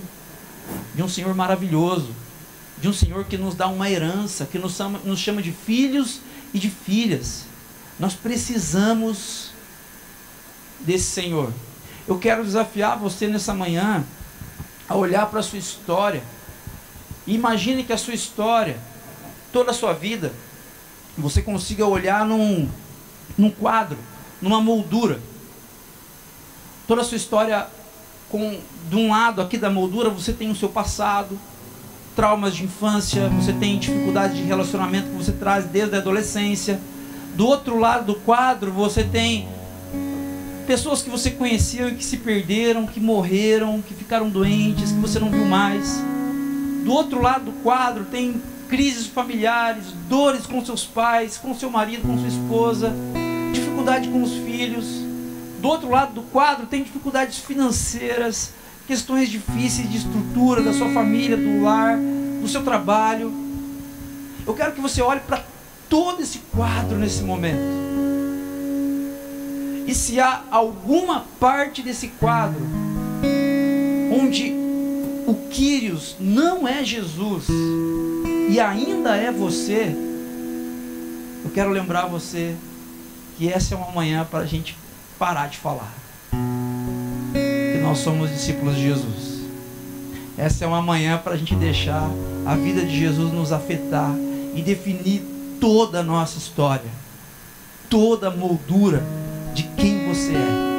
de 0.94 1.02
um 1.02 1.08
Senhor 1.08 1.34
maravilhoso, 1.34 2.14
de 2.80 2.90
um 2.90 2.94
Senhor 2.94 3.24
que 3.24 3.38
nos 3.38 3.56
dá 3.56 3.68
uma 3.68 3.90
herança, 3.90 4.46
que 4.46 4.60
nos 4.60 4.76
chama, 4.76 5.00
nos 5.06 5.20
chama 5.20 5.42
de 5.42 5.54
filhos 5.54 6.20
e 6.54 6.60
de 6.60 6.70
filhas. 6.70 7.46
Nós 8.00 8.14
precisamos 8.14 9.52
desse 10.80 11.06
Senhor. 11.06 11.52
Eu 12.08 12.20
quero 12.20 12.44
desafiar 12.44 12.98
você 12.98 13.28
nessa 13.28 13.54
manhã 13.54 14.04
a 14.88 14.96
olhar 14.96 15.26
para 15.28 15.40
a 15.40 15.44
sua 15.44 15.60
história. 15.60 16.24
imagine 17.26 17.84
que 17.84 17.94
a 17.94 17.98
sua 17.98 18.14
história, 18.14 18.78
toda 19.52 19.72
a 19.72 19.74
sua 19.74 19.94
vida, 19.94 20.34
você 21.18 21.42
consiga 21.42 21.86
olhar 21.86 22.26
num, 22.26 22.70
num 23.38 23.50
quadro, 23.50 23.98
numa 24.42 24.60
moldura. 24.60 25.20
Toda 26.86 27.02
a 27.02 27.06
sua 27.06 27.16
história, 27.16 27.68
com, 28.30 28.60
de 28.90 28.96
um 28.96 29.10
lado 29.10 29.42
aqui 29.42 29.58
da 29.58 29.70
moldura, 29.70 30.10
você 30.10 30.34
tem 30.34 30.52
o 30.52 30.56
seu 30.56 30.68
passado, 30.68 31.40
traumas 32.16 32.56
de 32.56 32.64
infância, 32.64 33.28
você 33.30 33.54
tem 33.54 33.78
dificuldade 33.78 34.36
de 34.36 34.44
relacionamento 34.44 35.10
que 35.10 35.16
você 35.16 35.32
traz 35.32 35.66
desde 35.66 35.96
a 35.96 36.00
adolescência. 36.00 36.80
Do 37.36 37.48
outro 37.48 37.80
lado 37.80 38.06
do 38.06 38.16
quadro, 38.16 38.72
você 38.72 39.04
tem 39.04 39.48
Pessoas 40.68 41.02
que 41.02 41.10
você 41.10 41.30
conheceu 41.30 41.90
e 41.90 41.96
que 41.96 42.06
se 42.06 42.18
perderam, 42.18 42.88
que 42.88 43.00
morreram, 43.00 43.82
que 43.82 43.94
ficaram 43.94 44.30
doentes, 44.30 44.94
que 44.94 45.00
você 45.00 45.20
não 45.20 45.30
viu 45.30 45.44
mais. 45.46 46.02
Do 46.86 46.94
outro 46.94 47.22
lado 47.22 47.46
do 47.46 47.52
quadro 47.64 48.06
tem 48.06 48.42
crises 48.70 49.06
familiares, 49.08 49.84
dores 50.08 50.46
com 50.46 50.64
seus 50.64 50.86
pais, 50.86 51.38
com 51.38 51.54
seu 51.54 51.70
marido, 51.70 52.08
com 52.08 52.18
sua 52.18 52.30
esposa, 52.30 52.94
dificuldade 53.52 54.08
com 54.08 54.24
os 54.24 54.32
filhos. 54.36 54.86
Do 55.60 55.68
outro 55.68 55.90
lado 55.90 56.14
do 56.14 56.22
quadro 56.22 56.66
tem 56.66 56.82
dificuldades 56.82 57.40
financeiras, 57.40 58.54
questões 58.88 59.30
difíceis 59.30 59.90
de 59.90 59.98
estrutura 59.98 60.62
da 60.62 60.74
sua 60.74 60.90
família, 60.90 61.38
do 61.38 61.62
lar, 61.62 61.98
do 62.42 62.48
seu 62.48 62.64
trabalho. 62.64 63.32
Eu 64.46 64.54
quero 64.54 64.74
que 64.74 64.82
você 64.82 65.02
olhe 65.02 65.22
para 65.22 65.44
todo 65.90 66.22
esse 66.22 66.40
quadro 66.54 66.98
nesse 66.98 67.24
momento. 67.24 67.62
E 69.88 69.94
se 69.94 70.20
há 70.20 70.44
alguma 70.50 71.26
parte 71.40 71.82
desse 71.82 72.08
quadro 72.08 72.62
onde 74.12 74.54
o 75.28 75.34
Quírios 75.50 76.16
não 76.20 76.68
é 76.68 76.84
Jesus 76.84 77.46
e 78.50 78.60
ainda 78.60 79.16
é 79.16 79.32
você, 79.32 79.96
eu 81.44 81.52
quero 81.52 81.70
lembrar 81.70 82.08
você 82.08 82.56
que 83.38 83.52
essa 83.52 83.74
é 83.74 83.78
uma 83.78 83.92
manhã 83.92 84.28
para 84.30 84.40
a 84.40 84.46
gente 84.46 84.78
parar 85.18 85.48
de 85.48 85.58
falar. 85.58 86.03
Nós 87.94 88.02
somos 88.02 88.32
discípulos 88.32 88.76
de 88.76 88.82
Jesus. 88.82 89.44
Essa 90.36 90.66
é 90.66 90.68
uma 90.68 90.82
manhã 90.82 91.16
para 91.20 91.36
a 91.36 91.38
gente 91.38 91.54
deixar 91.54 92.10
a 92.44 92.56
vida 92.56 92.84
de 92.84 93.00
Jesus 93.00 93.32
nos 93.32 93.52
afetar 93.52 94.12
e 94.56 94.64
definir 94.64 95.22
toda 95.62 96.00
a 96.00 96.04
nossa 96.04 96.40
história, 96.40 96.90
toda 97.92 98.30
a 98.30 98.32
moldura 98.32 99.04
de 99.54 99.62
quem 99.78 100.08
você 100.08 100.34
é. 100.34 100.74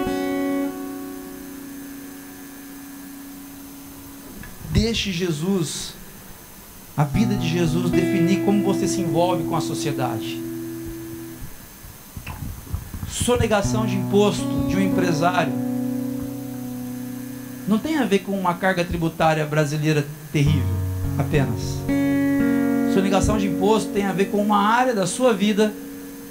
Deixe 4.73 5.13
Jesus, 5.13 5.95
a 6.97 7.05
vida 7.05 7.37
de 7.37 7.49
Jesus, 7.49 7.91
definir 7.93 8.45
como 8.45 8.65
você 8.65 8.89
se 8.89 9.01
envolve 9.01 9.45
com 9.45 9.55
a 9.55 9.61
sociedade. 9.61 10.43
Sonegação 13.09 13.87
de 13.87 13.95
imposto 13.95 14.67
de 14.69 14.75
um 14.75 14.81
empresário 14.81 15.74
não 17.67 17.79
tem 17.79 17.99
a 17.99 18.05
ver 18.05 18.21
com 18.21 18.39
uma 18.39 18.55
carga 18.55 18.85
tributária 18.85 19.45
brasileira 19.45 20.07
terrível, 20.33 20.63
apenas. 21.19 21.79
Sonegação 22.93 23.39
de 23.39 23.49
imposto 23.49 23.91
tem 23.91 24.05
a 24.05 24.13
ver 24.13 24.27
com 24.27 24.39
uma 24.39 24.59
área 24.59 24.95
da 24.95 25.07
sua 25.07 25.33
vida 25.33 25.73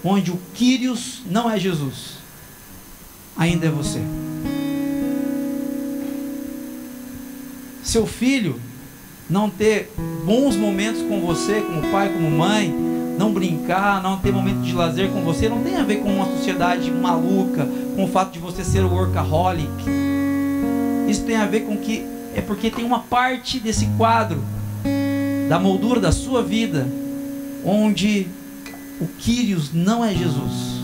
onde 0.04 0.32
o 0.32 0.40
Quírios 0.54 1.22
não 1.30 1.50
é 1.50 1.60
Jesus 1.60 2.24
ainda 3.38 3.68
é 3.68 3.70
você. 3.70 4.00
Seu 7.84 8.06
filho 8.08 8.60
não 9.30 9.50
ter 9.50 9.92
bons 10.26 10.56
momentos 10.56 11.02
com 11.04 11.20
você, 11.22 11.62
como 11.62 11.92
pai, 11.92 12.10
como 12.10 12.30
mãe, 12.30 12.74
não 13.18 13.34
brincar, 13.34 14.02
não 14.02 14.18
ter 14.18 14.32
momento 14.32 14.62
de 14.62 14.74
lazer 14.74 15.10
com 15.10 15.22
você, 15.22 15.50
não 15.50 15.62
tem 15.62 15.76
a 15.76 15.84
ver 15.84 15.98
com 15.98 16.10
uma 16.10 16.26
sociedade 16.26 16.90
maluca, 16.92 17.68
com 17.96 18.06
o 18.06 18.08
fato 18.08 18.32
de 18.34 18.40
você 18.40 18.64
ser 18.64 18.84
workaholic. 18.84 20.13
Isso 21.08 21.24
tem 21.24 21.36
a 21.36 21.46
ver 21.46 21.62
com 21.62 21.78
que 21.78 22.06
é 22.36 22.42
porque 22.42 22.70
tem 22.70 22.84
uma 22.84 23.00
parte 23.00 23.60
desse 23.60 23.86
quadro 23.98 24.44
da 25.48 25.60
moldura 25.60 26.00
da 26.00 26.12
sua 26.12 26.44
vida 26.44 26.88
onde 27.64 28.28
o 29.00 29.08
Quírios 29.08 29.74
não 29.74 30.04
é 30.04 30.14
Jesus, 30.14 30.82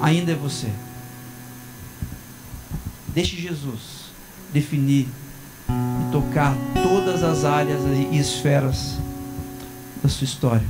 ainda 0.00 0.32
é 0.32 0.34
você. 0.34 0.68
Deixe 3.08 3.36
Jesus 3.36 4.10
definir 4.52 5.08
e 5.68 6.12
tocar 6.12 6.54
todas 6.82 7.22
as 7.22 7.44
áreas 7.44 7.80
e 7.82 8.18
esferas 8.18 8.96
da 10.02 10.08
sua 10.08 10.24
história. 10.24 10.66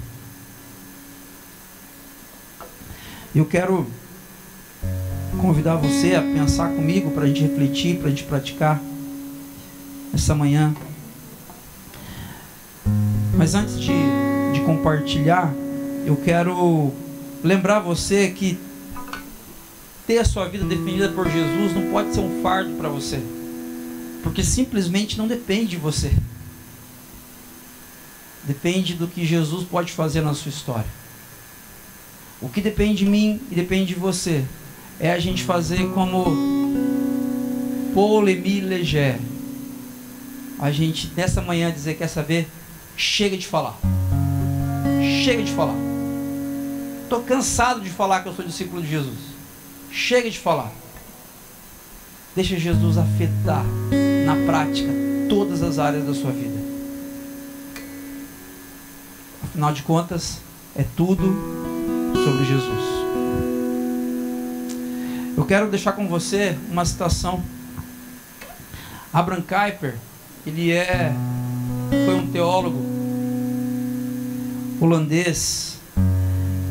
Eu 3.34 3.44
quero 3.44 3.86
convidar 5.39 5.76
você 5.76 6.14
a 6.14 6.22
pensar 6.22 6.68
comigo 6.70 7.11
para 7.12 7.24
a 7.24 7.26
gente 7.26 7.43
refletir, 7.43 7.97
para 7.99 8.09
a 8.09 8.11
gente 8.11 8.24
praticar 8.24 8.82
essa 10.12 10.34
manhã. 10.34 10.74
Mas 13.34 13.55
antes 13.55 13.80
de, 13.80 13.93
de 14.53 14.61
compartilhar, 14.66 15.55
eu 16.05 16.16
quero 16.16 16.93
lembrar 17.43 17.80
você 17.80 18.30
que 18.30 18.59
ter 20.07 20.18
a 20.18 20.24
sua 20.24 20.49
vida 20.49 20.64
definida 20.64 21.09
por 21.11 21.28
Jesus 21.30 21.74
não 21.74 21.91
pode 21.91 22.14
ser 22.14 22.20
um 22.20 22.43
fardo 22.43 22.72
para 22.72 22.89
você, 22.89 23.20
porque 24.22 24.43
simplesmente 24.43 25.16
não 25.16 25.28
depende 25.28 25.70
de 25.70 25.76
você. 25.76 26.12
depende 28.45 28.95
do 28.95 29.07
que 29.07 29.26
Jesus 29.26 29.64
pode 29.64 29.93
fazer 29.93 30.22
na 30.22 30.32
sua 30.32 30.49
história. 30.49 30.86
O 32.41 32.49
que 32.49 32.62
depende 32.62 33.05
de 33.05 33.11
mim 33.11 33.41
e 33.51 33.55
depende 33.55 33.95
de 33.95 34.01
você 34.01 34.45
é 35.01 35.12
a 35.12 35.18
gente 35.18 35.44
fazer 35.44 35.88
como 35.92 36.24
Paul 37.94 38.28
Emile 38.28 38.66
Leger. 38.66 39.18
A 40.59 40.70
gente 40.72 41.12
nessa 41.16 41.40
manhã 41.40 41.70
dizer, 41.70 41.94
quer 41.94 42.09
saber? 42.09 42.49
Chega 42.96 43.36
de 43.36 43.46
falar. 43.46 43.78
Chega 45.24 45.42
de 45.42 45.53
falar. 45.53 45.76
Estou 47.05 47.22
cansado 47.22 47.80
de 47.80 47.90
falar 47.90 48.22
que 48.22 48.28
eu 48.28 48.34
sou 48.34 48.44
discípulo 48.44 48.82
de 48.82 48.90
Jesus. 48.90 49.18
Chega 49.90 50.28
de 50.30 50.38
falar. 50.38 50.72
Deixa 52.34 52.59
Jesus 52.59 52.99
afetar 52.99 53.64
na 54.26 54.36
prática 54.46 54.92
todas 55.28 55.62
as 55.62 55.78
áreas 55.78 56.07
da 56.07 56.14
sua 56.14 56.30
vida. 56.30 56.59
Afinal 59.42 59.72
de 59.72 59.82
contas, 59.82 60.40
é 60.76 60.84
tudo 60.96 61.24
sobre 62.24 62.44
Jesus. 62.44 62.78
Eu 65.39 65.45
quero 65.45 65.70
deixar 65.70 65.93
com 65.93 66.09
você 66.09 66.59
uma 66.68 66.84
citação. 66.84 67.41
Abraham 69.12 69.41
Kuyper, 69.41 69.95
ele 70.45 70.72
é 70.72 71.12
foi 72.05 72.14
um 72.16 72.26
teólogo 72.26 72.84
holandês 74.80 75.78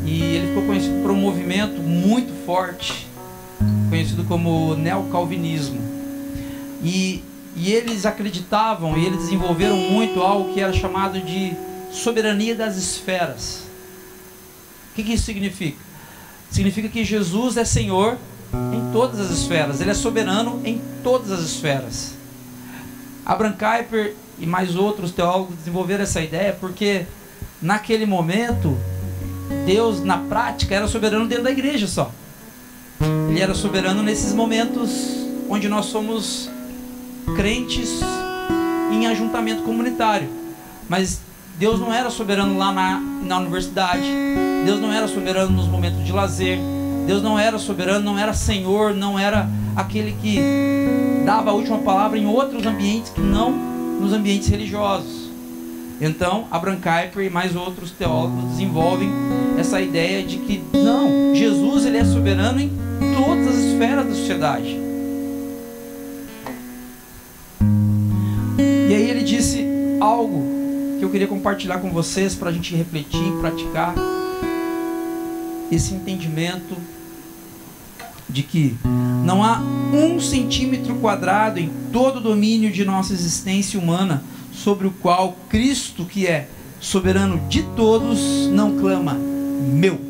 e 0.04 0.22
ele 0.22 0.48
ficou 0.48 0.66
conhecido 0.66 1.00
por 1.00 1.12
um 1.12 1.16
movimento 1.16 1.80
muito 1.80 2.30
forte, 2.44 3.08
conhecido 3.88 4.22
como 4.24 4.74
neocalvinismo. 4.74 5.80
E, 6.84 7.24
e 7.56 7.72
eles 7.72 8.04
acreditavam 8.04 8.98
e 8.98 9.06
eles 9.06 9.20
desenvolveram 9.20 9.78
muito 9.78 10.20
algo 10.20 10.52
que 10.52 10.60
era 10.60 10.74
chamado 10.74 11.18
de 11.22 11.54
soberania 11.90 12.54
das 12.54 12.76
esferas. 12.76 13.62
O 14.92 14.94
que, 14.94 15.04
que 15.04 15.14
isso 15.14 15.24
significa? 15.24 15.78
Significa 16.50 16.90
que 16.90 17.02
Jesus 17.02 17.56
é 17.56 17.64
Senhor 17.64 18.18
em 18.52 18.92
todas 18.92 19.20
as 19.20 19.30
esferas, 19.30 19.80
Ele 19.80 19.90
é 19.90 19.94
soberano 19.94 20.60
em 20.64 20.80
todas 21.02 21.30
as 21.30 21.40
esferas. 21.40 22.14
Abraham 23.24 23.52
Kuyper 23.52 24.14
e 24.38 24.46
mais 24.46 24.74
outros 24.74 25.10
teólogos 25.10 25.56
desenvolveram 25.56 26.02
essa 26.04 26.20
ideia 26.20 26.56
porque 26.58 27.04
naquele 27.60 28.06
momento 28.06 28.76
Deus 29.66 30.02
na 30.02 30.18
prática 30.18 30.74
era 30.74 30.88
soberano 30.88 31.26
dentro 31.26 31.44
da 31.44 31.50
igreja 31.50 31.86
só. 31.86 32.10
Ele 33.28 33.40
era 33.40 33.54
soberano 33.54 34.02
nesses 34.02 34.32
momentos 34.32 34.90
onde 35.48 35.68
nós 35.68 35.86
somos 35.86 36.50
crentes 37.36 38.00
em 38.90 39.06
ajuntamento 39.06 39.62
comunitário. 39.62 40.28
Mas 40.88 41.20
Deus 41.58 41.78
não 41.78 41.92
era 41.92 42.10
soberano 42.10 42.56
lá 42.56 42.72
na, 42.72 43.00
na 43.00 43.38
universidade. 43.38 44.08
Deus 44.64 44.80
não 44.80 44.92
era 44.92 45.06
soberano 45.06 45.50
nos 45.50 45.66
momentos 45.66 46.04
de 46.04 46.12
lazer. 46.12 46.58
Deus 47.08 47.22
não 47.22 47.38
era 47.38 47.56
soberano, 47.56 48.04
não 48.04 48.18
era 48.18 48.34
Senhor, 48.34 48.92
não 48.92 49.18
era 49.18 49.48
aquele 49.74 50.12
que 50.20 50.38
dava 51.24 51.48
a 51.48 51.54
última 51.54 51.78
palavra 51.78 52.18
em 52.18 52.26
outros 52.26 52.66
ambientes 52.66 53.10
que 53.10 53.20
não 53.22 53.50
nos 53.50 54.12
ambientes 54.12 54.46
religiosos. 54.48 55.30
Então, 56.02 56.46
Abraham 56.50 56.76
Kuyper 56.76 57.24
e 57.24 57.30
mais 57.30 57.56
outros 57.56 57.92
teólogos 57.92 58.50
desenvolvem 58.50 59.10
essa 59.58 59.80
ideia 59.80 60.22
de 60.22 60.36
que 60.36 60.62
não, 60.74 61.34
Jesus 61.34 61.86
ele 61.86 61.96
é 61.96 62.04
soberano 62.04 62.60
em 62.60 62.70
todas 63.16 63.56
as 63.56 63.64
esferas 63.64 64.04
da 64.04 64.14
sociedade. 64.14 64.78
E 68.86 68.94
aí 68.94 69.08
ele 69.08 69.22
disse 69.22 69.64
algo 69.98 70.44
que 70.98 71.04
eu 71.06 71.08
queria 71.08 71.26
compartilhar 71.26 71.78
com 71.78 71.90
vocês 71.90 72.34
para 72.34 72.50
a 72.50 72.52
gente 72.52 72.76
refletir, 72.76 73.32
praticar 73.40 73.94
esse 75.72 75.94
entendimento 75.94 76.76
de 78.28 78.42
que 78.42 78.76
não 79.24 79.42
há 79.42 79.60
um 79.92 80.20
centímetro 80.20 80.94
quadrado 80.96 81.58
em 81.58 81.70
todo 81.92 82.16
o 82.16 82.20
domínio 82.20 82.70
de 82.70 82.84
nossa 82.84 83.12
existência 83.12 83.78
humana 83.78 84.22
sobre 84.52 84.86
o 84.86 84.90
qual 84.90 85.36
Cristo, 85.48 86.04
que 86.04 86.26
é 86.26 86.48
soberano 86.80 87.40
de 87.48 87.62
todos, 87.62 88.48
não 88.50 88.78
clama 88.78 89.14
meu. 89.14 90.00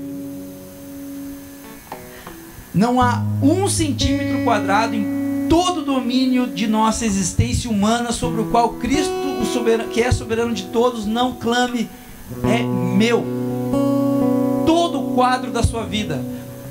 Não 2.74 3.00
há 3.00 3.22
um 3.42 3.68
centímetro 3.68 4.44
quadrado 4.44 4.94
em 4.94 5.46
todo 5.48 5.80
o 5.80 5.84
domínio 5.84 6.46
de 6.46 6.66
nossa 6.66 7.06
existência 7.06 7.70
humana 7.70 8.12
sobre 8.12 8.40
o 8.40 8.46
qual 8.46 8.74
Cristo, 8.74 9.12
o 9.40 9.46
soberano, 9.46 9.90
que 9.90 10.02
é 10.02 10.12
soberano 10.12 10.54
de 10.54 10.64
todos, 10.64 11.06
não 11.06 11.32
clame 11.32 11.88
é 12.44 12.62
meu. 12.62 13.24
Todo 14.66 15.00
o 15.00 15.14
quadro 15.14 15.50
da 15.50 15.62
sua 15.62 15.84
vida, 15.84 16.22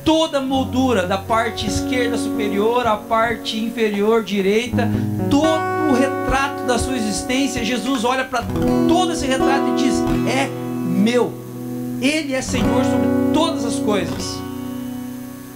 toda 0.07 0.37
a 0.37 0.41
moldura 0.41 1.05
da 1.05 1.17
parte 1.17 1.67
esquerda 1.67 2.17
superior 2.17 2.87
à 2.87 2.95
parte 2.95 3.59
inferior 3.59 4.23
direita, 4.23 4.89
todo 5.29 5.91
o 5.91 5.93
retrato 5.93 6.63
da 6.65 6.79
sua 6.79 6.95
existência, 6.95 7.61
Jesus 7.61 8.05
olha 8.05 8.23
para 8.23 8.41
todo 8.87 9.11
esse 9.11 9.27
retrato 9.27 9.67
e 9.71 9.75
diz: 9.75 9.95
é 10.25 10.47
meu. 10.47 11.33
Ele 12.01 12.33
é 12.33 12.41
Senhor 12.41 12.85
sobre 12.85 13.33
todas 13.33 13.65
as 13.65 13.75
coisas. 13.79 14.39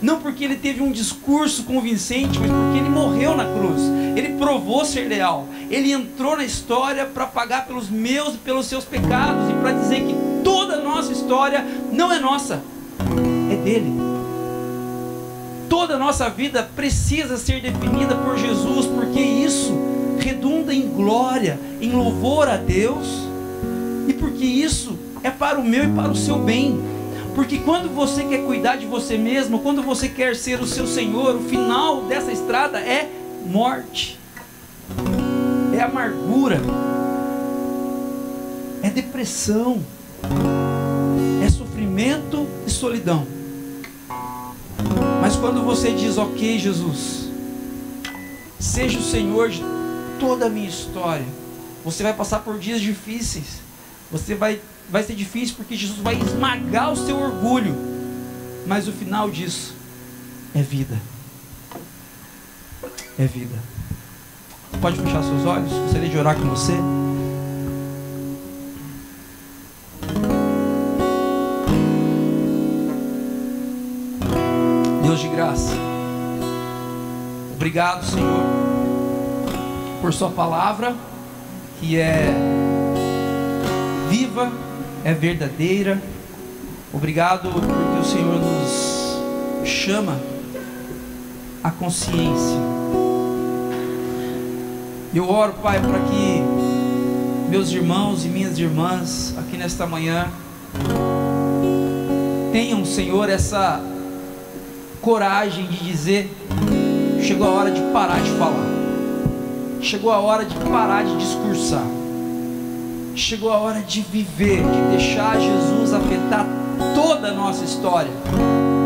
Não 0.01 0.19
porque 0.19 0.43
ele 0.43 0.57
teve 0.57 0.83
um 0.83 0.91
discurso 0.91 1.63
convincente, 1.63 2.37
mas 2.37 2.51
porque 2.51 2.79
ele 2.79 2.89
morreu 2.89 3.37
na 3.37 3.45
cruz. 3.45 3.81
Ele 4.17 4.35
provou 4.37 4.83
ser 4.83 5.07
leal. 5.07 5.47
Ele 5.69 5.93
entrou 5.93 6.35
na 6.35 6.43
história 6.43 7.05
para 7.05 7.25
pagar 7.25 7.67
pelos 7.67 7.89
meus 7.89 8.33
e 8.33 8.37
pelos 8.39 8.65
seus 8.65 8.83
pecados 8.83 9.49
e 9.49 9.53
para 9.61 9.71
dizer 9.71 10.01
que 10.01 10.15
toda 10.43 10.73
a 10.73 10.81
nossa 10.81 11.13
história 11.13 11.65
não 11.93 12.11
é 12.11 12.19
nossa, 12.19 12.61
é 13.49 13.55
dele. 13.55 14.00
Toda 15.71 15.95
a 15.95 15.97
nossa 15.97 16.29
vida 16.29 16.69
precisa 16.75 17.37
ser 17.37 17.61
definida 17.61 18.13
por 18.13 18.37
Jesus, 18.37 18.87
porque 18.87 19.21
isso 19.21 19.73
redunda 20.19 20.73
em 20.73 20.89
glória, 20.89 21.57
em 21.79 21.93
louvor 21.93 22.49
a 22.49 22.57
Deus, 22.57 23.07
e 24.05 24.11
porque 24.11 24.43
isso 24.43 24.99
é 25.23 25.31
para 25.31 25.57
o 25.57 25.63
meu 25.63 25.85
e 25.85 25.93
para 25.93 26.11
o 26.11 26.15
seu 26.15 26.37
bem. 26.39 26.77
Porque 27.33 27.59
quando 27.59 27.87
você 27.87 28.25
quer 28.25 28.43
cuidar 28.43 28.75
de 28.75 28.85
você 28.85 29.17
mesmo, 29.17 29.59
quando 29.59 29.81
você 29.81 30.09
quer 30.09 30.35
ser 30.35 30.59
o 30.59 30.67
seu 30.67 30.85
Senhor, 30.85 31.37
o 31.37 31.43
final 31.43 32.01
dessa 32.01 32.33
estrada 32.33 32.77
é 32.77 33.09
morte, 33.45 34.19
é 35.73 35.79
amargura, 35.79 36.59
é 38.83 38.89
depressão, 38.89 39.81
é 41.41 41.49
sofrimento 41.49 42.45
e 42.67 42.69
solidão. 42.69 43.40
Mas 45.31 45.39
quando 45.39 45.63
você 45.63 45.93
diz, 45.93 46.17
ok, 46.17 46.59
Jesus, 46.59 47.29
seja 48.59 48.99
o 48.99 49.01
Senhor 49.01 49.49
de 49.49 49.63
toda 50.19 50.47
a 50.47 50.49
minha 50.49 50.67
história, 50.67 51.25
você 51.85 52.03
vai 52.03 52.13
passar 52.13 52.39
por 52.39 52.59
dias 52.59 52.81
difíceis, 52.81 53.61
você 54.11 54.35
vai 54.35 54.59
vai 54.89 55.03
ser 55.03 55.15
difícil 55.15 55.55
porque 55.55 55.77
Jesus 55.77 55.99
vai 55.99 56.19
esmagar 56.19 56.91
o 56.91 56.97
seu 56.97 57.17
orgulho. 57.17 57.73
Mas 58.67 58.89
o 58.89 58.91
final 58.91 59.31
disso 59.31 59.73
é 60.53 60.61
vida. 60.61 61.01
É 63.17 63.25
vida. 63.25 63.57
Pode 64.81 64.99
fechar 64.99 65.23
seus 65.23 65.45
olhos? 65.45 65.71
Gostaria 65.71 66.09
de 66.09 66.17
orar 66.17 66.35
com 66.35 66.49
você. 66.49 66.75
Graça. 75.51 75.73
Obrigado, 77.53 78.05
Senhor, 78.05 78.43
por 80.01 80.13
Sua 80.13 80.29
palavra, 80.29 80.95
que 81.79 81.97
é 81.97 82.33
viva 84.09 84.51
é 85.03 85.13
verdadeira. 85.13 86.01
Obrigado 86.93 87.49
porque 87.51 87.99
o 87.99 88.03
Senhor 88.03 88.39
nos 88.39 89.67
chama 89.67 90.19
à 91.63 91.69
consciência. 91.69 92.57
Eu 95.13 95.29
oro, 95.29 95.53
Pai, 95.61 95.79
para 95.81 95.99
que 95.99 96.41
meus 97.49 97.71
irmãos 97.71 98.23
e 98.25 98.29
minhas 98.29 98.57
irmãs 98.57 99.35
aqui 99.37 99.57
nesta 99.57 99.85
manhã 99.85 100.27
tenham, 102.51 102.85
Senhor, 102.85 103.29
essa 103.29 103.90
coragem 105.01 105.65
de 105.65 105.77
dizer: 105.77 106.31
chegou 107.21 107.47
a 107.47 107.51
hora 107.51 107.71
de 107.71 107.81
parar 107.91 108.21
de 108.21 108.31
falar, 108.31 108.67
chegou 109.81 110.11
a 110.11 110.19
hora 110.19 110.45
de 110.45 110.55
parar 110.69 111.03
de 111.03 111.17
discursar 111.17 112.01
chegou 113.15 113.51
a 113.51 113.57
hora 113.57 113.81
de 113.81 114.01
viver, 114.01 114.63
de 114.63 114.97
deixar 114.97 115.39
Jesus 115.39 115.93
afetar 115.93 116.45
toda 116.95 117.29
a 117.29 117.33
nossa 117.33 117.63
história. 117.63 118.11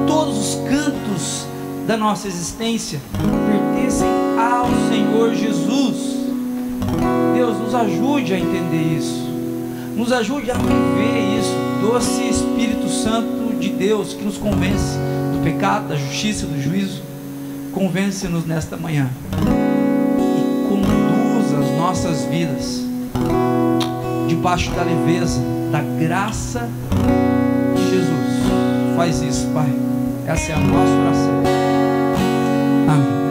Todos 0.07 0.37
os 0.37 0.55
cantos 0.67 1.47
da 1.87 1.95
nossa 1.95 2.27
existência 2.27 2.99
pertencem 3.49 4.07
ao 4.37 4.67
Senhor 4.89 5.33
Jesus. 5.33 6.15
Deus 7.33 7.57
nos 7.59 7.75
ajude 7.75 8.33
a 8.33 8.39
entender 8.39 8.97
isso. 8.97 9.25
Nos 9.95 10.11
ajude 10.11 10.51
a 10.51 10.55
viver 10.55 11.39
isso. 11.39 11.55
Doce 11.81 12.27
Espírito 12.27 12.89
Santo 12.89 13.55
de 13.59 13.69
Deus 13.69 14.13
que 14.13 14.23
nos 14.23 14.37
convence 14.37 14.97
pecado, 15.45 15.89
da 15.89 15.95
justiça, 15.95 16.47
do 16.47 16.59
juízo. 16.59 17.03
Convence-nos 17.71 18.45
nesta 18.45 18.75
manhã 18.75 19.09
e 20.17 20.67
conduz 20.67 21.53
as 21.53 21.77
nossas 21.77 22.25
vidas 22.25 22.81
debaixo 24.27 24.71
da 24.71 24.81
leveza, 24.81 25.39
da 25.71 25.81
graça 25.99 26.67
de 27.75 27.89
Jesus. 27.89 28.95
Faz 28.95 29.21
isso, 29.21 29.47
Pai. 29.53 29.71
Essa 30.25 30.53
é 30.53 30.55
a 30.55 30.59
nossa 30.59 30.93
oração. 30.93 31.43
Amém. 32.89 33.24